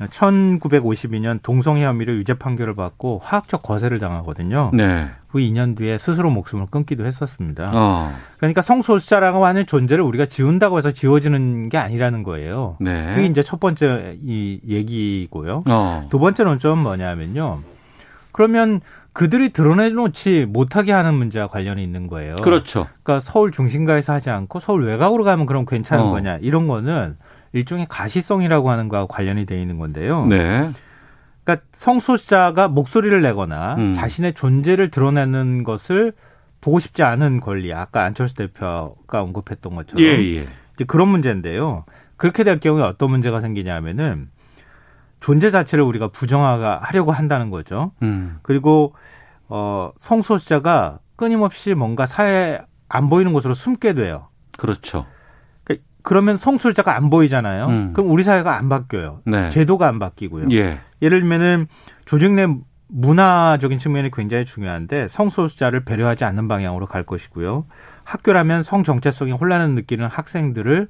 1952년 0.00 1.40
동성애 1.42 1.84
혐의로 1.84 2.14
유죄 2.14 2.34
판결을 2.34 2.74
받고 2.74 3.20
화학적 3.22 3.62
거세를 3.62 3.98
당하거든요. 3.98 4.70
네. 4.74 5.08
그 5.36 5.42
2년 5.42 5.76
뒤에 5.76 5.98
스스로 5.98 6.30
목숨을 6.30 6.66
끊기도 6.70 7.04
했었습니다. 7.04 7.70
어. 7.74 8.10
그러니까 8.38 8.62
성소수자라고 8.62 9.44
하는 9.44 9.66
존재를 9.66 10.02
우리가 10.02 10.24
지운다고 10.24 10.78
해서 10.78 10.92
지워지는 10.92 11.68
게 11.68 11.76
아니라는 11.76 12.22
거예요. 12.22 12.78
네. 12.80 13.12
그게 13.14 13.26
이제 13.26 13.42
첫 13.42 13.60
번째 13.60 14.16
이 14.22 14.60
얘기고요. 14.66 15.64
어. 15.66 16.06
두 16.08 16.18
번째 16.18 16.44
논점은 16.44 16.82
뭐냐면요. 16.82 17.60
그러면 18.32 18.80
그들이 19.12 19.50
드러내놓지 19.50 20.46
못하게 20.48 20.92
하는 20.92 21.12
문제와 21.12 21.48
관련이 21.48 21.82
있는 21.82 22.06
거예요. 22.06 22.36
그렇죠. 22.36 22.86
그러니까 23.02 23.20
서울 23.20 23.52
중심가에서 23.52 24.14
하지 24.14 24.30
않고 24.30 24.60
서울 24.60 24.86
외곽으로 24.86 25.24
가면 25.24 25.44
그럼 25.44 25.66
괜찮은 25.66 26.04
어. 26.04 26.10
거냐 26.12 26.38
이런 26.40 26.66
거는 26.66 27.16
일종의 27.52 27.86
가시성이라고 27.90 28.70
하는 28.70 28.88
거와 28.88 29.06
관련이 29.06 29.44
돼 29.44 29.60
있는 29.60 29.78
건데요. 29.78 30.24
네. 30.26 30.70
그러니까 31.46 31.64
성소수자가 31.72 32.66
목소리를 32.68 33.22
내거나 33.22 33.76
음. 33.76 33.92
자신의 33.92 34.34
존재를 34.34 34.90
드러내는 34.90 35.62
것을 35.62 36.12
보고 36.60 36.80
싶지 36.80 37.04
않은 37.04 37.38
권리. 37.38 37.72
아까 37.72 38.02
안철수 38.02 38.34
대표가 38.34 39.22
언급했던 39.22 39.74
것처럼 39.76 40.04
예, 40.04 40.08
예. 40.38 40.46
이제 40.74 40.84
그런 40.86 41.08
문제인데요. 41.08 41.84
그렇게 42.16 42.42
될 42.42 42.58
경우에 42.58 42.82
어떤 42.82 43.10
문제가 43.10 43.40
생기냐면은 43.40 44.28
존재 45.20 45.50
자체를 45.50 45.84
우리가 45.84 46.08
부정하려고 46.08 47.12
한다는 47.12 47.50
거죠. 47.50 47.92
음. 48.02 48.38
그리고 48.42 48.94
어 49.48 49.92
성소수자가 49.98 50.98
끊임없이 51.14 51.74
뭔가 51.74 52.06
사회에 52.06 52.60
안 52.88 53.08
보이는 53.08 53.32
곳으로 53.32 53.54
숨게 53.54 53.94
돼요. 53.94 54.26
그렇죠. 54.58 55.06
그- 55.62 55.78
그러면 56.02 56.36
성소수자가 56.36 56.96
안 56.96 57.08
보이잖아요. 57.08 57.66
음. 57.66 57.92
그럼 57.92 58.10
우리 58.10 58.24
사회가 58.24 58.56
안 58.56 58.68
바뀌어요. 58.68 59.20
네. 59.24 59.48
제도가 59.50 59.86
안 59.86 60.00
바뀌고요. 60.00 60.48
예. 60.50 60.78
예를 61.02 61.20
들면은 61.20 61.66
조직 62.04 62.32
내 62.32 62.46
문화적인 62.88 63.78
측면이 63.78 64.10
굉장히 64.12 64.44
중요한데 64.44 65.08
성소수자를 65.08 65.84
배려하지 65.84 66.24
않는 66.24 66.48
방향으로 66.48 66.86
갈 66.86 67.02
것이고요. 67.02 67.66
학교라면 68.04 68.62
성 68.62 68.84
정체성이 68.84 69.32
혼란을 69.32 69.74
느끼는 69.74 70.06
학생들을 70.06 70.88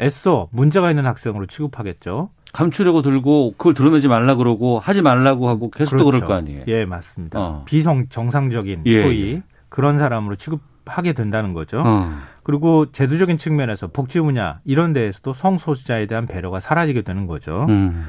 애써 0.00 0.48
문제가 0.52 0.90
있는 0.90 1.06
학생으로 1.06 1.46
취급하겠죠. 1.46 2.30
감추려고 2.52 3.02
들고 3.02 3.54
그걸 3.56 3.74
드러내지 3.74 4.08
말라 4.08 4.34
그러고 4.34 4.78
하지 4.78 5.02
말라고 5.02 5.48
하고 5.48 5.70
계속 5.70 5.96
또 5.96 6.04
그럴 6.04 6.20
그렇죠. 6.20 6.26
거 6.28 6.34
아니에요. 6.34 6.64
예, 6.68 6.84
맞습니다. 6.84 7.40
어. 7.40 7.62
비성 7.66 8.08
정상적인 8.08 8.82
예, 8.86 9.02
소위 9.02 9.32
예. 9.34 9.42
그런 9.68 9.98
사람으로 9.98 10.36
취급하게 10.36 11.12
된다는 11.12 11.52
거죠. 11.52 11.82
어. 11.84 12.10
그리고 12.42 12.90
제도적인 12.92 13.36
측면에서 13.36 13.88
복지 13.88 14.20
분야 14.20 14.60
이런 14.64 14.92
데에서도 14.92 15.32
성소수자에 15.32 16.06
대한 16.06 16.26
배려가 16.26 16.60
사라지게 16.60 17.02
되는 17.02 17.26
거죠. 17.26 17.66
음. 17.68 18.06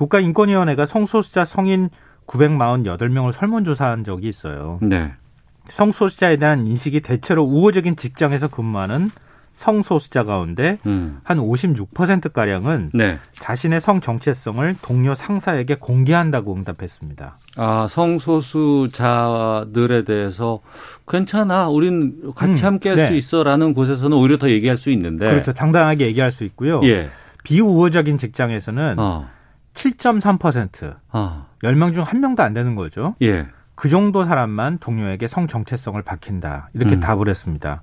국가인권위원회가 0.00 0.86
성소수자 0.86 1.44
성인 1.44 1.90
948명을 2.26 3.32
설문조사한 3.32 4.04
적이 4.04 4.28
있어요. 4.28 4.78
네. 4.80 5.12
성소수자에 5.68 6.38
대한 6.38 6.66
인식이 6.66 7.02
대체로 7.02 7.44
우호적인 7.44 7.96
직장에서 7.96 8.48
근무하는 8.48 9.10
성소수자 9.52 10.24
가운데 10.24 10.78
음. 10.86 11.18
한 11.22 11.36
56%가량은 11.38 12.92
네. 12.94 13.18
자신의 13.40 13.82
성 13.82 14.00
정체성을 14.00 14.76
동료 14.80 15.14
상사에게 15.14 15.74
공개한다고 15.74 16.54
응답했습니다. 16.54 17.36
아, 17.56 17.86
성소수자들에 17.90 18.84
대해서 20.04 20.60
괜찮아. 21.06 21.68
우린 21.68 22.32
같이 22.34 22.62
음, 22.62 22.66
함께 22.66 22.88
할 22.88 22.96
네. 22.96 23.08
수 23.08 23.14
있어 23.14 23.42
라는 23.42 23.74
곳에서는 23.74 24.16
오히려 24.16 24.38
더 24.38 24.48
얘기할 24.48 24.78
수 24.78 24.90
있는데. 24.92 25.28
그렇죠. 25.28 25.52
당당하게 25.52 26.06
얘기할 26.06 26.32
수 26.32 26.44
있고요. 26.44 26.80
예. 26.84 27.10
비우호적인 27.44 28.16
직장에서는 28.16 28.94
어. 28.98 29.28
7.3% 29.80 30.96
아. 31.10 31.46
10명 31.62 31.94
중한 31.94 32.20
명도 32.20 32.42
안 32.42 32.52
되는 32.52 32.74
거죠. 32.74 33.14
예. 33.22 33.46
그 33.74 33.88
정도 33.88 34.24
사람만 34.24 34.78
동료에게 34.78 35.26
성 35.26 35.46
정체성을 35.46 36.00
밝힌다. 36.02 36.68
이렇게 36.74 36.96
음. 36.96 37.00
답을 37.00 37.28
했습니다. 37.28 37.82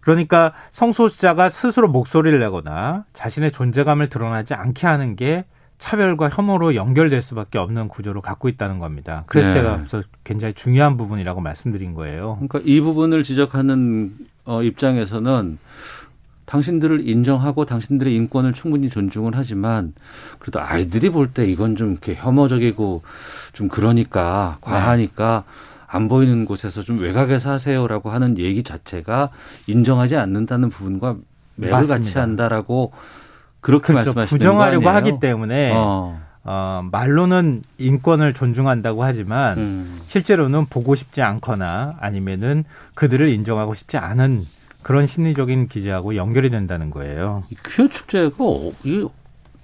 그러니까 0.00 0.52
성소수자가 0.70 1.48
스스로 1.48 1.88
목소리를 1.88 2.38
내거나 2.38 3.04
자신의 3.14 3.52
존재감을 3.52 4.10
드러나지 4.10 4.52
않게 4.52 4.86
하는 4.86 5.16
게 5.16 5.46
차별과 5.78 6.28
혐오로 6.28 6.74
연결될 6.74 7.22
수밖에 7.22 7.58
없는 7.58 7.88
구조를 7.88 8.20
갖고 8.20 8.50
있다는 8.50 8.78
겁니다. 8.78 9.24
그래서 9.26 9.48
네. 9.48 9.54
제가 9.54 9.72
앞서 9.72 10.02
굉장히 10.24 10.52
중요한 10.52 10.98
부분이라고 10.98 11.40
말씀드린 11.40 11.94
거예요. 11.94 12.34
그러니까 12.34 12.60
이 12.64 12.80
부분을 12.82 13.22
지적하는 13.22 14.14
어, 14.44 14.62
입장에서는 14.62 15.58
당신들을 16.46 17.08
인정하고 17.08 17.64
당신들의 17.64 18.14
인권을 18.14 18.52
충분히 18.52 18.88
존중을 18.90 19.32
하지만 19.34 19.94
그래도 20.38 20.60
아이들이 20.60 21.08
볼 21.10 21.28
때 21.32 21.46
이건 21.46 21.74
좀 21.76 21.92
이렇게 21.92 22.14
혐오적이고 22.14 23.02
좀 23.54 23.68
그러니까 23.68 24.58
과하니까 24.60 25.44
안 25.86 26.08
보이는 26.08 26.44
곳에서 26.44 26.82
좀 26.82 26.98
외곽에서 27.00 27.52
하세요라고 27.52 28.10
하는 28.10 28.36
얘기 28.38 28.62
자체가 28.62 29.30
인정하지 29.66 30.16
않는다는 30.16 30.68
부분과 30.70 31.16
매를 31.56 31.72
같이 31.72 31.88
맞습니다. 31.90 32.20
한다라고 32.22 32.92
그렇게 33.60 33.92
그렇죠. 33.92 34.08
말씀하시는 34.10 34.28
부정하려고 34.28 34.84
거 34.84 34.90
아니에요? 34.90 35.12
하기 35.14 35.20
때문에 35.20 35.72
어. 35.74 36.20
어, 36.46 36.82
말로는 36.92 37.62
인권을 37.78 38.34
존중한다고 38.34 39.02
하지만 39.02 39.56
음. 39.56 40.00
실제로는 40.08 40.66
보고 40.66 40.94
싶지 40.94 41.22
않거나 41.22 41.94
아니면은 42.00 42.64
그들을 42.94 43.28
인정하고 43.30 43.72
싶지 43.74 43.96
않은 43.96 44.42
그런 44.84 45.06
심리적인 45.06 45.66
기제하고 45.68 46.14
연결이 46.14 46.50
된다는 46.50 46.90
거예요. 46.90 47.42
이 47.50 47.56
퀴어 47.66 47.88
축제가 47.88 48.36
어, 48.38 48.70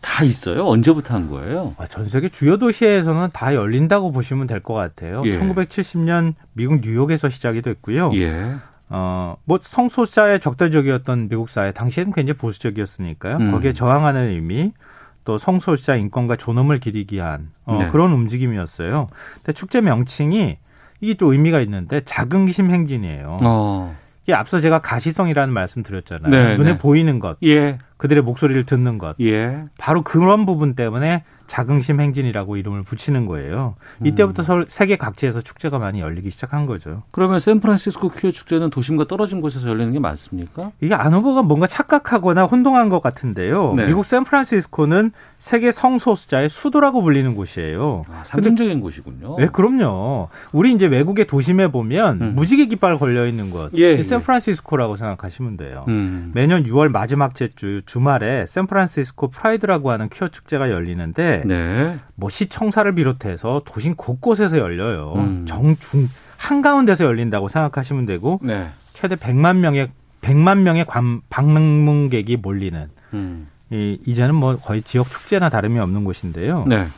다 0.01 0.25
있어요? 0.25 0.67
언제부터 0.67 1.15
한 1.15 1.29
거예요? 1.29 1.75
아, 1.79 1.87
전 1.87 2.09
세계 2.09 2.29
주요 2.31 2.57
도시에서는 2.57 3.29
다 3.33 3.55
열린다고 3.55 4.13
보시면 4.13 4.47
될 4.47 4.61
것 4.61 4.75
같아요. 4.75 5.23
예. 5.27 5.33
1970년 5.33 6.35
미국 6.55 6.81
뉴욕에서 6.81 7.29
시작이 7.29 7.61
됐고요. 7.63 8.13
예. 8.15 8.55
어, 8.89 9.37
뭐 9.45 9.59
성소수자에 9.61 10.39
적대적이었던 10.41 11.29
미국 11.29 11.49
사회 11.49 11.71
당시에는 11.73 12.13
굉장히 12.13 12.37
보수적이었으니까요. 12.39 13.37
음. 13.37 13.51
거기에 13.53 13.73
저항하는 13.73 14.29
의미 14.31 14.73
또 15.25 15.37
성소수자 15.39 15.97
인권과 15.97 16.37
존엄을 16.37 16.81
기리기 16.81 17.17
위한 17.17 17.51
어, 17.67 17.79
네. 17.79 17.89
그런 17.89 18.11
움직임이었어요. 18.13 19.09
근데 19.37 19.53
축제 19.53 19.81
명칭이 19.83 20.57
이게 21.03 21.15
좀 21.15 21.31
의미가 21.33 21.61
있는데 21.61 22.01
자긍심 22.01 22.71
행진이에요. 22.71 23.39
어. 23.43 23.97
이게 24.25 24.35
앞서 24.35 24.61
제가 24.61 24.81
가시성이라는 24.81 25.53
말씀 25.53 25.83
드렸잖아요. 25.83 26.31
네, 26.31 26.57
눈에 26.57 26.73
네. 26.73 26.79
보이는 26.79 27.19
것, 27.19 27.37
예. 27.43 27.79
그들의 27.97 28.23
목소리를 28.23 28.65
듣는 28.65 28.99
것. 28.99 29.17
예. 29.21 29.65
바로 29.79 30.03
그런 30.03 30.47
부분 30.47 30.75
때문에 30.75 31.25
자긍심 31.51 32.01
행진이라고 32.01 32.57
이름을 32.59 32.85
붙이는 32.85 33.27
거예요. 33.27 33.75
음. 33.99 34.07
이때부터 34.07 34.45
서울 34.45 34.67
세계 34.69 34.97
각지에서 34.97 35.41
축제가 35.41 35.81
많이 35.81 35.99
열리기 36.01 36.31
시작한 36.31 36.65
거죠. 36.65 37.03
그러면 37.11 37.41
샌프란시스코 37.41 38.11
퀴어 38.11 38.31
축제는 38.31 38.71
도심과 38.71 39.09
떨어진 39.09 39.41
곳에서 39.41 39.69
열리는 39.69 39.93
게 39.93 39.99
맞습니까? 39.99 40.71
이게 40.81 40.95
안 40.95 41.13
후보가 41.13 41.43
뭔가 41.43 41.67
착각하거나 41.67 42.45
혼동한 42.45 42.89
것 42.89 43.03
같은데요. 43.03 43.75
네. 43.75 43.87
미국 43.87 44.05
샌프란시스코는 44.05 45.11
세계 45.39 45.73
성소수자의 45.73 46.51
수도라고 46.51 47.03
불리는 47.03 47.35
곳이에요. 47.35 48.05
아, 48.09 48.23
상징적인 48.27 48.81
곳이군요. 48.81 49.37
네, 49.41 49.49
그럼요. 49.49 50.29
우리 50.53 50.73
이제 50.73 50.87
외국의 50.87 51.27
도심에 51.27 51.73
보면 51.73 52.21
음. 52.21 52.33
무지개 52.37 52.67
깃발 52.67 52.97
걸려 52.97 53.27
있는 53.27 53.51
곳, 53.51 53.73
예, 53.77 53.97
예. 53.99 54.03
샌프란시스코라고 54.05 54.97
생각하시면 54.97 55.57
돼요. 55.57 55.85
음. 55.89 56.31
매년 56.33 56.63
6월 56.63 56.93
마지막 56.93 57.35
주 57.35 57.83
주말에 57.85 58.47
샌프란시스코 58.47 59.31
프라이드라고 59.31 59.91
하는 59.91 60.09
퀴어 60.11 60.29
축제가 60.29 60.71
열리는데 60.71 61.40
네. 61.45 61.99
뭐 62.15 62.31
시청사를 62.31 62.93
비롯해서 62.95 63.63
도심 63.65 63.95
곳곳에서 63.97 64.59
열려요. 64.59 65.15
음. 65.17 65.45
정중 65.47 66.09
한가운데서 66.37 67.05
열린다고 67.05 67.49
생각하시면 67.49 68.07
되고 68.07 68.41
네. 68.43 68.69
최대 68.93 69.17
100만 69.17 69.57
명의 69.57 69.91
100만 70.23 70.61
명의 70.61 70.85
관, 70.85 71.21
방문객이 71.31 72.37
몰리는 72.39 72.89
음. 73.15 73.49
이 73.71 73.99
이제는 74.07 74.35
뭐 74.35 74.57
거의 74.57 74.83
지역 74.83 75.09
축제나 75.09 75.49
다름이 75.49 75.79
없는 75.79 76.05
곳인데요. 76.05 76.65
네. 76.67 76.89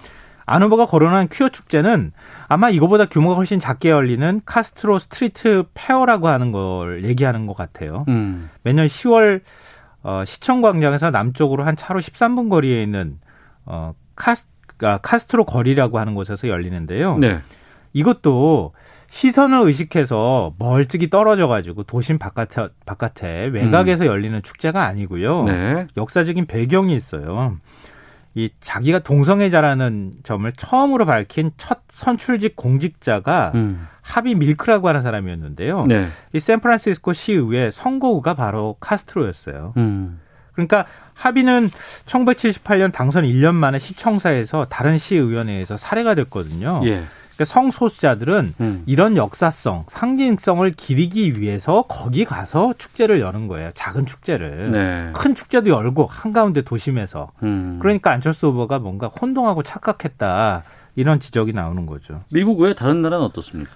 안 0.44 0.62
후보가 0.62 0.86
거론한 0.86 1.28
퀴어 1.28 1.48
축제는 1.48 2.12
아마 2.48 2.70
이거보다 2.70 3.06
규모가 3.06 3.36
훨씬 3.36 3.60
작게 3.60 3.90
열리는 3.90 4.40
카스트로 4.44 4.98
스트리트 4.98 5.64
페어라고 5.74 6.28
하는 6.28 6.52
걸 6.52 7.04
얘기하는 7.04 7.46
것 7.46 7.56
같아요. 7.56 8.04
음. 8.08 8.50
매년 8.62 8.86
10월 8.86 9.40
어, 10.02 10.24
시청광장에서 10.26 11.10
남쪽으로 11.10 11.64
한 11.64 11.76
차로 11.76 12.00
13분 12.00 12.50
거리에 12.50 12.82
있는 12.82 13.18
어, 13.64 13.94
카스, 14.22 14.46
아, 14.82 14.98
카스트로 14.98 15.44
거리라고 15.44 15.98
하는 15.98 16.14
곳에서 16.14 16.46
열리는데요. 16.46 17.18
네. 17.18 17.40
이것도 17.92 18.72
시선을 19.08 19.66
의식해서 19.66 20.54
멀찍이 20.58 21.10
떨어져 21.10 21.48
가지고 21.48 21.82
도심 21.82 22.18
바깥에, 22.18 22.68
바깥에 22.86 23.46
외곽에서 23.46 24.06
열리는 24.06 24.40
축제가 24.40 24.84
아니고요. 24.84 25.42
네. 25.44 25.86
역사적인 25.96 26.46
배경이 26.46 26.94
있어요. 26.94 27.56
이 28.34 28.50
자기가 28.60 29.00
동성애자라는 29.00 30.12
점을 30.22 30.50
처음으로 30.52 31.04
밝힌 31.04 31.50
첫 31.58 31.80
선출직 31.90 32.54
공직자가 32.56 33.50
음. 33.56 33.86
하비 34.00 34.36
밀크라고 34.36 34.88
하는 34.88 35.02
사람이었는데요. 35.02 35.86
네. 35.86 36.06
이 36.32 36.40
샌프란시스코 36.40 37.12
시의회 37.12 37.70
선거구가 37.72 38.34
바로 38.34 38.76
카스트로였어요. 38.80 39.74
음. 39.76 40.20
그러니까 40.52 40.86
하비는 41.14 41.68
1978년 42.06 42.92
당선 42.92 43.24
1년 43.24 43.54
만에 43.54 43.78
시청사에서 43.78 44.66
다른 44.68 44.98
시의원회에서 44.98 45.76
살해가 45.76 46.14
됐거든요. 46.14 46.80
예. 46.84 47.04
그러니까 47.34 47.44
성소수자들은 47.46 48.54
음. 48.60 48.82
이런 48.86 49.16
역사성, 49.16 49.86
상징성을 49.88 50.70
기리기 50.72 51.40
위해서 51.40 51.82
거기 51.88 52.24
가서 52.24 52.74
축제를 52.76 53.20
여는 53.20 53.48
거예요. 53.48 53.70
작은 53.74 54.04
축제를. 54.06 54.70
네. 54.70 55.10
큰 55.14 55.34
축제도 55.34 55.70
열고 55.70 56.06
한가운데 56.06 56.62
도심에서. 56.62 57.30
음. 57.42 57.78
그러니까 57.80 58.10
안철수 58.10 58.48
후보가 58.48 58.78
뭔가 58.80 59.08
혼동하고 59.08 59.62
착각했다. 59.62 60.62
이런 60.94 61.20
지적이 61.20 61.54
나오는 61.54 61.86
거죠. 61.86 62.22
미국 62.32 62.60
외에 62.60 62.74
다른 62.74 63.00
나라는 63.00 63.24
어떻습니까? 63.24 63.72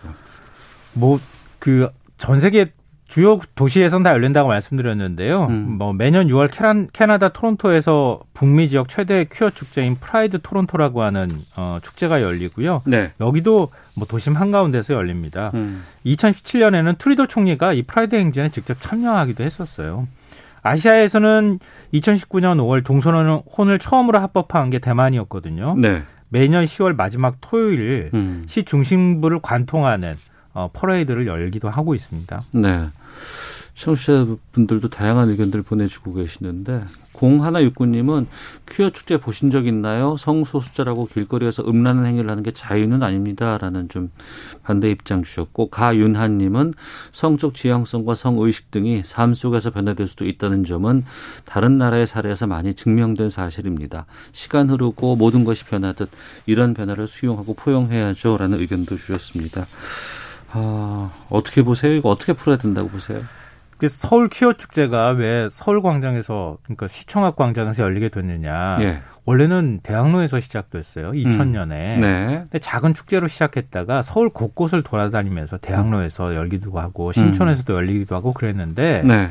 뭐 0.92 1.18
그 1.58 1.90
전 2.18 2.40
세계 2.40 2.72
주요 3.08 3.38
도시에선 3.54 4.02
다 4.02 4.10
열린다고 4.10 4.48
말씀드렸는데요. 4.48 5.46
음. 5.46 5.76
뭐 5.78 5.92
매년 5.92 6.26
6월 6.26 6.50
캐나, 6.50 6.86
캐나다 6.92 7.28
토론토에서 7.28 8.20
북미 8.34 8.68
지역 8.68 8.88
최대 8.88 9.24
퀴어 9.30 9.50
축제인 9.50 9.96
프라이드 9.96 10.40
토론토라고 10.42 11.02
하는 11.02 11.28
어, 11.56 11.78
축제가 11.82 12.20
열리고요. 12.22 12.82
네. 12.86 13.12
여기도 13.20 13.70
뭐 13.94 14.06
도심 14.08 14.34
한가운데서 14.34 14.94
열립니다. 14.94 15.52
음. 15.54 15.84
2017년에는 16.04 16.98
트뤼도 16.98 17.28
총리가 17.28 17.74
이 17.74 17.82
프라이드 17.82 18.16
행진에 18.16 18.48
직접 18.48 18.80
참여하기도 18.80 19.44
했었어요. 19.44 20.08
아시아에서는 20.62 21.60
2019년 21.94 22.58
5월 22.58 22.84
동성혼을 22.84 23.78
처음으로 23.78 24.18
합법화한 24.18 24.70
게 24.70 24.80
대만이었거든요. 24.80 25.76
네. 25.78 26.02
매년 26.28 26.64
10월 26.64 26.96
마지막 26.96 27.36
토요일 27.40 28.10
음. 28.14 28.44
시 28.48 28.64
중심부를 28.64 29.38
관통하는 29.42 30.14
어, 30.56 30.70
퍼레이드를 30.72 31.26
열기도 31.26 31.68
하고 31.68 31.94
있습니다. 31.94 32.40
네. 32.52 32.88
청취자분들도 33.74 34.88
다양한 34.88 35.28
의견들 35.28 35.60
보내주고 35.60 36.14
계시는데 36.14 36.84
공하나육구님은 37.12 38.26
퀴어 38.66 38.88
축제 38.88 39.18
보신 39.18 39.50
적 39.50 39.66
있나요? 39.66 40.16
성소수자라고 40.16 41.06
길거리에서 41.06 41.62
음란한 41.66 42.06
행위를 42.06 42.30
하는 42.30 42.42
게 42.42 42.52
자유는 42.52 43.02
아닙니다라는 43.02 43.90
좀 43.90 44.10
반대 44.62 44.90
입장 44.90 45.22
주셨고 45.22 45.68
가윤하님은 45.68 46.72
성적 47.12 47.54
지향성과 47.54 48.14
성의식 48.14 48.70
등이 48.70 49.02
삶 49.04 49.34
속에서 49.34 49.70
변화될 49.70 50.06
수도 50.06 50.26
있다는 50.26 50.64
점은 50.64 51.04
다른 51.44 51.76
나라의 51.76 52.06
사례에서 52.06 52.46
많이 52.46 52.72
증명된 52.72 53.28
사실입니다. 53.28 54.06
시간 54.32 54.70
흐르고 54.70 55.16
모든 55.16 55.44
것이 55.44 55.64
변하듯 55.64 56.08
이런 56.46 56.72
변화를 56.72 57.06
수용하고 57.06 57.54
포용해야죠라는 57.54 58.58
의견도 58.58 58.96
주셨습니다. 58.96 59.66
아, 60.56 61.10
어떻게 61.28 61.62
보세요? 61.62 61.92
이거 61.92 62.08
어떻게 62.08 62.32
풀어야 62.32 62.56
된다고 62.56 62.88
보세요? 62.88 63.20
그 63.78 63.88
서울 63.88 64.28
퀴어 64.28 64.54
축제가 64.54 65.10
왜 65.10 65.48
서울 65.50 65.82
광장에서 65.82 66.56
그러니까 66.62 66.88
시청 66.88 67.24
앞 67.24 67.36
광장에서 67.36 67.82
열리게 67.82 68.08
됐느냐? 68.08 68.78
예. 68.80 69.02
원래는 69.26 69.80
대학로에서 69.82 70.40
시작됐어요. 70.40 71.10
2000년에. 71.10 71.68
네. 71.98 72.26
근데 72.44 72.58
작은 72.58 72.94
축제로 72.94 73.26
시작했다가 73.26 74.02
서울 74.02 74.30
곳곳을 74.30 74.82
돌아다니면서 74.82 75.58
대학로에서 75.58 76.34
열기도 76.36 76.78
하고 76.78 77.12
신촌에서도 77.12 77.74
열리기도 77.74 78.14
하고 78.14 78.32
그랬는데 78.32 79.02
네. 79.04 79.30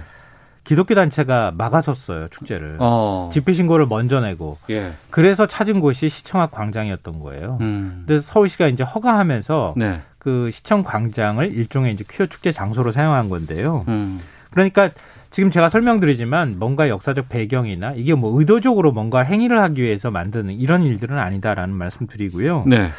기독교 0.65 0.95
단체가 0.95 1.53
막아섰어요 1.55 2.27
축제를. 2.27 2.77
어. 2.79 3.29
집회 3.31 3.53
신고를 3.53 3.85
먼저 3.85 4.19
내고. 4.19 4.57
예. 4.69 4.93
그래서 5.11 5.45
찾은 5.45 5.79
곳이 5.79 6.09
시청 6.09 6.41
앞 6.41 6.51
광장이었던 6.51 7.19
거예요. 7.19 7.57
음. 7.61 8.03
근데 8.05 8.21
서울시가 8.21 8.67
이제 8.67 8.83
허가하면서 8.83 9.75
네. 9.77 10.01
그 10.17 10.49
시청 10.51 10.83
광장을 10.83 11.45
일종의 11.53 11.93
이제 11.93 12.03
퀴어 12.09 12.25
축제 12.25 12.51
장소로 12.51 12.91
사용한 12.91 13.29
건데요. 13.29 13.85
음. 13.87 14.19
그러니까 14.49 14.89
지금 15.29 15.51
제가 15.51 15.69
설명드리지만 15.69 16.57
뭔가 16.57 16.89
역사적 16.89 17.29
배경이나 17.29 17.93
이게 17.95 18.15
뭐 18.15 18.37
의도적으로 18.39 18.91
뭔가 18.91 19.21
행위를 19.21 19.61
하기 19.61 19.83
위해서 19.83 20.09
만드는 20.09 20.53
이런 20.53 20.81
일들은 20.81 21.17
아니다라는 21.17 21.75
말씀 21.75 22.07
드리고요. 22.07 22.63
네. 22.65 22.89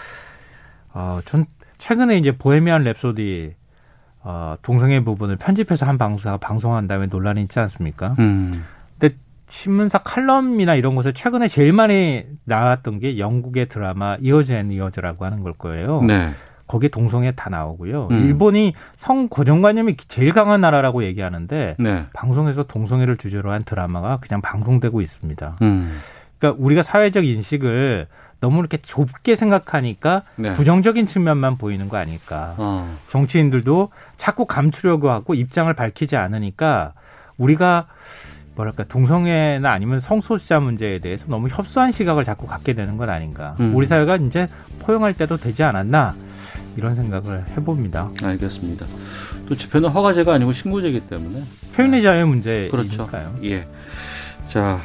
어, 0.92 1.20
전 1.24 1.44
최근에 1.78 2.16
이제 2.18 2.32
보헤미안 2.32 2.84
랩소디 2.84 3.54
어, 4.28 4.56
동성애 4.60 5.04
부분을 5.04 5.36
편집해서 5.36 5.86
한 5.86 5.98
방송사가 5.98 6.38
방송한 6.38 6.88
다음에 6.88 7.06
논란이 7.06 7.42
있지 7.42 7.60
않습니까? 7.60 8.16
음. 8.18 8.64
근데 8.98 9.14
신문사 9.48 9.98
칼럼이나 9.98 10.74
이런 10.74 10.96
곳에 10.96 11.12
최근에 11.12 11.46
제일 11.46 11.72
많이 11.72 12.24
나왔던 12.42 12.98
게 12.98 13.18
영국의 13.18 13.68
드라마 13.68 14.16
이어즈 14.20 14.52
앤 14.52 14.72
이어즈라고 14.72 15.24
하는 15.24 15.44
걸 15.44 15.52
거예요. 15.52 16.02
네. 16.02 16.32
거기에 16.66 16.88
동성애 16.88 17.30
다 17.36 17.48
나오고요. 17.50 18.08
음. 18.10 18.24
일본이 18.24 18.74
성 18.96 19.28
고정관념이 19.28 19.96
제일 19.96 20.32
강한 20.32 20.60
나라라고 20.60 21.04
얘기하는데 21.04 21.76
네. 21.78 22.06
방송에서 22.12 22.64
동성애를 22.64 23.18
주제로 23.18 23.52
한 23.52 23.62
드라마가 23.62 24.18
그냥 24.20 24.40
방송되고 24.40 25.02
있습니다. 25.02 25.58
음. 25.62 26.00
그러니까 26.40 26.60
우리가 26.60 26.82
사회적 26.82 27.24
인식을 27.24 28.08
너무 28.40 28.60
이렇게 28.60 28.76
좁게 28.76 29.36
생각하니까 29.36 30.22
네. 30.36 30.52
부정적인 30.52 31.06
측면만 31.06 31.58
보이는 31.58 31.88
거 31.88 31.96
아닐까. 31.96 32.54
어. 32.58 32.96
정치인들도 33.08 33.90
자꾸 34.16 34.46
감추려고 34.46 35.10
하고 35.10 35.34
입장을 35.34 35.72
밝히지 35.72 36.16
않으니까 36.16 36.92
우리가 37.38 37.86
뭐랄까 38.54 38.84
동성애나 38.84 39.70
아니면 39.70 40.00
성소수자 40.00 40.60
문제에 40.60 40.98
대해서 40.98 41.26
너무 41.28 41.48
협소한 41.48 41.92
시각을 41.92 42.24
자꾸 42.24 42.46
갖게 42.46 42.72
되는 42.72 42.96
건 42.96 43.10
아닌가. 43.10 43.56
음. 43.60 43.74
우리 43.74 43.86
사회가 43.86 44.16
이제 44.16 44.48
포용할 44.80 45.12
때도 45.12 45.36
되지 45.36 45.62
않았나 45.62 46.14
이런 46.76 46.94
생각을 46.94 47.44
해봅니다. 47.50 48.10
알겠습니다. 48.22 48.86
또 49.46 49.56
집회는 49.56 49.90
허가제가 49.90 50.34
아니고 50.34 50.52
신고제이기 50.52 51.00
때문에 51.00 51.44
표현의 51.74 52.02
자유 52.02 52.26
문제니까요. 52.26 52.70
그렇죠. 52.70 53.08
예. 53.44 53.66
자, 54.48 54.80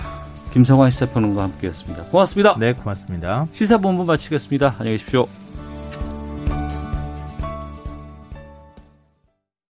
김성환 0.51 0.91
시사평론가 0.91 1.43
함께했습니다. 1.43 2.03
고맙습니다. 2.05 2.55
네, 2.59 2.73
고맙습니다. 2.73 3.47
시사본부 3.53 4.05
마치겠습니다. 4.05 4.75
안녕히 4.77 4.97
계십시오. 4.97 5.27